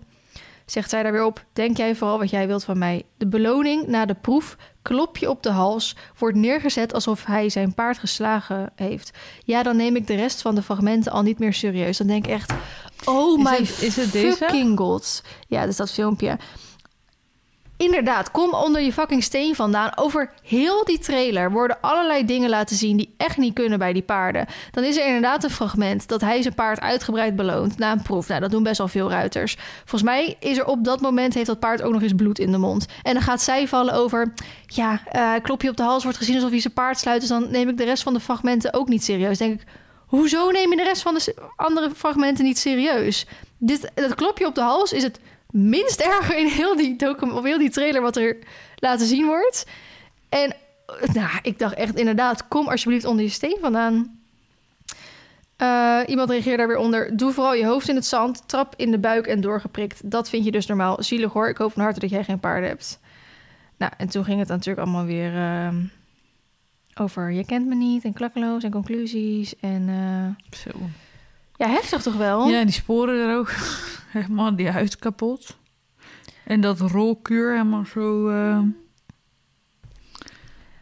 Zegt 0.66 0.90
zij 0.90 1.02
daar 1.02 1.12
weer 1.12 1.24
op, 1.24 1.44
denk 1.52 1.76
jij 1.76 1.94
vooral 1.94 2.18
wat 2.18 2.30
jij 2.30 2.46
wilt 2.46 2.64
van 2.64 2.78
mij. 2.78 3.02
De 3.16 3.26
beloning 3.26 3.87
na 3.87 4.04
de 4.07 4.14
proef, 4.14 4.57
klopje 4.83 5.30
op 5.30 5.42
de 5.42 5.50
hals, 5.50 5.96
wordt 6.18 6.37
neergezet 6.37 6.94
alsof 6.94 7.24
hij 7.24 7.48
zijn 7.48 7.74
paard 7.74 7.98
geslagen 7.98 8.70
heeft. 8.74 9.11
Ja, 9.44 9.62
dan 9.62 9.76
neem 9.76 9.96
ik 9.96 10.07
de 10.07 10.14
rest 10.14 10.42
van 10.42 10.54
de 10.54 10.62
fragmenten 10.62 11.12
al 11.12 11.22
niet 11.22 11.38
meer 11.38 11.52
serieus. 11.54 11.96
Dan 11.98 12.07
denk 12.07 12.24
ik 12.26 12.33
echt, 12.33 12.52
oh 13.04 13.38
Is 13.38 13.44
my 13.44 13.57
het- 13.57 13.83
is 13.83 13.96
het 13.96 14.12
deze? 14.12 14.37
fucking 14.37 14.78
god. 14.78 15.22
Ja, 15.48 15.61
dat 15.61 15.68
is 15.68 15.76
dat 15.76 15.90
filmpje. 15.92 16.38
Inderdaad, 17.84 18.30
kom 18.30 18.52
onder 18.52 18.80
je 18.80 18.92
fucking 18.92 19.22
steen 19.22 19.54
vandaan. 19.54 19.96
Over 19.96 20.30
heel 20.42 20.84
die 20.84 20.98
trailer 20.98 21.50
worden 21.50 21.80
allerlei 21.80 22.24
dingen 22.24 22.50
laten 22.50 22.76
zien 22.76 22.96
die 22.96 23.14
echt 23.16 23.36
niet 23.36 23.54
kunnen 23.54 23.78
bij 23.78 23.92
die 23.92 24.02
paarden. 24.02 24.46
Dan 24.70 24.84
is 24.84 24.96
er 24.96 25.06
inderdaad 25.06 25.44
een 25.44 25.50
fragment 25.50 26.08
dat 26.08 26.20
hij 26.20 26.42
zijn 26.42 26.54
paard 26.54 26.80
uitgebreid 26.80 27.36
beloont 27.36 27.78
na 27.78 27.92
een 27.92 28.02
proef. 28.02 28.28
Nou, 28.28 28.40
dat 28.40 28.50
doen 28.50 28.62
best 28.62 28.78
wel 28.78 28.88
veel 28.88 29.10
ruiters. 29.10 29.56
Volgens 29.78 30.02
mij 30.02 30.36
is 30.40 30.58
er 30.58 30.66
op 30.66 30.84
dat 30.84 31.00
moment 31.00 31.34
heeft 31.34 31.46
dat 31.46 31.58
paard 31.58 31.82
ook 31.82 31.92
nog 31.92 32.02
eens 32.02 32.12
bloed 32.12 32.38
in 32.38 32.52
de 32.52 32.58
mond. 32.58 32.86
En 33.02 33.12
dan 33.12 33.22
gaat 33.22 33.42
zij 33.42 33.68
vallen 33.68 33.94
over, 33.94 34.32
ja, 34.66 35.00
eh 35.10 35.32
klopje 35.42 35.68
op 35.68 35.76
de 35.76 35.82
hals 35.82 36.02
wordt 36.02 36.18
gezien 36.18 36.34
alsof 36.34 36.50
hij 36.50 36.60
zijn 36.60 36.72
paard 36.72 36.98
sluit. 36.98 37.20
Dus 37.20 37.28
dan 37.28 37.50
neem 37.50 37.68
ik 37.68 37.76
de 37.76 37.84
rest 37.84 38.02
van 38.02 38.14
de 38.14 38.20
fragmenten 38.20 38.74
ook 38.74 38.88
niet 38.88 39.04
serieus. 39.04 39.38
Denk 39.38 39.60
ik, 39.60 39.66
hoezo 40.06 40.50
neem 40.50 40.70
je 40.70 40.76
de 40.76 40.82
rest 40.82 41.02
van 41.02 41.14
de 41.14 41.34
andere 41.56 41.90
fragmenten 41.96 42.44
niet 42.44 42.58
serieus? 42.58 43.26
Dit, 43.58 43.90
dat 43.94 44.14
klopje 44.14 44.46
op 44.46 44.54
de 44.54 44.60
hals 44.60 44.92
is 44.92 45.02
het 45.02 45.20
minst 45.54 46.00
erger 46.00 46.36
in 46.38 46.46
heel 46.46 46.76
die, 46.76 46.96
docu- 46.96 47.30
of 47.30 47.44
heel 47.44 47.58
die 47.58 47.70
trailer 47.70 48.02
wat 48.02 48.16
er 48.16 48.36
laten 48.76 49.06
zien 49.06 49.26
wordt. 49.26 49.66
En 50.28 50.52
eh, 50.86 51.14
nou, 51.14 51.28
ik 51.42 51.58
dacht 51.58 51.74
echt 51.74 51.94
inderdaad, 51.98 52.48
kom 52.48 52.68
alsjeblieft 52.68 53.04
onder 53.04 53.24
je 53.24 53.30
steen 53.30 53.56
vandaan. 53.60 54.18
Eh, 55.56 56.00
iemand 56.06 56.30
reageert 56.30 56.58
daar 56.58 56.68
weer 56.68 56.76
onder. 56.76 57.16
Doe 57.16 57.32
vooral 57.32 57.54
je 57.54 57.66
hoofd 57.66 57.88
in 57.88 57.94
het 57.94 58.06
zand, 58.06 58.48
trap 58.48 58.74
in 58.76 58.90
de 58.90 58.98
buik 58.98 59.26
en 59.26 59.40
doorgeprikt. 59.40 60.10
Dat 60.10 60.28
vind 60.28 60.44
je 60.44 60.50
dus 60.50 60.66
normaal. 60.66 61.02
Zielig 61.02 61.32
hoor, 61.32 61.48
ik 61.48 61.56
hoop 61.56 61.72
van 61.72 61.82
harte 61.82 62.00
dat 62.00 62.10
jij 62.10 62.24
geen 62.24 62.40
paarden 62.40 62.68
hebt. 62.68 63.00
Nou, 63.76 63.92
en 63.96 64.08
toen 64.08 64.24
ging 64.24 64.38
het 64.38 64.48
natuurlijk 64.48 64.78
allemaal 64.86 65.04
weer 65.04 65.34
ehm, 65.36 65.76
over 66.94 67.30
je 67.32 67.44
kent 67.44 67.66
me 67.66 67.74
niet 67.74 68.04
en 68.04 68.12
klakkeloos 68.12 68.62
en 68.62 68.70
conclusies. 68.70 69.54
En 69.60 69.88
eh, 69.88 70.58
Zo. 70.58 70.70
ja, 71.56 71.68
heftig 71.68 72.02
toch 72.02 72.16
wel? 72.16 72.48
Ja, 72.48 72.64
die 72.64 72.72
sporen 72.72 73.28
er 73.28 73.36
ook. 73.36 73.50
helemaal 74.22 74.57
die 74.57 74.70
huid 74.70 74.96
kapot. 74.96 75.57
En 76.44 76.61
dat 76.61 76.81
rolkuur 76.81 77.50
helemaal 77.50 77.85
zo... 77.87 78.29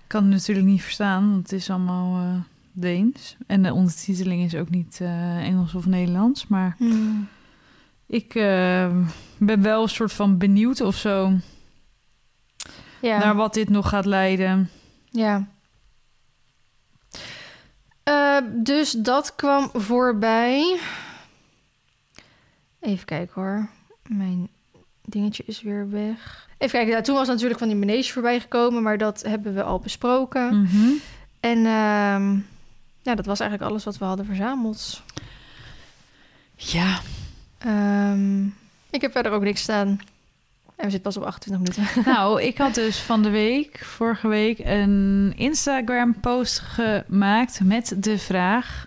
Ik 0.02 0.18
kan 0.18 0.22
het 0.22 0.32
natuurlijk 0.32 0.66
niet 0.66 0.82
verstaan, 0.82 1.30
want 1.30 1.42
het 1.42 1.52
is 1.52 1.70
allemaal 1.70 2.22
eh, 2.22 2.40
Deens. 2.72 3.36
En 3.46 3.62
de 3.62 3.72
ondertiteling 3.72 4.44
is 4.44 4.54
ook 4.54 4.70
niet 4.70 4.98
eh, 5.00 5.46
Engels 5.46 5.74
of 5.74 5.86
Nederlands. 5.86 6.46
Maar 6.46 6.74
Hmm. 6.78 7.28
ik 8.06 8.32
ben 9.38 9.62
wel 9.62 9.82
een 9.82 9.88
soort 9.88 10.12
van 10.12 10.38
benieuwd 10.38 10.80
of 10.80 10.96
zo... 10.96 11.32
Ja. 13.00 13.18
naar 13.18 13.34
wat 13.34 13.54
dit 13.54 13.68
nog 13.68 13.88
gaat 13.88 14.04
leiden. 14.04 14.70
Ja. 15.10 15.48
Dus 18.54 18.90
dat 18.90 19.34
kwam 19.34 19.70
voorbij. 19.72 20.80
Even 22.82 23.04
kijken 23.04 23.42
hoor. 23.42 23.68
Mijn 24.08 24.48
dingetje 25.04 25.42
is 25.46 25.62
weer 25.62 25.90
weg. 25.90 26.48
Even 26.58 26.78
kijken, 26.78 26.96
ja, 26.96 27.00
toen 27.00 27.14
was 27.14 27.28
natuurlijk 27.28 27.58
van 27.58 27.68
die 27.68 27.76
manege 27.76 28.12
voorbij 28.12 28.40
gekomen, 28.40 28.82
maar 28.82 28.98
dat 28.98 29.22
hebben 29.22 29.54
we 29.54 29.62
al 29.62 29.78
besproken. 29.78 30.62
Mhm. 30.62 30.90
En 31.40 31.58
ehm, 31.58 32.36
ja, 33.02 33.14
dat 33.14 33.26
was 33.26 33.40
eigenlijk 33.40 33.70
alles 33.70 33.84
wat 33.84 33.98
we 33.98 34.04
hadden 34.04 34.26
verzameld. 34.26 35.02
Ja, 36.56 37.00
Ehm, 37.64 38.44
ik 38.90 39.00
heb 39.00 39.12
verder 39.12 39.32
ook 39.32 39.42
niks 39.42 39.60
staan. 39.62 39.88
En 40.76 40.88
we 40.88 40.90
zitten 40.90 41.00
pas 41.00 41.16
op 41.16 41.22
28 41.22 41.76
minuten. 41.76 42.02
nou, 42.12 42.42
ik 42.42 42.58
had 42.58 42.74
dus 42.74 42.98
van 42.98 43.22
de 43.22 43.30
week, 43.30 43.78
vorige 43.84 44.28
week, 44.28 44.58
een 44.58 45.32
Instagram-post 45.36 46.58
gemaakt 46.58 47.60
met 47.64 47.94
de 47.96 48.18
vraag. 48.18 48.86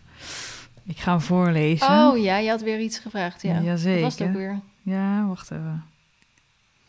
Ik 0.86 0.98
ga 0.98 1.12
hem 1.12 1.22
voorlezen. 1.22 1.88
Oh 1.88 2.18
ja, 2.18 2.38
je 2.38 2.50
had 2.50 2.62
weer 2.62 2.80
iets 2.80 3.00
gevraagd. 3.00 3.42
Ja. 3.42 3.60
Jazeker. 3.62 4.02
Wat 4.02 4.02
was 4.02 4.20
het 4.20 4.28
ook 4.28 4.36
weer? 4.36 4.60
Ja, 4.82 5.26
wacht 5.28 5.52
even. 5.52 5.84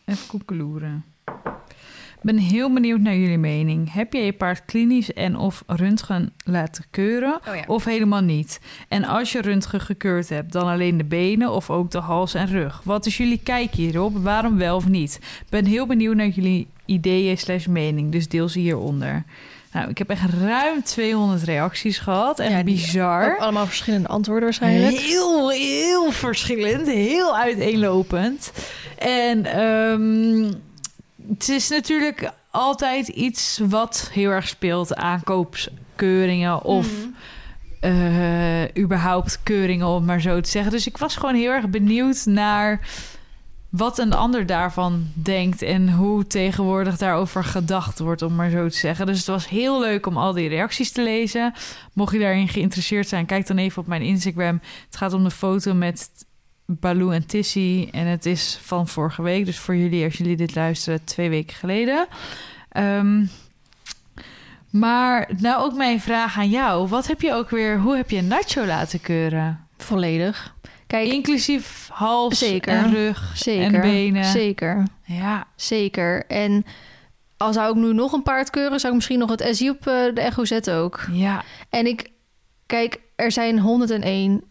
Even 0.05 0.27
koekeloeren. 0.27 1.05
Ik 2.17 2.33
ben 2.33 2.39
heel 2.39 2.73
benieuwd 2.73 3.01
naar 3.01 3.17
jullie 3.17 3.39
mening. 3.39 3.93
Heb 3.93 4.13
jij 4.13 4.25
je 4.25 4.33
paard 4.33 4.65
klinisch 4.65 5.13
en 5.13 5.37
of 5.37 5.63
röntgen 5.67 6.33
laten 6.45 6.85
keuren 6.91 7.41
Oh 7.49 7.55
ja. 7.55 7.65
of 7.67 7.85
helemaal 7.85 8.21
niet? 8.21 8.61
En 8.89 9.05
als 9.05 9.33
je 9.33 9.41
röntgen 9.41 9.81
gekeurd 9.81 10.29
hebt, 10.29 10.53
dan 10.53 10.69
alleen 10.69 10.97
de 10.97 11.05
benen 11.05 11.51
of 11.53 11.71
ook 11.71 11.91
de 11.91 11.99
hals 11.99 12.35
en 12.35 12.47
rug? 12.47 12.81
Wat 12.85 13.07
is 13.07 13.17
jullie 13.17 13.41
kijk 13.43 13.75
hierop? 13.75 14.17
Waarom 14.17 14.57
wel 14.57 14.77
of 14.77 14.89
niet? 14.89 15.15
Ik 15.23 15.49
ben 15.49 15.65
heel 15.65 15.87
benieuwd 15.87 16.17
naar 16.17 16.29
jullie 16.29 16.67
ideeën 16.85 17.39
slash 17.39 17.67
mening, 17.67 18.13
dus 18.13 18.29
deel 18.29 18.49
ze 18.49 18.59
hieronder. 18.59 19.25
Nou, 19.77 19.89
ik 19.91 19.99
heb 19.99 20.11
echt 20.11 20.31
ruim 20.41 20.83
200 20.83 21.43
reacties 21.43 21.99
gehad. 21.99 22.39
En 22.39 22.51
Ja, 22.51 22.65
bizar. 22.65 23.31
Ook 23.33 23.39
allemaal 23.39 23.67
verschillende 23.67 24.09
antwoorden 24.09 24.45
waarschijnlijk. 24.45 24.97
Heel, 24.97 25.51
heel 25.51 26.13
verschillend. 26.13 26.87
Heel 26.87 27.37
uiteenlopend. 27.37 28.53
En 28.99 29.45
ehm, 29.47 30.53
het 31.29 31.49
is 31.49 31.69
natuurlijk 31.69 32.31
altijd 32.51 33.09
iets 33.09 33.61
wat 33.69 34.11
heel 34.13 34.31
erg 34.31 34.49
speelt. 34.49 34.95
Aankoopskeuringen 34.95 36.63
of 36.65 36.87
Mhm. 36.87 37.09
eh, 37.81 38.77
überhaupt 38.83 39.41
keuringen, 39.43 39.87
om 39.87 40.05
maar 40.05 40.21
zo 40.21 40.41
te 40.41 40.51
zeggen. 40.51 40.73
Dus 40.73 40.87
ik 40.87 40.99
was 40.99 41.17
gewoon 41.17 41.35
heel 41.35 41.51
erg 41.51 41.69
benieuwd 41.69 42.25
naar 42.27 42.81
wat 43.77 43.99
een 43.99 44.13
ander 44.13 44.47
daarvan 44.47 45.07
denkt 45.15 45.63
en 45.63 45.93
hoe 45.93 46.27
tegenwoordig 46.27 46.97
daarover 46.97 47.45
gedacht 47.45 47.99
wordt, 47.99 48.23
om 48.23 48.35
maar 48.35 48.51
zo 48.51 48.69
te 48.69 48.77
zeggen. 48.77 49.07
Dus 49.07 49.19
het 49.19 49.27
was 49.27 49.49
heel 49.49 49.81
leuk 49.81 50.07
om 50.07 50.17
al 50.17 50.33
die 50.33 50.49
reacties 50.49 50.93
te 50.93 51.03
lezen. 51.03 51.53
Mocht 51.93 52.13
je 52.13 52.19
daarin 52.19 52.49
geïnteresseerd 52.49 53.09
zijn, 53.09 53.27
kijk 53.27 53.47
dan 53.47 53.57
even 53.57 53.83
op 53.83 53.89
mijn 53.89 54.03
Instagram. 54.03 54.61
Het 54.87 54.97
gaat 54.97 55.13
om 55.13 55.25
de 55.25 55.31
foto 55.31 55.75
met 55.75 56.11
Baloo 56.67 57.11
en 57.11 57.27
Tissy 57.27 57.89
en 57.93 58.07
het 58.07 58.27
is 58.27 58.59
van 58.63 58.89
vorige 58.89 59.23
week. 59.23 59.45
Dus 59.45 59.59
voor 59.59 59.77
jullie, 59.77 60.05
als 60.05 60.17
jullie 60.17 60.37
dit 60.37 60.55
luisteren, 60.55 61.05
twee 61.05 61.29
weken 61.29 61.57
geleden. 61.57 62.07
Ehm, 62.69 63.25
maar 64.71 65.31
nou 65.39 65.65
ook 65.65 65.75
mijn 65.75 66.01
vraag 66.01 66.39
aan 66.39 66.51
jou. 66.51 66.89
Wat 66.89 67.07
heb 67.07 67.21
je 67.21 67.33
ook 67.33 67.51
weer, 67.51 67.79
hoe 67.81 67.97
heb 67.97 68.11
je 68.11 68.23
Nacho 68.23 68.67
laten 68.67 69.01
keuren? 69.01 69.67
Volledig. 69.77 70.55
Kijk, 70.87 71.13
Inclusief 71.13 71.89
hals 71.93 72.39
Zeker. 72.39 72.73
en 72.73 72.93
rug 72.95 73.33
zeker. 73.37 73.75
en 73.75 73.81
benen. 73.81 74.25
Zeker. 74.25 74.83
Ja, 75.05 75.47
Zeker. 75.57 76.27
En 76.27 76.65
al 77.37 77.53
zou 77.53 77.71
ik 77.71 77.85
nu 77.85 77.93
nog 77.93 78.13
een 78.13 78.23
paard 78.23 78.51
keuren, 78.51 78.81
zou 78.81 78.89
ik 78.93 78.99
misschien 78.99 79.19
nog 79.19 79.31
het 79.31 79.49
SI 79.57 79.69
op 79.71 79.87
eh, 79.87 79.95
de 80.15 80.21
echo 80.21 80.45
zetten 80.45 80.75
ook. 80.75 81.07
ja, 81.13 81.45
En 81.71 81.87
ik, 81.87 82.11
kijk, 82.67 83.01
er 83.17 83.33
zijn 83.33 83.59
101 83.61 84.43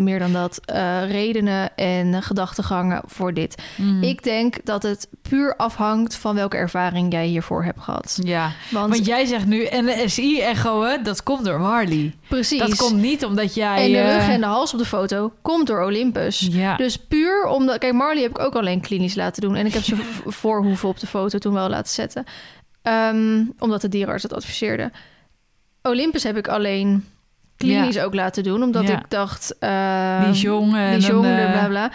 meer 0.00 0.18
dan 0.18 0.32
dat 0.32 0.60
eh, 0.64 1.10
redenen 1.10 1.76
en 1.76 2.22
gedachtegangen 2.22 3.02
voor 3.06 3.34
dit. 3.34 3.62
Mm. 3.76 4.02
Ik 4.02 4.22
denk 4.22 4.56
dat 4.64 4.82
het 4.82 5.08
puur 5.22 5.56
afhangt 5.56 6.14
van 6.14 6.34
welke 6.34 6.56
ervaring 6.56 7.12
jij 7.12 7.26
hiervoor 7.26 7.64
hebt 7.64 7.80
gehad. 7.80 8.18
ja. 8.22 8.52
Want, 8.70 8.92
Want 8.92 9.06
jij 9.06 9.24
zegt 9.26 9.46
nu, 9.46 9.64
en 9.64 9.86
de 9.86 10.02
SI-echo, 10.08 10.82
hè, 10.82 11.02
dat 11.02 11.22
komt 11.22 11.44
door 11.44 11.60
Marley. 11.60 12.14
precies. 12.28 12.58
Dat 12.58 12.76
komt 12.76 13.00
niet 13.00 13.24
omdat 13.24 13.54
jij... 13.54 13.84
en 13.84 13.92
de 13.92 13.98
eh, 13.98 14.14
rug 14.14 14.28
en 14.28 14.40
de 14.40 14.46
hals 14.46 14.72
op 14.72 14.78
de 14.78 14.84
foto 14.84 15.32
komt 15.42 15.66
door 15.66 15.84
Olympus. 15.84 16.48
Ja, 16.50 16.76
Dus 16.76 16.96
puur 16.96 17.44
omdat... 17.46 17.78
Kijk, 17.78 17.92
Marley 17.92 18.22
heb 18.22 18.30
ik 18.30 18.38
ook 18.38 18.54
alleen 18.54 18.80
klinisch 18.80 19.14
laten 19.14 19.42
doen. 19.42 19.54
En 19.54 19.66
ik 19.66 19.72
heb 19.72 19.82
ze 19.82 19.96
voorhoeven 20.42 20.88
op 20.88 21.00
de 21.00 21.06
foto 21.06 21.38
toen 21.38 21.54
wel 21.54 21.68
laten 21.68 21.92
zetten. 21.92 22.24
Ehm, 22.82 23.44
omdat 23.58 23.80
de 23.80 23.88
dierenarts 23.88 24.22
dat 24.22 24.34
adviseerde. 24.34 24.90
Olympus 25.82 26.22
heb 26.22 26.36
ik 26.36 26.48
alleen 26.48 27.04
klinisch 27.66 27.98
ook 27.98 28.14
laten 28.14 28.42
doen. 28.42 28.62
Omdat 28.62 28.88
Ja. 28.88 28.98
ik 28.98 29.04
dacht... 29.10 29.56
ehm, 29.58 30.32
die 30.32 30.40
jong 30.40 30.76
en 30.76 30.98
die 30.98 31.06
jong, 31.08 31.22
dan, 31.22 31.32
eh, 31.36 31.52
bla 31.52 31.66
bla. 31.68 31.90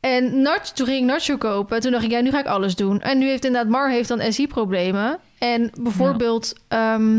En 0.00 0.42
Nach, 0.42 0.62
toen 0.72 0.86
ging 0.86 0.98
ik 1.00 1.04
Nacho 1.06 1.36
kopen. 1.36 1.80
Toen 1.80 1.90
dacht 1.92 2.04
ik, 2.04 2.10
ja, 2.10 2.20
nu 2.20 2.30
ga 2.30 2.38
ik 2.38 2.46
alles 2.46 2.74
doen. 2.74 3.00
En 3.00 3.18
nu 3.18 3.28
heeft 3.28 3.44
inderdaad 3.44 3.70
Mar 3.70 3.90
heeft 3.90 4.08
dan 4.08 4.32
SI-problemen. 4.32 5.18
En 5.38 5.70
bijvoorbeeld 5.80 6.52
ehm, 6.68 7.16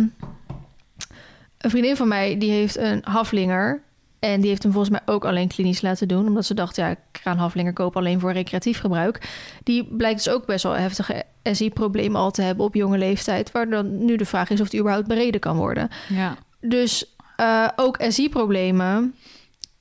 een 1.57 1.69
vriendin 1.69 1.95
van 1.95 2.07
mij, 2.07 2.37
die 2.37 2.51
heeft 2.51 2.77
een 2.77 3.01
haflinger. 3.03 3.81
En 4.19 4.39
die 4.41 4.49
heeft 4.49 4.63
hem 4.63 4.71
volgens 4.71 4.91
mij 4.91 5.13
ook 5.15 5.25
alleen 5.25 5.47
klinisch 5.47 5.81
laten 5.81 6.07
doen. 6.07 6.27
Omdat 6.27 6.45
ze 6.45 6.53
dacht, 6.53 6.75
ja, 6.75 6.87
ik 6.89 6.97
ga 7.11 7.31
een 7.31 7.37
haflinger 7.37 7.73
kopen 7.73 7.99
alleen 8.01 8.19
voor 8.19 8.31
recreatief 8.31 8.79
gebruik. 8.79 9.29
Die 9.63 9.85
blijkt 9.95 10.23
dus 10.23 10.33
ook 10.33 10.45
best 10.45 10.63
wel 10.63 10.71
heftige 10.73 11.23
SI-problemen 11.43 12.21
al 12.21 12.31
te 12.31 12.41
hebben 12.41 12.65
op 12.65 12.75
jonge 12.75 12.97
leeftijd. 12.97 13.51
Waar 13.51 13.69
dan 13.69 14.05
nu 14.05 14.15
de 14.15 14.25
vraag 14.25 14.49
is 14.49 14.61
of 14.61 14.69
die 14.69 14.79
überhaupt 14.79 15.07
bereden 15.07 15.39
kan 15.39 15.55
worden. 15.57 15.89
ja, 16.09 16.35
Dus 16.61 17.12
eh, 17.35 17.67
ook 17.75 17.97
SI-problemen 18.07 19.15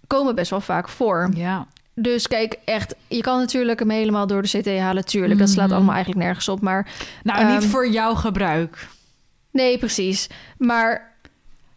komen 0.07 0.35
best 0.35 0.51
wel 0.51 0.61
vaak 0.61 0.89
voor. 0.89 1.31
ja. 1.35 1.67
Dus 1.95 2.29
kijk, 2.29 2.57
echt, 2.65 2.95
je 3.09 3.21
kan 3.21 3.39
natuurlijk 3.39 3.79
hem 3.79 3.91
helemaal 3.91 4.27
door 4.27 4.43
de 4.43 4.49
CT 4.61 4.79
halen, 4.79 5.05
tuurlijk. 5.05 5.39
Dat 5.41 5.49
slaat 5.49 5.67
Mhm. 5.67 5.75
allemaal 5.77 5.95
eigenlijk 5.95 6.25
nergens 6.25 6.49
op. 6.49 6.61
Maar 6.61 6.91
Nou, 7.23 7.45
niet 7.53 7.63
Ehm, 7.63 7.71
voor 7.71 7.89
jouw 7.89 8.15
gebruik. 8.15 8.89
nee, 9.51 9.79
precies. 9.79 10.27
Maar 10.59 11.13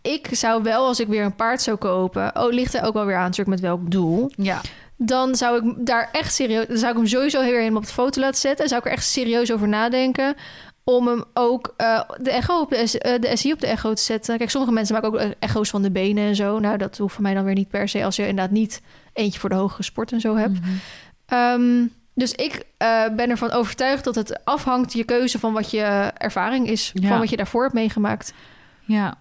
ik 0.02 0.28
zou 0.32 0.64
wel, 0.64 0.86
als 0.86 1.00
ik 1.00 1.08
weer 1.08 1.24
een 1.24 1.36
paard 1.36 1.62
zou 1.62 1.78
kopen... 1.78 2.32
Oh, 2.36 2.54
ligt 2.54 2.74
er 2.74 2.84
ook 2.84 2.94
wel 2.94 3.06
weer 3.06 3.16
aan 3.16 3.22
natuurlijk 3.24 3.50
met 3.50 3.60
welk 3.60 3.92
doel. 3.92 4.32
Ja, 4.36 4.62
Dan 4.98 5.36
zou 5.36 5.66
ik 5.70 5.86
daar 5.86 6.10
echt 6.12 6.34
serieus... 6.34 6.68
Dan 6.68 6.78
zou 6.78 6.92
ik 6.92 6.98
hem 6.98 7.08
sowieso 7.08 7.42
weer 7.42 7.60
helemaal 7.60 7.80
op 7.82 7.86
de 7.88 7.94
foto 7.94 8.22
laten 8.22 8.40
zetten. 8.40 8.64
En 8.64 8.70
zou 8.70 8.82
ik 8.82 8.88
er 8.88 8.94
echt 8.94 9.06
serieus 9.06 9.52
over 9.52 9.68
nadenken... 9.68 10.36
om 10.88 11.08
hem 11.08 11.24
ook 11.34 11.74
eh, 11.78 12.02
de, 12.22 12.32
echo 12.32 12.60
op 12.60 12.70
de, 12.70 12.88
S- 12.88 12.98
eh, 12.98 13.20
de 13.22 13.36
SI 13.36 13.52
op 13.52 13.60
de 13.60 13.68
echo 13.68 13.94
te 13.94 14.02
zetten. 14.02 14.38
Kijk, 14.38 14.50
sommige 14.50 14.74
mensen 14.74 14.96
maken 14.96 15.10
ook 15.10 15.34
echo's 15.40 15.70
van 15.70 15.82
de 15.82 15.92
benen 15.92 16.24
en 16.28 16.36
zo. 16.36 16.60
Nou, 16.60 16.78
dat 16.78 16.98
hoeft 16.98 17.14
voor 17.14 17.24
mij 17.24 17.34
dan 17.34 17.44
weer 17.44 17.54
niet 17.54 17.70
per 17.70 17.90
se... 17.90 18.04
als 18.04 18.16
je 18.16 18.28
inderdaad 18.28 18.52
niet 18.54 18.82
eentje 19.14 19.40
voor 19.40 19.50
de 19.50 19.56
hogere 19.56 19.84
sport 19.84 20.12
en 20.12 20.20
zo 20.20 20.36
hebt. 20.36 20.60
Mhm. 20.60 20.70
Ehm, 21.26 21.86
dus 22.14 22.32
ik 22.32 22.64
eh, 22.78 23.04
ben 23.16 23.30
ervan 23.30 23.52
overtuigd 23.52 24.04
dat 24.04 24.16
het 24.16 24.46
afhangt 24.46 24.94
je 24.94 25.04
keuze 25.04 25.40
van 25.40 25.54
wat 25.54 25.72
je 25.72 25.82
ervaring 26.18 26.68
is, 26.70 26.92
Ja. 26.94 27.08
van 27.08 27.20
wat 27.20 27.30
je 27.30 27.38
daarvoor 27.38 27.62
hebt 27.62 27.74
meegemaakt. 27.74 28.34
Ja. 28.82 29.18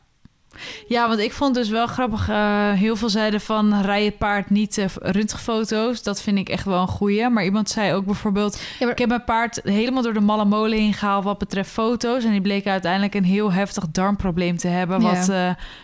Ja, 0.88 1.08
want 1.08 1.20
ik 1.20 1.32
vond 1.32 1.54
dus 1.54 1.68
wel 1.68 1.86
grappig. 1.86 2.28
eh, 2.28 2.72
heel 2.72 2.96
veel 2.96 3.08
zeiden 3.08 3.40
van 3.40 3.80
rij 3.80 4.04
je 4.04 4.10
paard 4.10 4.50
niet 4.50 4.76
uh, 4.78 4.84
röntgenfoto's. 5.00 6.02
Dat 6.02 6.22
vind 6.22 6.38
ik 6.38 6.48
echt 6.48 6.64
wel 6.64 6.80
een 6.80 6.88
goeie. 6.88 7.28
Maar 7.28 7.44
iemand 7.44 7.70
zei 7.70 7.92
ook 7.94 8.04
bijvoorbeeld... 8.04 8.54
Ja, 8.54 8.62
maar- 8.80 8.90
Ik 8.92 8.98
heb 8.98 9.08
mijn 9.08 9.24
paard 9.24 9.60
helemaal 9.64 10.02
door 10.02 10.12
de 10.14 10.20
malle 10.20 10.44
molen 10.44 10.78
heen 10.78 10.92
gehaald 10.94 11.24
wat 11.24 11.38
betreft 11.38 11.70
foto's. 11.70 12.24
En 12.24 12.30
die 12.30 12.40
bleek 12.40 12.66
uiteindelijk 12.66 13.14
een 13.14 13.24
heel 13.24 13.52
heftig 13.52 13.84
darmprobleem 13.92 14.56
te 14.56 14.68
hebben. 14.68 15.00
Ja. 15.00 15.10
Wat, 15.14 15.28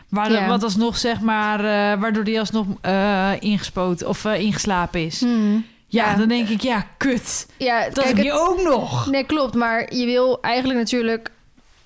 waar, 0.09 0.33
Ja. 0.33 0.46
wat 0.48 0.62
alsnog, 0.62 0.96
zeg 0.98 1.20
maar, 1.20 1.59
eh, 1.59 2.00
waardoor 2.00 2.24
die 2.24 2.38
alsnog 2.38 2.66
ingespoten 3.38 4.09
of 4.09 4.24
ingeslapen 4.24 5.04
is. 5.04 5.20
Hmm. 5.20 5.64
Ja, 5.87 6.14
dan 6.14 6.28
denk 6.28 6.48
ik, 6.48 6.61
ja, 6.61 6.87
kut. 6.96 7.46
Ja, 7.56 7.85
Dat 7.85 7.92
kijk, 7.92 8.06
heb 8.06 8.16
het- 8.16 8.24
je 8.26 8.33
ook 8.33 8.62
nog. 8.62 9.06
nee, 9.06 9.24
klopt. 9.24 9.54
Maar 9.54 9.94
je 9.94 10.04
wil 10.06 10.38
eigenlijk 10.40 10.78
natuurlijk 10.78 11.30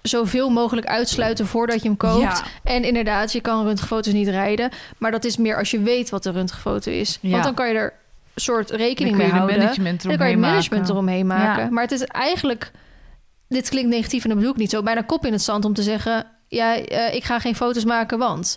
zoveel 0.09 0.51
mogelijk 0.51 0.87
uitsluiten 0.87 1.47
voordat 1.47 1.83
je 1.83 1.89
hem 1.89 1.97
koopt. 1.97 2.21
Ja. 2.21 2.43
En 2.65 2.85
inderdaad, 2.85 3.33
je 3.33 3.41
kan 3.41 3.65
röntgenfoto's 3.67 4.13
niet 4.13 4.29
rijden. 4.29 4.71
Maar 4.99 5.11
dat 5.11 5.25
is 5.25 5.37
meer 5.37 5.57
als 5.59 5.71
je 5.71 5.81
weet 5.81 6.11
wat 6.11 6.23
de 6.23 6.31
röntgenfoto 6.31 6.91
is. 6.91 7.19
Ja. 7.21 7.31
Want 7.31 7.45
dan 7.45 7.55
kan 7.55 7.69
je 7.69 7.75
er 7.75 7.93
een 8.35 8.41
soort 8.43 8.71
rekening 8.71 9.09
Dan 9.17 9.19
mee 9.19 9.27
je 9.27 9.33
houden. 9.39 9.59
management 9.59 10.03
dan 10.03 10.17
kan 10.17 10.31
je 10.31 10.37
management 10.37 10.83
maken. 10.83 10.95
eromheen 10.95 11.27
maken. 11.27 11.63
Ja. 11.65 11.71
Maar 11.71 11.83
het 11.83 11.93
is 11.93 12.05
eigenlijk... 12.05 12.71
Dit 13.49 13.69
klinkt 13.69 13.91
negatief 13.91 14.23
en 14.23 14.29
dat 14.29 14.39
bedoel 14.39 14.53
ik 14.53 14.59
niet 14.59 14.71
zo. 14.71 14.83
Bijna 14.83 15.01
kop 15.03 15.27
in 15.27 15.33
het 15.33 15.43
zand 15.43 15.65
om 15.65 15.75
te 15.75 15.83
zeggen... 15.83 16.27
Ja, 16.49 16.77
eh, 16.77 17.15
ik 17.15 17.25
ga 17.25 17.39
geen 17.39 17.57
foto's 17.57 17.85
maken, 17.85 18.19
want... 18.19 18.55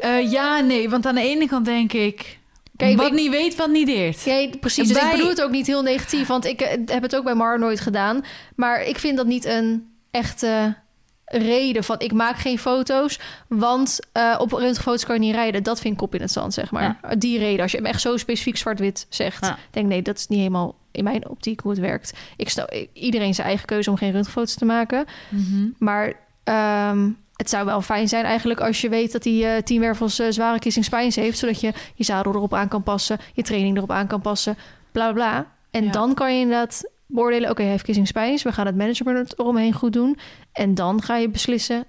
Eh, 0.00 0.30
ja, 0.30 0.60
nee, 0.60 0.90
want 0.90 1.06
aan 1.06 1.14
de 1.14 1.20
ene 1.20 1.46
kant 1.48 1.64
denk 1.64 1.92
ik... 1.92 2.38
Kijk, 2.76 2.96
wat 2.96 3.06
ik- 3.06 3.12
niet 3.12 3.30
weet, 3.30 3.56
wat 3.56 3.70
niet 3.70 3.86
deert. 3.86 4.22
Ja, 4.24 4.46
precies. 4.60 4.88
Dus 4.88 5.02
ik 5.02 5.10
bedoel 5.10 5.28
het 5.28 5.42
ook 5.42 5.50
niet 5.50 5.66
heel 5.66 5.82
negatief, 5.82 6.26
want 6.26 6.44
ik 6.44 6.60
eh, 6.60 6.78
heb 6.86 7.02
het 7.02 7.16
ook 7.16 7.24
bij 7.24 7.34
Mar 7.34 7.58
nooit 7.58 7.80
gedaan. 7.80 8.24
Maar 8.56 8.82
ik 8.82 8.98
vind 8.98 9.16
dat 9.16 9.26
niet 9.26 9.44
een 9.44 9.86
echte 10.10 10.76
reden 11.24 11.84
van 11.84 11.98
ik 12.00 12.12
maak 12.12 12.36
geen 12.36 12.58
foto's, 12.58 13.18
want 13.48 13.98
eh, 14.12 14.36
op 14.38 14.52
röntgenfoto's 14.52 15.04
kan 15.04 15.14
je 15.14 15.20
niet 15.20 15.34
rijden. 15.34 15.62
Dat 15.62 15.80
vind 15.80 15.92
ik 15.92 15.98
kop 15.98 16.14
in 16.14 16.20
het 16.20 16.32
zand, 16.32 16.54
zeg 16.54 16.70
maar. 16.70 17.00
Die 17.18 17.38
reden, 17.38 17.62
als 17.62 17.70
je 17.70 17.76
hem 17.76 17.86
echt 17.86 18.00
zo 18.00 18.16
specifiek 18.16 18.56
zwart-wit 18.56 19.06
zegt, 19.08 19.44
Ja. 19.46 19.58
denk 19.70 19.86
nee, 19.88 20.02
dat 20.02 20.16
is 20.18 20.26
niet 20.26 20.38
helemaal 20.38 20.74
in 20.90 21.04
mijn 21.04 21.28
optiek 21.28 21.60
hoe 21.60 21.70
het 21.70 21.80
werkt. 21.80 22.12
Ik 22.36 22.48
snap 22.48 22.86
iedereen 22.92 23.34
zijn 23.34 23.46
eigen 23.46 23.66
keuze 23.66 23.90
om 23.90 23.96
geen 23.96 24.10
röntgenfoto's 24.12 24.54
te 24.54 24.64
maken, 24.64 25.04
Mhm. 25.28 25.66
maar 25.78 26.12
ehm, 26.44 27.08
het 27.36 27.50
zou 27.50 27.64
wel 27.64 27.80
fijn 27.82 28.08
zijn 28.08 28.24
eigenlijk 28.24 28.60
als 28.60 28.80
je 28.80 28.88
weet 28.88 29.12
dat 29.12 29.24
hij 29.24 29.56
eh 29.56 29.62
tien 29.62 29.80
wervels 29.80 30.18
eh, 30.18 30.26
zware 30.30 30.58
kissing 30.58 30.84
spines 30.84 31.16
heeft, 31.16 31.38
zodat 31.38 31.60
je 31.60 31.72
je 31.94 32.04
zadel 32.04 32.34
erop 32.34 32.54
aan 32.54 32.68
kan 32.68 32.82
passen, 32.82 33.18
je 33.34 33.42
training 33.42 33.76
erop 33.76 33.90
aan 33.90 34.06
kan 34.06 34.20
passen, 34.20 34.56
bla 34.92 35.12
bla. 35.12 35.30
bla. 35.30 35.46
En 35.70 35.84
Ja. 35.84 35.90
dan 35.90 36.14
kan 36.14 36.34
je 36.34 36.40
inderdaad 36.40 36.84
beoordelen, 37.08 37.50
oké, 37.50 37.62
hij 37.62 37.70
heeft 37.70 38.42
we 38.42 38.52
gaan 38.52 38.66
het 38.66 38.76
management 38.76 39.38
eromheen 39.38 39.72
goed 39.72 39.92
doen. 39.92 40.18
En 40.52 40.74
dan 40.74 41.02
ga 41.02 41.16
je 41.16 41.28
beslissen 41.28 41.84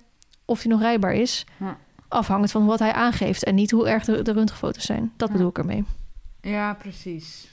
of 0.45 0.62
hij 0.62 0.71
nog 0.71 0.82
rijbaar 0.82 1.13
is, 1.13 1.45
Ja. 1.58 1.77
afhankelijk 2.08 2.53
van 2.53 2.65
wat 2.65 2.79
hij 2.79 2.93
aangeeft 2.93 3.43
en 3.43 3.55
niet 3.55 3.71
hoe 3.71 3.88
erg 3.89 4.03
de, 4.05 4.21
de 4.21 4.32
röntgenfoto's 4.32 4.86
zijn. 4.86 5.12
Dat 5.17 5.27
Ja. 5.27 5.34
bedoel 5.34 5.49
ik 5.49 5.58
ermee. 5.58 5.84
Ja, 6.41 6.73
precies. 6.73 7.47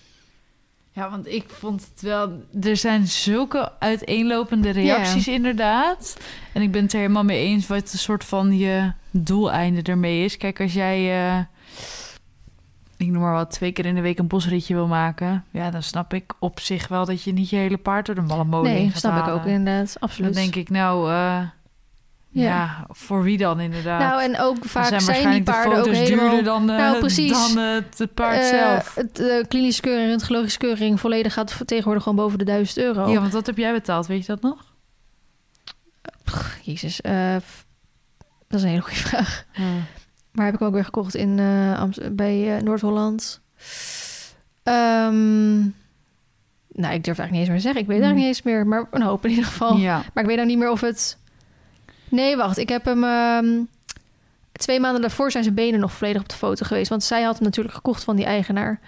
Ja, 0.93 1.11
want 1.11 1.27
ik 1.27 1.45
vond 1.51 1.87
het 1.93 2.03
wel... 2.03 2.43
Er 2.63 2.77
zijn 2.77 3.07
zulke 3.07 3.73
uiteenlopende 3.79 4.71
reacties 4.71 5.29
inderdaad. 5.29 6.17
En 6.53 6.63
ik 6.63 6.71
ben 6.73 6.83
het 6.83 6.93
er 6.93 6.99
helemaal 6.99 7.25
mee 7.25 7.41
eens 7.47 7.67
wat 7.67 7.93
een 7.93 7.99
soort 7.99 8.25
van 8.25 8.59
je 8.59 8.93
doeleinde 9.11 9.83
ermee 9.83 10.25
is. 10.25 10.37
Kijk, 10.37 10.61
als 10.61 10.73
jij... 10.73 11.29
eh, 11.29 11.41
ik 12.97 13.07
noem 13.07 13.23
maar 13.23 13.33
wat, 13.33 13.51
twee 13.51 13.73
keer 13.73 13.87
in 13.87 13.95
de 13.95 14.01
week 14.01 14.19
een 14.19 14.27
bosritje 14.27 14.75
wil 14.75 14.87
maken... 14.87 15.45
Ja, 15.51 15.71
dan 15.71 15.83
snap 15.83 16.15
ik 16.15 16.33
op 16.39 16.61
zich 16.61 16.89
wel 16.89 17.05
dat 17.05 17.23
je 17.23 17.33
niet 17.33 17.51
je 17.51 17.57
hele 17.57 17.77
paard 17.77 18.07
door 18.07 18.15
de 18.15 18.21
malle 18.21 18.45
molen 18.45 18.71
heen 18.71 18.81
nee, 18.81 18.91
gaat 18.91 18.99
snap 18.99 19.13
ik 19.17 19.19
halen. 19.23 19.35
ook 19.41 19.47
inderdaad, 19.47 19.87
Dan 19.93 20.09
absoluut. 20.09 20.35
denk 20.35 20.55
ik, 20.55 20.71
nou... 20.71 21.11
eh, 21.11 21.15
ja. 22.29 22.43
Ja. 22.43 22.87
voor 22.89 23.23
wie 23.23 23.39
dan 23.39 23.61
inderdaad? 23.61 24.01
nou, 24.01 24.23
en 24.23 24.39
ook 24.41 24.59
Dan 24.59 24.69
vaak 24.69 24.87
zijn, 24.87 24.99
die 24.99 25.07
waarschijnlijk 25.07 25.45
paarden 25.45 25.83
de 25.83 25.89
ook 25.89 25.95
helemaal... 25.95 26.25
duurder 26.31 26.45
dan, 26.45 26.71
eh, 26.71 26.77
Nou, 26.77 26.99
precies. 26.99 27.31
dan 27.55 27.59
eh, 27.65 27.75
het 27.97 28.15
paard 28.15 28.45
zelf. 28.45 28.95
Het 28.95 29.45
klinische 29.49 29.81
keuring 29.83 30.05
en 30.05 30.11
röntgenologische 30.11 30.59
keuring 30.59 31.01
volledig 31.01 31.33
gaat 31.33 31.61
tegenwoordig 31.65 32.03
gewoon 32.03 32.19
boven 32.19 32.39
de 32.39 32.45
1000 32.45 32.79
euro. 32.79 33.11
Ja, 33.11 33.21
want 33.21 33.33
wat 33.33 33.47
heb 33.47 33.57
jij 33.57 33.73
betaald? 33.73 34.07
Weet 34.07 34.21
je 34.21 34.27
dat 34.27 34.43
nog? 34.43 34.75
Jezus, 36.63 37.01
eh, 37.01 37.37
f- 37.37 37.67
dat 38.49 38.59
is 38.59 38.63
een 38.63 38.69
hele 38.69 38.83
goede 38.83 38.97
vraag. 39.09 39.45
Maar 40.37 40.45
heb 40.47 40.55
ik 40.55 40.61
ook 40.63 40.73
weer 40.75 40.85
gekocht 40.85 41.15
in 41.15 41.41
Amst- 41.79 42.17
bij 42.17 42.57
eh, 42.57 42.63
Noord-Holland. 42.63 43.41
Ehm, 44.63 45.59
nou, 46.69 46.95
ik 46.95 47.05
durf 47.05 47.19
eigenlijk 47.19 47.31
niet 47.31 47.39
eens 47.41 47.49
meer 47.49 47.57
te 47.57 47.63
zeggen. 47.63 47.81
Ik 47.81 47.87
weet 47.87 47.97
Hmm. 47.97 48.05
eigenlijk 48.07 48.17
niet 48.17 48.27
eens 48.27 48.43
meer, 48.43 48.67
maar 48.67 48.87
een 48.91 49.03
hoop 49.03 49.25
in 49.25 49.31
ieder 49.31 49.45
geval. 49.45 49.77
Ja. 49.77 49.95
Maar 50.15 50.23
ik 50.23 50.29
weet 50.29 50.37
nou 50.37 50.49
niet 50.49 50.59
meer 50.59 50.71
of 50.71 50.81
het... 50.81 51.19
Nee, 52.09 52.37
wacht. 52.37 52.57
Ik 52.59 52.69
heb 52.69 52.85
hem... 52.85 53.05
ehm, 53.05 53.47
twee 54.53 54.81
maanden 54.81 55.01
daarvoor 55.01 55.31
zijn 55.31 55.43
zijn 55.43 55.55
benen 55.55 55.81
nog 55.81 55.93
volledig 55.93 56.23
op 56.23 56.29
de 56.29 56.37
foto 56.37 56.67
geweest. 56.67 56.89
Want 56.89 57.03
zij 57.05 57.23
had 57.23 57.35
hem 57.37 57.45
natuurlijk 57.45 57.75
gekocht 57.75 58.05
van 58.05 58.17
die 58.17 58.25
eigenaar. 58.25 58.81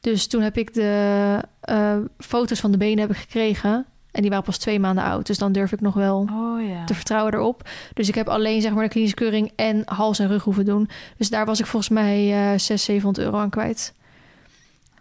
Dus 0.00 0.26
toen 0.26 0.42
heb 0.42 0.56
ik 0.56 0.74
de 0.74 1.38
eh, 1.60 1.96
foto's 2.18 2.60
van 2.60 2.70
de 2.72 2.78
benen 2.78 2.98
heb 2.98 3.10
ik 3.10 3.16
gekregen. 3.16 3.86
En 4.12 4.20
die 4.20 4.30
waren 4.30 4.44
pas 4.44 4.58
twee 4.58 4.80
maanden 4.80 5.04
oud. 5.04 5.26
Dus 5.26 5.38
dan 5.38 5.52
durf 5.52 5.72
ik 5.72 5.80
nog 5.80 5.94
wel 5.94 6.28
Oh 6.32 6.68
ja. 6.68 6.84
te 6.84 6.94
vertrouwen 6.94 7.34
erop. 7.34 7.68
Dus 7.94 8.08
ik 8.08 8.14
heb 8.14 8.28
alleen 8.28 8.60
zeg 8.60 8.72
maar 8.72 8.82
de 8.84 8.88
klinische 8.90 9.16
keuring 9.16 9.52
en 9.56 9.82
hals 9.84 10.18
en 10.18 10.28
rug 10.28 10.42
hoeven 10.42 10.64
doen. 10.64 10.88
Dus 11.16 11.30
daar 11.30 11.46
was 11.46 11.60
ik 11.60 11.66
volgens 11.66 11.92
mij 11.92 12.16
eh 12.32 12.58
600, 12.58 12.80
700 12.80 13.24
euro 13.26 13.38
aan 13.38 13.50
kwijt. 13.50 13.92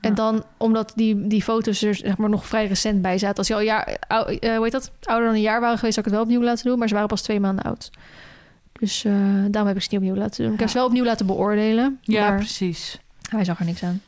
En 0.02 0.10
Ja. 0.10 0.16
dan, 0.16 0.44
omdat 0.58 0.92
die, 0.96 1.28
die 1.28 1.44
foto's 1.44 1.82
er 1.82 1.96
zeg 1.96 2.18
maar 2.18 2.30
nog 2.30 2.46
vrij 2.48 2.68
recent 2.68 3.02
bij 3.02 3.18
zaten. 3.18 3.38
Als 3.38 3.48
die 3.48 3.56
al 3.56 3.62
jaar, 3.62 3.98
ou, 4.08 4.36
eh, 4.36 4.54
hoe 4.56 4.64
heet 4.64 4.72
dat, 4.72 4.92
ouder 5.04 5.26
dan 5.28 5.36
een 5.36 5.42
jaar 5.42 5.60
waren 5.62 5.78
geweest, 5.78 5.94
zou 5.94 6.06
ik 6.08 6.12
het 6.14 6.22
wel 6.22 6.32
opnieuw 6.34 6.50
laten 6.50 6.66
doen. 6.70 6.80
Maar 6.80 6.88
ze 6.88 6.94
waren 6.94 7.10
pas 7.10 7.22
twee 7.22 7.40
maanden 7.40 7.64
oud. 7.66 7.90
Dus 8.80 9.06
eh, 9.06 9.14
daarom 9.48 9.68
heb 9.68 9.76
ik 9.76 9.82
ze 9.82 9.88
niet 9.92 10.00
opnieuw 10.00 10.16
laten 10.16 10.44
doen. 10.44 10.54
Ik 10.54 10.60
heb 10.60 10.70
ze 10.70 10.78
wel 10.78 10.86
opnieuw 10.86 11.04
laten 11.04 11.26
beoordelen. 11.26 12.00
Ja, 12.02 12.30
maar 12.30 12.38
precies. 12.38 13.00
hij 13.30 13.44
zag 13.44 13.60
er 13.60 13.66
niks 13.66 13.84
aan. 13.84 14.02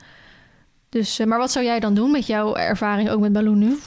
Dus, 0.90 1.20
eh, 1.20 1.28
maar 1.28 1.38
wat 1.38 1.52
zou 1.52 1.66
jij 1.66 1.80
dan 1.80 1.94
doen 1.94 2.12
met 2.12 2.28
jouw 2.28 2.56
ervaring 2.56 3.10
ook 3.10 3.20
met 3.20 3.34
Balloon 3.34 3.58
nu? 3.60 3.78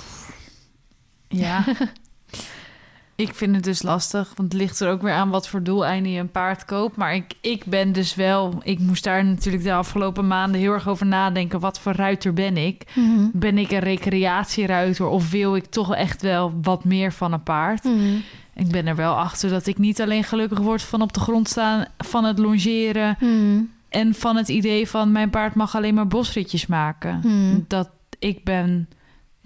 Ja. 1.36 1.64
ik 3.16 3.34
vind 3.34 3.54
het 3.54 3.64
dus 3.64 3.82
lastig, 3.82 4.32
want 4.36 4.52
het 4.52 4.60
ligt 4.62 4.80
er 4.80 4.90
ook 4.90 5.02
weer 5.02 5.12
aan 5.12 5.30
wat 5.30 5.48
voor 5.48 5.62
doeleinden 5.62 6.12
je 6.12 6.20
een 6.20 6.30
paard 6.30 6.64
koopt. 6.64 6.96
Maar 6.96 7.14
ik, 7.14 7.34
ik 7.40 7.64
ben 7.64 7.92
dus 7.92 8.14
wel, 8.14 8.54
ik 8.62 8.78
moest 8.78 9.04
daar 9.04 9.24
natuurlijk 9.24 9.64
de 9.64 9.72
afgelopen 9.74 10.26
maanden 10.26 10.60
heel 10.60 10.72
erg 10.72 10.88
over 10.88 11.06
nadenken. 11.06 11.60
Wat 11.60 11.78
voor 11.80 11.92
ruiter 11.92 12.32
ben 12.32 12.56
ik? 12.56 12.82
Mhm. 12.94 13.26
Ben 13.32 13.58
ik 13.58 13.70
een 13.70 13.78
recreatieruiter 13.78 15.06
of 15.06 15.30
wil 15.30 15.56
ik 15.56 15.64
toch 15.66 15.94
echt 15.94 16.22
wel 16.22 16.52
wat 16.62 16.84
meer 16.84 17.12
van 17.12 17.32
een 17.32 17.42
paard? 17.42 17.84
Mhm. 17.84 18.14
Ik 18.56 18.68
ben 18.70 18.86
er 18.86 18.96
wel 18.96 19.14
achter 19.14 19.50
dat 19.50 19.66
ik 19.66 19.78
niet 19.78 20.00
alleen 20.00 20.24
gelukkig 20.24 20.58
word 20.58 20.82
van 20.82 21.02
op 21.02 21.12
de 21.12 21.20
grond 21.20 21.48
staan, 21.48 21.84
van 21.98 22.24
het 22.24 22.38
longeren 22.38 23.16
Mhm. 23.20 23.62
en 23.88 24.14
van 24.14 24.36
het 24.36 24.48
idee 24.48 24.88
van 24.88 25.12
mijn 25.12 25.30
paard 25.30 25.54
mag 25.54 25.76
alleen 25.76 25.94
maar 25.94 26.06
bosritjes 26.06 26.66
maken. 26.66 27.20
Dat 27.68 27.90
ik 28.18 28.44
ben 28.44 28.88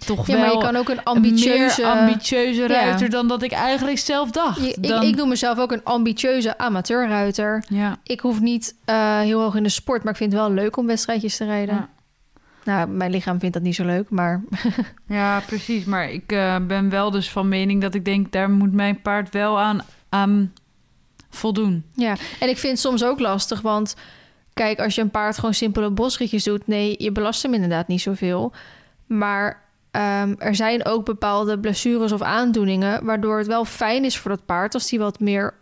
toch 0.07 0.26
Ja, 0.26 0.32
wel 0.34 0.42
maar 0.44 0.53
je 0.53 0.59
kan 0.59 0.76
ook 0.76 0.88
een 0.88 1.05
ambitieuze... 1.05 1.80
meer 1.82 1.90
ambitieuze 1.90 2.61
Ja. 2.62 2.66
ruiter 2.68 3.11
dan 3.11 3.28
dat 3.28 3.42
ik 3.42 3.53
eigenlijk 3.53 3.99
zelf 3.99 4.30
dacht. 4.30 4.61
Je- 4.61 4.72
ik, 4.80 4.88
dan, 4.88 5.03
ik 5.03 5.16
noem 5.16 5.28
mezelf 5.28 5.59
ook 5.59 5.72
een 5.72 5.84
ambitieuze 5.84 6.59
amateurruiter. 6.59 7.64
ja, 7.68 7.96
Ik 8.03 8.20
hoef 8.20 8.40
niet 8.40 8.74
eh, 8.84 9.18
heel 9.20 9.40
hoog 9.40 9.55
in 9.55 9.62
de 9.62 9.68
sport, 9.68 10.03
maar 10.03 10.12
ik 10.12 10.18
vind 10.18 10.32
het 10.32 10.40
wel 10.40 10.53
leuk 10.53 10.76
om 10.76 10.86
wedstrijdjes 10.86 11.36
te 11.36 11.44
rijden. 11.44 11.74
ja. 11.74 11.88
Nou, 12.64 12.88
mijn 12.88 13.11
lichaam 13.11 13.38
vindt 13.38 13.55
dat 13.55 13.62
niet 13.62 13.74
zo 13.74 13.84
leuk, 13.84 14.11
maar 14.11 14.42
ja, 15.09 15.40
precies. 15.46 15.84
Maar 15.84 16.11
ik 16.11 16.32
eh, 16.32 16.57
ben 16.66 16.90
wel 16.90 17.11
dus 17.11 17.30
van 17.30 17.49
mening 17.49 17.82
dat 17.82 17.94
ik 17.94 18.05
denk... 18.05 18.32
daar 18.32 18.51
moet 18.51 18.72
mijn 18.72 19.01
paard 19.03 19.32
wel 19.32 19.61
aan, 19.61 19.80
aan 20.09 20.53
voldoen. 21.30 21.84
ja. 21.94 22.14
En 22.40 22.49
ik 22.49 22.59
vind 22.59 22.72
het 22.72 22.80
soms 22.80 23.05
ook 23.05 23.20
lastig, 23.20 23.61
want 23.61 23.96
kijk, 24.55 24.78
als 24.80 24.94
je 24.94 25.01
een 25.01 25.11
paard 25.11 25.34
gewoon 25.38 25.55
simpele 25.55 25.90
bosritjes 25.90 26.44
doet, 26.44 26.66
nee, 26.66 26.94
je 26.99 27.12
belast 27.12 27.42
hem 27.42 27.55
inderdaad 27.55 27.88
niet 27.88 28.01
zoveel. 28.01 28.53
Maar 29.07 29.62
ehm, 29.99 30.34
er 30.38 30.55
zijn 30.55 30.84
ook 30.84 31.05
bepaalde 31.05 31.59
blessures 31.59 32.12
of 32.12 32.22
aandoeningen, 32.22 33.05
waardoor 33.05 33.38
het 33.38 33.46
wel 33.46 33.64
fijn 33.64 34.05
is 34.05 34.18
voor 34.18 34.30
dat 34.30 34.44
paard 34.46 34.74
als 34.74 34.88
die 34.88 34.99
wat 34.99 35.20
meer, 35.20 35.55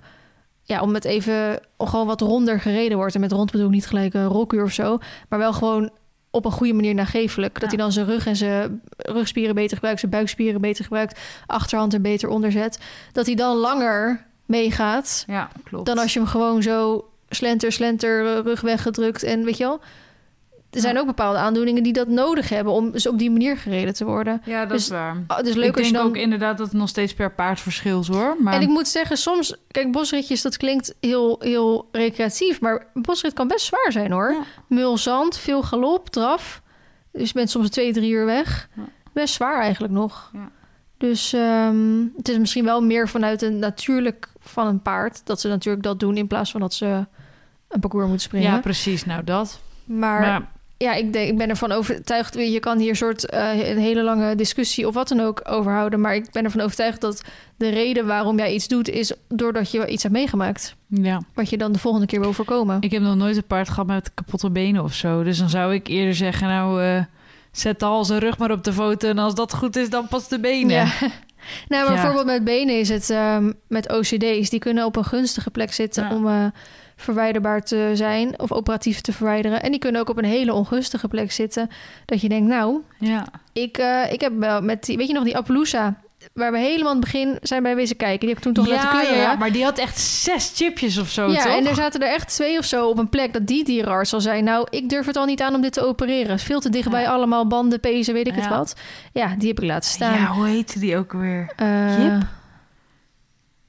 ja, 0.62 0.80
om 0.80 0.94
het 0.94 1.04
even 1.04 1.60
gewoon 1.78 2.06
wat 2.06 2.20
ronder 2.20 2.60
gereden 2.60 2.96
wordt. 2.96 3.14
En 3.14 3.20
met 3.20 3.32
rond 3.32 3.50
bedoel 3.50 3.66
ik 3.66 3.72
niet 3.72 3.86
gelijk 3.86 4.14
een 4.14 4.26
rolkuur 4.26 4.62
of 4.62 4.72
zo, 4.72 4.98
maar 5.28 5.38
wel 5.38 5.52
gewoon 5.52 5.90
op 6.30 6.44
een 6.44 6.52
goede 6.52 6.72
manier 6.72 6.94
nagevelijk. 6.94 7.52
Dat 7.54 7.62
Ja. 7.62 7.68
hij 7.68 7.76
dan 7.78 7.92
zijn 7.92 8.06
rug 8.06 8.26
en 8.26 8.36
zijn 8.36 8.82
rugspieren 8.96 9.54
beter 9.54 9.74
gebruikt, 9.76 10.00
zijn 10.00 10.12
buikspieren 10.12 10.60
beter 10.60 10.84
gebruikt, 10.84 11.20
achterhand 11.46 11.94
er 11.94 12.00
beter 12.00 12.28
onder 12.28 12.52
zet. 12.52 12.78
Dat 13.12 13.26
hij 13.26 13.34
dan 13.34 13.56
langer 13.56 14.24
meegaat 14.46 15.24
Ja, 15.26 15.48
klopt. 15.64 15.86
dan 15.86 15.98
als 15.98 16.12
je 16.12 16.18
hem 16.18 16.28
gewoon 16.28 16.62
zo 16.62 17.08
slenter, 17.28 17.72
slenter, 17.72 18.42
rug 18.42 18.60
weggedrukt 18.60 19.22
en 19.22 19.44
weet 19.44 19.56
je 19.56 19.64
wel. 19.64 19.80
Er 20.76 20.82
zijn 20.82 20.98
ook 20.98 21.06
bepaalde 21.06 21.38
aandoeningen 21.38 21.82
die 21.82 21.92
dat 21.92 22.08
nodig 22.08 22.48
hebben 22.48 22.72
om 22.72 22.90
dus 22.90 23.06
op 23.06 23.18
die 23.18 23.30
manier 23.30 23.56
gereden 23.56 23.94
te 23.94 24.04
worden. 24.04 24.42
Ja, 24.44 24.60
dat 24.60 24.68
Dus 24.70 24.82
is 24.82 24.88
waar. 24.88 25.16
Oh, 25.28 25.38
dus 25.38 25.54
leuk 25.54 25.76
ik 25.76 25.82
denk 25.82 25.94
dan. 25.94 26.06
ook 26.06 26.16
inderdaad 26.16 26.58
dat 26.58 26.66
het 26.66 26.76
nog 26.76 26.88
steeds 26.88 27.14
per 27.14 27.32
paard 27.32 27.60
verschilt, 27.60 28.06
hoor. 28.06 28.36
Maar 28.40 28.54
En 28.54 28.60
ik 28.62 28.68
moet 28.68 28.88
zeggen, 28.88 29.16
soms, 29.16 29.56
kijk, 29.70 29.92
bosritjes, 29.92 30.42
dat 30.42 30.56
klinkt 30.56 30.94
heel, 31.00 31.36
heel 31.40 31.88
recreatief, 31.92 32.60
maar 32.60 32.86
een 32.94 33.02
bosrit 33.02 33.32
kan 33.32 33.48
best 33.48 33.64
zwaar 33.66 33.92
zijn 33.92 34.12
hoor. 34.12 34.30
Ja. 34.32 34.42
Mul 34.68 34.98
zand, 34.98 35.38
veel 35.38 35.62
galop, 35.62 36.08
draf. 36.10 36.62
Dus 37.12 37.28
je 37.28 37.34
bent 37.34 37.50
soms 37.50 37.70
twee, 37.70 37.92
drie 37.92 38.10
uur 38.10 38.24
weg. 38.24 38.68
Ja. 38.76 38.82
Best 39.12 39.34
zwaar 39.34 39.60
eigenlijk 39.60 39.92
nog. 39.92 40.30
Ja. 40.32 40.50
Dus 40.98 41.32
ehm, 41.32 42.04
het 42.16 42.28
is 42.28 42.38
misschien 42.38 42.64
wel 42.64 42.82
meer 42.82 43.08
vanuit 43.08 43.42
een 43.42 43.58
natuurlijk 43.58 44.28
van 44.40 44.66
een 44.66 44.82
paard. 44.82 45.20
Dat 45.24 45.40
ze 45.40 45.48
natuurlijk 45.48 45.84
dat 45.84 46.00
doen 46.00 46.16
in 46.16 46.26
plaats 46.26 46.50
van 46.50 46.60
dat 46.60 46.74
ze 46.74 47.06
een 47.68 47.80
parcours 47.80 48.06
moeten 48.06 48.26
springen. 48.26 48.50
ja, 48.52 48.58
precies. 48.60 49.04
Nou, 49.04 49.24
dat. 49.24 49.60
maar 49.84 50.20
Maar 50.20 50.48
ja, 50.78 50.92
ik, 50.94 51.12
denk, 51.12 51.30
ik 51.30 51.38
ben 51.38 51.48
ervan 51.48 51.72
overtuigd. 51.72 52.34
Je 52.34 52.60
kan 52.60 52.78
hier 52.78 52.96
soort 52.96 53.26
eh, 53.30 53.68
een 53.70 53.78
hele 53.78 54.02
lange 54.02 54.34
discussie 54.34 54.86
of 54.88 54.94
wat 54.94 55.08
dan 55.08 55.20
ook 55.20 55.40
over 55.44 55.72
houden. 55.72 56.00
Maar 56.00 56.14
ik 56.14 56.30
ben 56.32 56.44
ervan 56.44 56.60
overtuigd 56.60 57.00
dat 57.00 57.22
de 57.56 57.68
reden 57.68 58.06
waarom 58.06 58.38
jij 58.38 58.54
iets 58.54 58.68
doet, 58.68 58.88
is 58.88 59.12
doordat 59.28 59.70
je 59.70 59.86
iets 59.86 60.02
hebt 60.02 60.14
meegemaakt. 60.14 60.76
ja, 60.88 61.20
Wat 61.34 61.50
je 61.50 61.56
dan 61.58 61.72
de 61.72 61.78
volgende 61.78 62.06
keer 62.06 62.20
wil 62.20 62.32
voorkomen. 62.32 62.76
ik 62.80 62.90
heb 62.90 63.02
nog 63.02 63.16
nooit 63.16 63.36
een 63.36 63.46
paard 63.46 63.68
gehad 63.68 63.86
met 63.86 64.10
kapotte 64.14 64.50
benen 64.50 64.82
of 64.84 64.94
zo. 64.94 65.22
Dus 65.22 65.38
dan 65.38 65.48
zou 65.48 65.74
ik 65.74 65.86
eerder 65.86 66.14
zeggen, 66.14 66.48
nou, 66.48 66.82
eh, 66.82 67.04
zet 67.52 67.80
de 67.80 67.84
hals 67.86 68.10
en 68.10 68.18
rug 68.18 68.38
maar 68.38 68.50
op 68.50 68.64
de 68.64 68.72
foto. 68.72 69.08
En 69.08 69.18
als 69.18 69.34
dat 69.34 69.54
goed 69.54 69.76
is, 69.76 69.90
dan 69.90 70.08
pas 70.08 70.28
de 70.28 70.40
benen. 70.40 70.76
Ja. 70.76 70.84
nou, 71.68 71.84
Ja. 71.84 71.92
bijvoorbeeld 71.92 72.26
met 72.26 72.44
benen 72.44 72.78
is 72.78 72.88
het 72.88 73.10
ehm, 73.10 73.52
met 73.68 73.92
OCD's. 73.92 74.50
Die 74.50 74.58
kunnen 74.58 74.84
op 74.84 74.96
een 74.96 75.04
gunstige 75.04 75.50
plek 75.50 75.72
zitten 75.72 76.04
Ja. 76.04 76.14
om 76.14 76.26
eh, 76.28 76.44
verwijderbaar 76.96 77.62
te 77.62 77.90
zijn 77.94 78.40
of 78.40 78.52
operatief 78.52 79.00
te 79.00 79.12
verwijderen. 79.12 79.62
En 79.62 79.70
die 79.70 79.80
kunnen 79.80 80.00
ook 80.00 80.08
op 80.08 80.18
een 80.18 80.24
hele 80.24 80.52
ongunstige 80.52 81.08
plek 81.08 81.32
zitten. 81.32 81.68
Dat 82.04 82.20
je 82.20 82.28
denkt, 82.28 82.48
nou, 82.48 82.80
ja. 82.98 83.26
ik, 83.52 83.78
eh, 83.78 84.12
ik 84.12 84.20
heb 84.20 84.32
wel 84.38 84.62
met 84.62 84.84
die, 84.84 84.96
weet 84.96 85.06
je 85.08 85.12
nog, 85.14 85.24
die 85.24 85.36
Appaloosa, 85.36 86.00
waar 86.32 86.52
we 86.52 86.58
helemaal 86.58 86.88
aan 86.92 86.96
het 86.96 87.04
begin 87.04 87.38
zijn 87.42 87.62
bij 87.62 87.76
wezen 87.76 87.96
kijken. 87.96 88.20
Die 88.20 88.28
heb 88.28 88.38
ik 88.38 88.42
toen 88.44 88.52
toch 88.52 88.66
laten 88.66 88.98
ja, 88.98 89.04
keuren. 89.04 89.22
ja, 89.22 89.34
maar 89.34 89.52
die 89.52 89.64
had 89.64 89.78
echt 89.78 89.98
zes 90.00 90.52
chipjes 90.54 90.98
of 90.98 91.08
zo, 91.08 91.30
ja, 91.30 91.42
toch? 91.42 91.52
en 91.52 91.66
er 91.66 91.74
zaten 91.74 92.00
er 92.00 92.12
echt 92.14 92.28
twee 92.28 92.58
of 92.58 92.64
zo 92.64 92.88
op 92.88 92.98
een 92.98 93.08
plek 93.08 93.32
dat 93.32 93.46
die 93.46 93.64
dierenarts 93.64 94.12
al 94.12 94.20
zei... 94.20 94.42
nou, 94.42 94.66
ik 94.70 94.88
durf 94.88 95.06
het 95.06 95.16
al 95.16 95.24
niet 95.24 95.42
aan 95.42 95.54
om 95.54 95.60
dit 95.60 95.72
te 95.72 95.86
opereren. 95.86 96.38
Veel 96.38 96.60
te 96.60 96.70
dichtbij 96.70 97.02
Ja. 97.02 97.10
allemaal 97.10 97.46
banden, 97.46 97.80
pezen, 97.80 98.14
weet 98.14 98.26
ik 98.26 98.34
het 98.34 98.48
wat. 98.48 98.76
Ja, 99.12 99.34
die 99.38 99.48
heb 99.48 99.58
ik 99.58 99.64
laten 99.64 99.90
staan. 99.90 100.14
Ja, 100.14 100.26
hoe 100.26 100.46
heette 100.46 100.78
die 100.78 100.96
ook 100.96 101.12
weer? 101.12 101.52
Jip? 101.98 102.22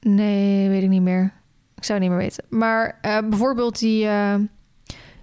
Nee, 0.00 0.68
weet 0.68 0.82
ik 0.82 0.88
niet 0.88 1.02
meer. 1.02 1.32
Ik 1.78 1.84
zou 1.84 1.98
het 1.98 2.08
niet 2.08 2.18
meer 2.18 2.26
weten. 2.26 2.44
Maar 2.48 2.98
eh, 3.00 3.18
bijvoorbeeld 3.28 3.78
die, 3.78 4.06
eh, 4.06 4.34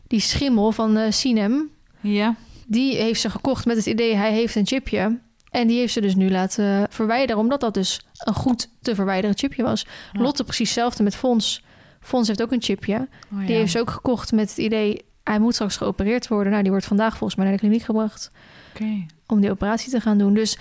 die 0.07 0.19
schimmel 0.19 0.71
van 0.71 0.97
eh 0.97 1.11
Sinem... 1.11 1.69
Ja. 1.99 2.35
die 2.67 2.95
heeft 2.95 3.21
ze 3.21 3.29
gekocht 3.29 3.65
met 3.65 3.77
het 3.77 3.85
idee... 3.85 4.15
hij 4.15 4.31
heeft 4.33 4.55
een 4.55 4.65
chipje... 4.67 5.17
En 5.51 5.67
die 5.67 5.79
heeft 5.79 5.93
ze 5.93 6.01
dus 6.01 6.15
nu 6.15 6.31
laten 6.31 6.87
verwijderen, 6.89 7.41
omdat 7.41 7.59
dat 7.59 7.73
dus 7.73 8.01
een 8.17 8.33
goed 8.33 8.69
te 8.81 8.95
verwijderen 8.95 9.37
chipje 9.37 9.63
was. 9.63 9.85
Ja. 10.11 10.21
Lotte 10.21 10.43
precies 10.43 10.69
hetzelfde 10.69 11.03
met 11.03 11.15
Fons. 11.15 11.63
Fons 12.01 12.27
heeft 12.27 12.41
ook 12.41 12.51
een 12.51 12.61
chipje. 12.61 13.07
Oh, 13.33 13.39
ja. 13.39 13.45
Die 13.45 13.55
heeft 13.55 13.71
ze 13.71 13.79
ook 13.79 13.89
gekocht 13.89 14.31
met 14.31 14.49
het 14.49 14.57
idee... 14.57 15.05
hij 15.23 15.39
moet 15.39 15.53
straks 15.53 15.77
geopereerd 15.77 16.27
worden. 16.27 16.49
Nou, 16.51 16.61
die 16.61 16.71
wordt 16.71 16.85
vandaag 16.87 17.11
volgens 17.17 17.35
mij 17.35 17.45
naar 17.45 17.53
de 17.53 17.61
kliniek 17.61 17.81
gebracht... 17.83 18.31
Oké. 18.73 19.05
om 19.27 19.41
die 19.41 19.51
operatie 19.51 19.91
te 19.91 19.99
gaan 19.99 20.17
doen. 20.17 20.33
Dus 20.33 20.57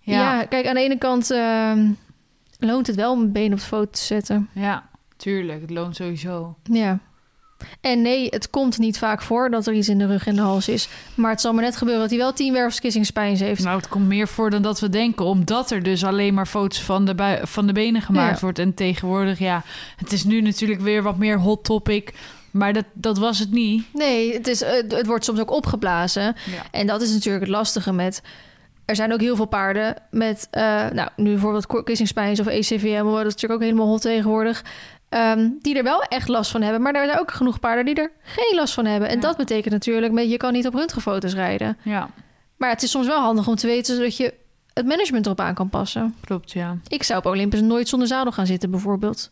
ja, 0.00 0.38
Ja. 0.38 0.44
kijk, 0.44 0.66
aan 0.66 0.74
de 0.74 0.80
ene 0.80 0.98
kant 0.98 1.30
ehm, 1.30 1.90
loont 2.58 2.86
het 2.86 2.96
wel 2.96 3.12
om 3.12 3.20
een 3.20 3.32
been 3.32 3.52
op 3.52 3.58
de 3.58 3.64
foto 3.64 3.90
te 3.90 4.02
zetten. 4.02 4.48
ja, 4.52 4.88
tuurlijk. 5.16 5.60
Het 5.60 5.70
loont 5.70 5.96
sowieso. 5.96 6.56
Ja. 6.62 6.98
En 7.80 8.02
nee, 8.02 8.26
het 8.30 8.50
komt 8.50 8.78
niet 8.78 8.98
vaak 8.98 9.22
voor 9.22 9.50
dat 9.50 9.66
er 9.66 9.72
iets 9.74 9.88
in 9.88 9.98
de 9.98 10.06
rug 10.06 10.26
en 10.26 10.34
de 10.34 10.40
hals 10.40 10.68
is. 10.68 10.88
Maar 11.14 11.30
het 11.30 11.40
zal 11.40 11.52
maar 11.52 11.62
net 11.62 11.76
gebeuren 11.76 12.02
dat 12.02 12.10
hij 12.10 12.18
wel 12.18 12.32
tien 12.32 12.52
wervelskissingspijns 12.52 13.40
heeft. 13.40 13.62
Nou, 13.62 13.76
het 13.76 13.88
komt 13.88 14.06
meer 14.06 14.28
voor 14.28 14.50
dan 14.50 14.62
dat 14.62 14.80
we 14.80 14.88
denken. 14.88 15.24
Omdat 15.24 15.70
er 15.70 15.82
dus 15.82 16.04
alleen 16.04 16.34
maar 16.34 16.46
foto's 16.46 16.82
van 16.82 17.04
de, 17.04 17.40
van 17.42 17.66
de 17.66 17.72
benen 17.72 18.02
gemaakt 18.02 18.34
Ja. 18.34 18.40
wordt. 18.40 18.58
En 18.58 18.74
tegenwoordig, 18.74 19.38
ja, 19.38 19.62
het 19.96 20.12
is 20.12 20.24
nu 20.24 20.40
natuurlijk 20.40 20.80
weer 20.80 21.02
wat 21.02 21.16
meer 21.18 21.38
hot 21.38 21.64
topic. 21.64 22.12
Maar 22.50 22.72
dat, 22.72 22.84
dat 22.92 23.18
was 23.18 23.38
het 23.38 23.50
niet. 23.50 23.84
Nee, 23.92 24.32
het, 24.32 24.46
is, 24.46 24.60
het, 24.60 24.92
het 24.92 25.06
wordt 25.06 25.24
soms 25.24 25.40
ook 25.40 25.50
opgeblazen. 25.50 26.22
Ja. 26.22 26.62
En 26.70 26.86
dat 26.86 27.02
is 27.02 27.12
natuurlijk 27.12 27.44
het 27.44 27.52
lastige 27.54 27.92
met... 27.92 28.22
Er 28.84 28.96
zijn 28.96 29.12
ook 29.12 29.20
heel 29.20 29.36
veel 29.36 29.44
paarden 29.46 29.94
met... 30.10 30.48
eh, 30.50 30.62
nou, 30.92 31.08
nu 31.16 31.30
bijvoorbeeld 31.30 31.84
kissingspijns 31.84 32.40
of 32.40 32.46
ECVM... 32.46 33.04
dat 33.04 33.18
is 33.18 33.24
natuurlijk 33.24 33.52
ook 33.52 33.60
helemaal 33.60 33.86
hot 33.86 34.00
tegenwoordig... 34.00 34.64
ehm, 35.14 35.50
die 35.60 35.76
er 35.76 35.82
wel 35.82 36.02
echt 36.02 36.28
last 36.28 36.50
van 36.50 36.62
hebben. 36.62 36.82
Maar 36.82 36.94
er 36.94 37.06
zijn 37.06 37.18
ook 37.18 37.30
genoeg 37.32 37.60
paarden 37.60 37.84
die 37.84 37.94
er 37.94 38.10
geen 38.22 38.54
last 38.56 38.74
van 38.74 38.84
hebben. 38.84 39.08
En 39.08 39.14
Ja. 39.14 39.20
dat 39.20 39.36
betekent 39.36 39.72
natuurlijk... 39.72 40.12
Met, 40.12 40.30
je 40.30 40.36
kan 40.36 40.52
niet 40.52 40.66
op 40.66 40.74
röntgenfoto's 40.74 41.34
rijden. 41.34 41.76
ja, 41.82 42.10
Maar 42.56 42.70
het 42.70 42.82
is 42.82 42.90
soms 42.90 43.06
wel 43.06 43.20
handig 43.20 43.48
om 43.48 43.54
te 43.54 43.66
weten... 43.66 43.96
zodat 43.96 44.16
je 44.16 44.34
het 44.72 44.86
management 44.86 45.26
erop 45.26 45.40
aan 45.40 45.54
kan 45.54 45.68
passen. 45.68 46.14
klopt, 46.24 46.50
ja. 46.52 46.76
Ik 46.88 47.02
zou 47.02 47.18
op 47.18 47.26
Olympus 47.26 47.60
nooit 47.60 47.88
zonder 47.88 48.08
zadel 48.08 48.32
gaan 48.32 48.46
zitten, 48.46 48.70
bijvoorbeeld. 48.70 49.30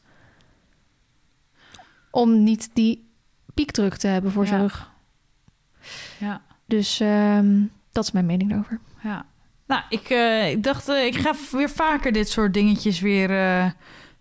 Om 2.11 2.43
niet 2.45 2.70
die 2.72 3.11
piekdruk 3.55 3.97
te 3.97 4.07
hebben 4.07 4.33
voor 4.33 4.47
zijn 4.47 4.61
rug. 4.61 4.91
Ja, 6.18 6.41
Dus 6.66 7.01
ehm, 7.01 7.62
dat 7.93 8.05
is 8.05 8.11
mijn 8.12 8.26
mening 8.26 8.49
daarover. 8.51 8.80
ja. 9.03 9.24
Nou, 9.66 9.83
ik, 9.89 10.11
eh, 10.11 10.51
ik 10.51 10.62
dacht, 10.62 10.89
eh, 10.89 11.05
ik 11.05 11.16
ga 11.16 11.35
weer 11.53 11.70
vaker 11.70 12.12
dit 12.12 12.28
soort 12.28 12.55
dingetjes 12.55 13.01
weer 13.01 13.30
eh, 13.30 13.70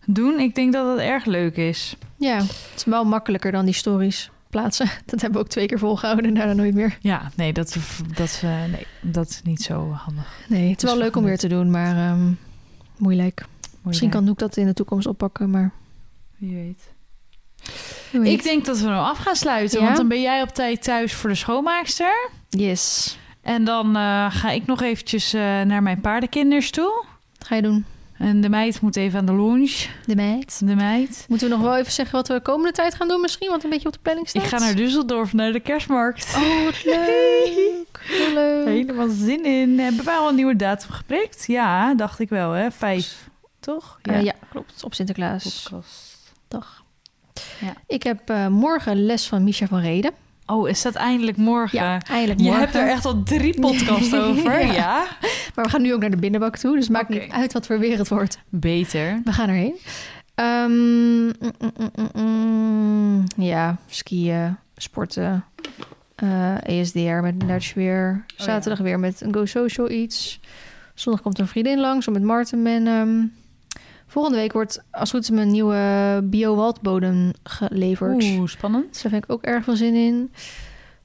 doen. 0.06 0.40
Ik 0.40 0.56
denk 0.56 0.74
dat 0.74 0.88
het 0.98 1.00
erg 1.00 1.26
leuk 1.26 1.56
is. 1.58 1.96
Ja, 2.18 2.36
het 2.38 2.74
is 2.76 2.86
wel 2.86 3.06
makkelijker 3.06 3.52
dan 3.52 3.66
die 3.66 3.74
stories. 3.74 4.30
plaatsen. 4.50 4.90
Dat 5.06 5.22
hebben 5.22 5.40
we 5.40 5.46
ook 5.46 5.52
twee 5.52 5.66
keer 5.66 5.80
volgehouden 5.80 6.26
en 6.26 6.34
daarna 6.34 6.54
nooit 6.54 6.74
meer. 6.74 6.98
Ja, 7.02 7.32
nee, 7.36 7.54
dat, 7.54 7.78
dat, 8.16 8.42
eh, 8.44 8.64
nee, 8.72 8.86
dat 9.02 9.30
is 9.30 9.42
niet 9.44 9.62
zo 9.62 9.92
handig. 9.92 10.40
Nee, 10.48 10.70
het 10.70 10.84
is 10.84 10.90
wel 10.90 10.98
leuk 10.98 11.16
om 11.16 11.24
weer 11.24 11.38
te 11.38 11.48
doen, 11.48 11.72
maar 11.72 11.96
ehm, 11.96 12.32
moeilijk. 12.98 13.46
Misschien 13.82 14.10
kan 14.10 14.24
Noek 14.24 14.40
dat 14.40 14.58
in 14.58 14.66
de 14.66 14.74
toekomst 14.74 15.08
oppakken, 15.08 15.50
maar... 15.50 15.72
Wie 16.38 16.56
weet. 16.56 16.94
wie 18.12 18.22
weet. 18.22 18.32
Ik 18.34 18.44
denk 18.44 18.66
dat 18.66 18.80
we 18.80 18.86
nou 18.86 19.06
af 19.06 19.18
gaan 19.18 19.36
sluiten. 19.36 19.80
Ja? 19.80 19.86
Want 19.86 19.98
dan 19.98 20.08
ben 20.08 20.22
jij 20.22 20.42
op 20.42 20.50
tijd 20.50 20.84
thuis 20.84 21.14
voor 21.14 21.30
de 21.30 21.36
schoonmaakster. 21.36 22.30
Yes. 22.50 23.18
En 23.42 23.64
dan 23.64 23.96
eh, 23.96 24.26
ga 24.30 24.50
ik 24.50 24.66
nog 24.66 24.82
eventjes 24.82 25.34
eh, 25.34 25.42
naar 25.42 25.84
mijn 25.84 26.02
paardenkinders 26.02 26.72
toe. 26.72 27.06
Wat 27.38 27.48
ga 27.48 27.56
je 27.56 27.62
doen? 27.62 27.86
En 28.22 28.42
de 28.42 28.50
meid 28.50 28.82
moet 28.82 28.96
even 28.96 29.20
aan 29.20 29.26
de 29.26 29.36
lunch. 29.36 29.88
De 30.06 30.16
meid. 30.16 30.62
De 30.68 30.76
meid. 30.76 31.26
Moeten 31.30 31.50
we 31.50 31.56
nog 31.56 31.64
wel 31.64 31.78
even 31.78 31.92
zeggen 31.92 32.16
wat 32.16 32.28
we 32.28 32.34
de 32.34 32.42
komende 32.42 32.72
tijd 32.72 32.96
gaan 32.96 33.08
doen 33.08 33.22
misschien? 33.22 33.50
Wat 33.50 33.64
een 33.64 33.70
beetje 33.70 33.88
op 33.88 33.94
de 33.94 34.00
planning 34.02 34.30
staat? 34.30 34.44
Ik 34.44 34.50
ga 34.50 34.60
naar 34.60 34.74
Düsseldorf, 34.74 35.32
naar 35.32 35.52
de 35.52 35.60
kerstmarkt. 35.60 36.34
Oh, 36.36 36.66
wat 36.66 36.84
leuk. 36.96 38.00
Heel 38.00 38.34
leuk. 38.34 38.66
Helemaal 38.66 39.10
zin 39.10 39.46
in. 39.46 39.80
Hebben 39.80 40.06
wij 40.06 40.16
al 40.16 40.30
een 40.30 40.36
nieuwe 40.36 40.56
datum 40.56 40.90
geprikt? 40.90 41.44
Ja, 41.48 41.94
dacht 41.94 42.20
ik 42.20 42.30
wel, 42.30 42.52
hè? 42.52 42.72
Vijf, 42.72 43.30
toch? 43.60 44.00
Ja. 44.02 44.18
ja, 44.18 44.34
klopt. 44.50 44.84
Op 44.84 44.94
Sinterklaas. 44.94 45.64
Podcast. 45.64 46.34
Dag. 46.48 46.84
Ja. 47.62 47.74
Ik 47.88 48.04
heb 48.04 48.30
eh, 48.30 48.48
morgen 48.48 49.06
les 49.06 49.28
van 49.28 49.44
Misha 49.44 49.68
van 49.68 49.80
Reden. 49.80 50.12
Oh, 50.52 50.70
is 50.70 50.82
dat 50.82 50.96
eindelijk 50.96 51.38
morgen? 51.38 51.80
Ja, 51.80 52.00
eindelijk 52.10 52.40
Je 52.40 52.46
morgen. 52.46 52.62
hebt 52.62 52.76
er 52.76 52.88
echt 52.88 53.06
al 53.06 53.24
drie 53.24 53.60
podcasts 53.66 54.14
over, 54.16 54.60
Ja. 54.66 54.74
ja? 54.74 55.06
Maar 55.56 55.66
we 55.66 55.72
gaan 55.72 55.82
nu 55.82 55.94
ook 55.94 56.00
naar 56.02 56.10
de 56.10 56.18
binnenbak 56.18 56.58
toe. 56.58 56.76
Dus 56.76 56.90
maakt 56.90 57.10
niet 57.10 57.32
uit 57.32 57.54
wat 57.54 57.66
voor 57.66 57.80
weer 57.80 57.98
het 57.98 58.08
wordt. 58.08 58.40
Beter. 58.50 59.22
We 59.24 59.32
gaan 59.32 59.50
erheen. 59.50 59.76
Ehm, 60.36 60.72
mm, 60.72 61.34
mm, 62.14 62.24
mm, 62.24 63.24
ja, 63.36 63.78
skiën, 63.88 64.58
sporten. 64.78 65.44
eh, 66.16 66.80
ESDR 66.80 67.00
met 67.22 67.40
Dutch 67.40 67.74
weer. 67.74 68.24
ja. 68.38 68.44
Zaterdag 68.44 68.80
weer 68.80 69.00
met 69.00 69.22
een 69.22 69.34
Go 69.34 69.46
Social 69.46 69.90
iets. 69.92 70.40
Zondag 70.94 71.22
komt 71.22 71.40
een 71.40 71.48
vriendin 71.48 71.80
langs 71.80 72.08
om 72.08 72.14
met 72.14 72.24
Marten 72.24 72.68
en... 72.68 73.34
volgende 74.12 74.38
week 74.38 74.54
wordt 74.54 74.84
als 74.92 75.02
het 75.02 75.12
goed 75.12 75.22
is 75.22 75.30
mijn 75.30 75.52
nieuwe 75.52 76.20
bio-waldbodem 76.24 77.32
geleverd. 77.44 78.24
Oeh, 78.24 78.48
spannend. 78.48 78.94
Dus 78.94 79.02
daar 79.02 79.12
vind 79.12 79.24
ik 79.24 79.32
ook 79.32 79.44
erg 79.44 79.64
veel 79.64 79.76
zin 79.76 79.96
in. 79.96 80.32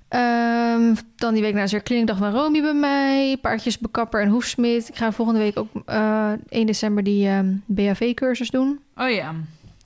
Ehm, 0.08 0.94
dan 1.16 1.34
die 1.34 1.42
week 1.42 1.54
na 1.54 1.62
is 1.62 1.72
weer 1.72 1.82
klinikdag 1.82 2.16
van 2.18 2.32
Romy 2.32 2.60
bij 2.62 2.74
mij. 2.74 3.36
Paardjes 3.40 3.78
bekapper 3.78 4.20
en 4.22 4.28
hoefsmid. 4.28 4.88
Ik 4.88 4.96
ga 4.96 5.12
volgende 5.12 5.40
week 5.40 5.58
ook 5.58 5.68
eh 5.84 6.32
1 6.48 6.66
december 6.66 7.02
die 7.04 7.28
ehm, 7.28 7.54
BHV-cursus 7.66 8.50
doen. 8.50 8.80
Oh 8.96 9.10
ja. 9.10 9.34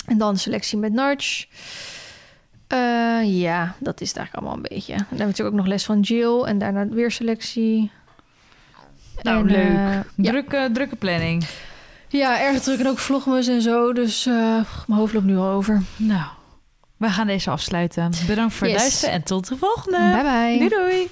En 0.07 0.18
dan 0.18 0.37
selectie 0.37 0.79
met 0.79 0.93
Narch. 0.93 1.47
Eh, 2.66 3.41
ja, 3.41 3.75
dat 3.79 4.01
is 4.01 4.09
het 4.09 4.16
eigenlijk 4.16 4.35
allemaal 4.35 4.55
een 4.55 4.75
beetje. 4.75 4.93
Dan 4.93 4.99
hebben 4.99 5.18
we 5.18 5.25
natuurlijk 5.25 5.49
ook 5.57 5.62
nog 5.62 5.66
les 5.73 5.85
van 5.85 6.01
Jill. 6.01 6.43
En 6.43 6.59
daarna 6.59 6.89
weer 6.89 7.11
selectie. 7.11 7.91
Nou, 9.23 9.39
En, 9.49 9.53
leuk. 9.55 9.64
eh, 9.64 9.95
ja. 10.16 10.31
Drukke, 10.31 10.68
drukke 10.73 10.97
planning. 10.97 11.45
Ja, 12.11 12.40
erg 12.40 12.61
druk 12.61 12.78
en 12.78 12.88
ook 12.88 12.98
vlogmas 12.98 13.46
en 13.46 13.62
zo. 13.62 13.92
Dus 13.92 14.26
eh, 14.26 14.34
mijn 14.86 15.00
hoofd 15.00 15.12
loopt 15.12 15.26
nu 15.26 15.36
al 15.36 15.48
over. 15.50 15.82
Nou, 15.96 16.24
we 16.96 17.08
gaan 17.08 17.26
deze 17.26 17.50
afsluiten. 17.50 18.11
Bedankt 18.26 18.54
voor 18.54 18.66
het 18.66 18.76
luisteren 18.76 19.14
en 19.14 19.22
tot 19.22 19.48
de 19.48 19.56
volgende. 19.56 19.98
Bye 19.98 20.22
bye. 20.22 20.68
Doei 20.68 20.68
doei. 20.68 21.11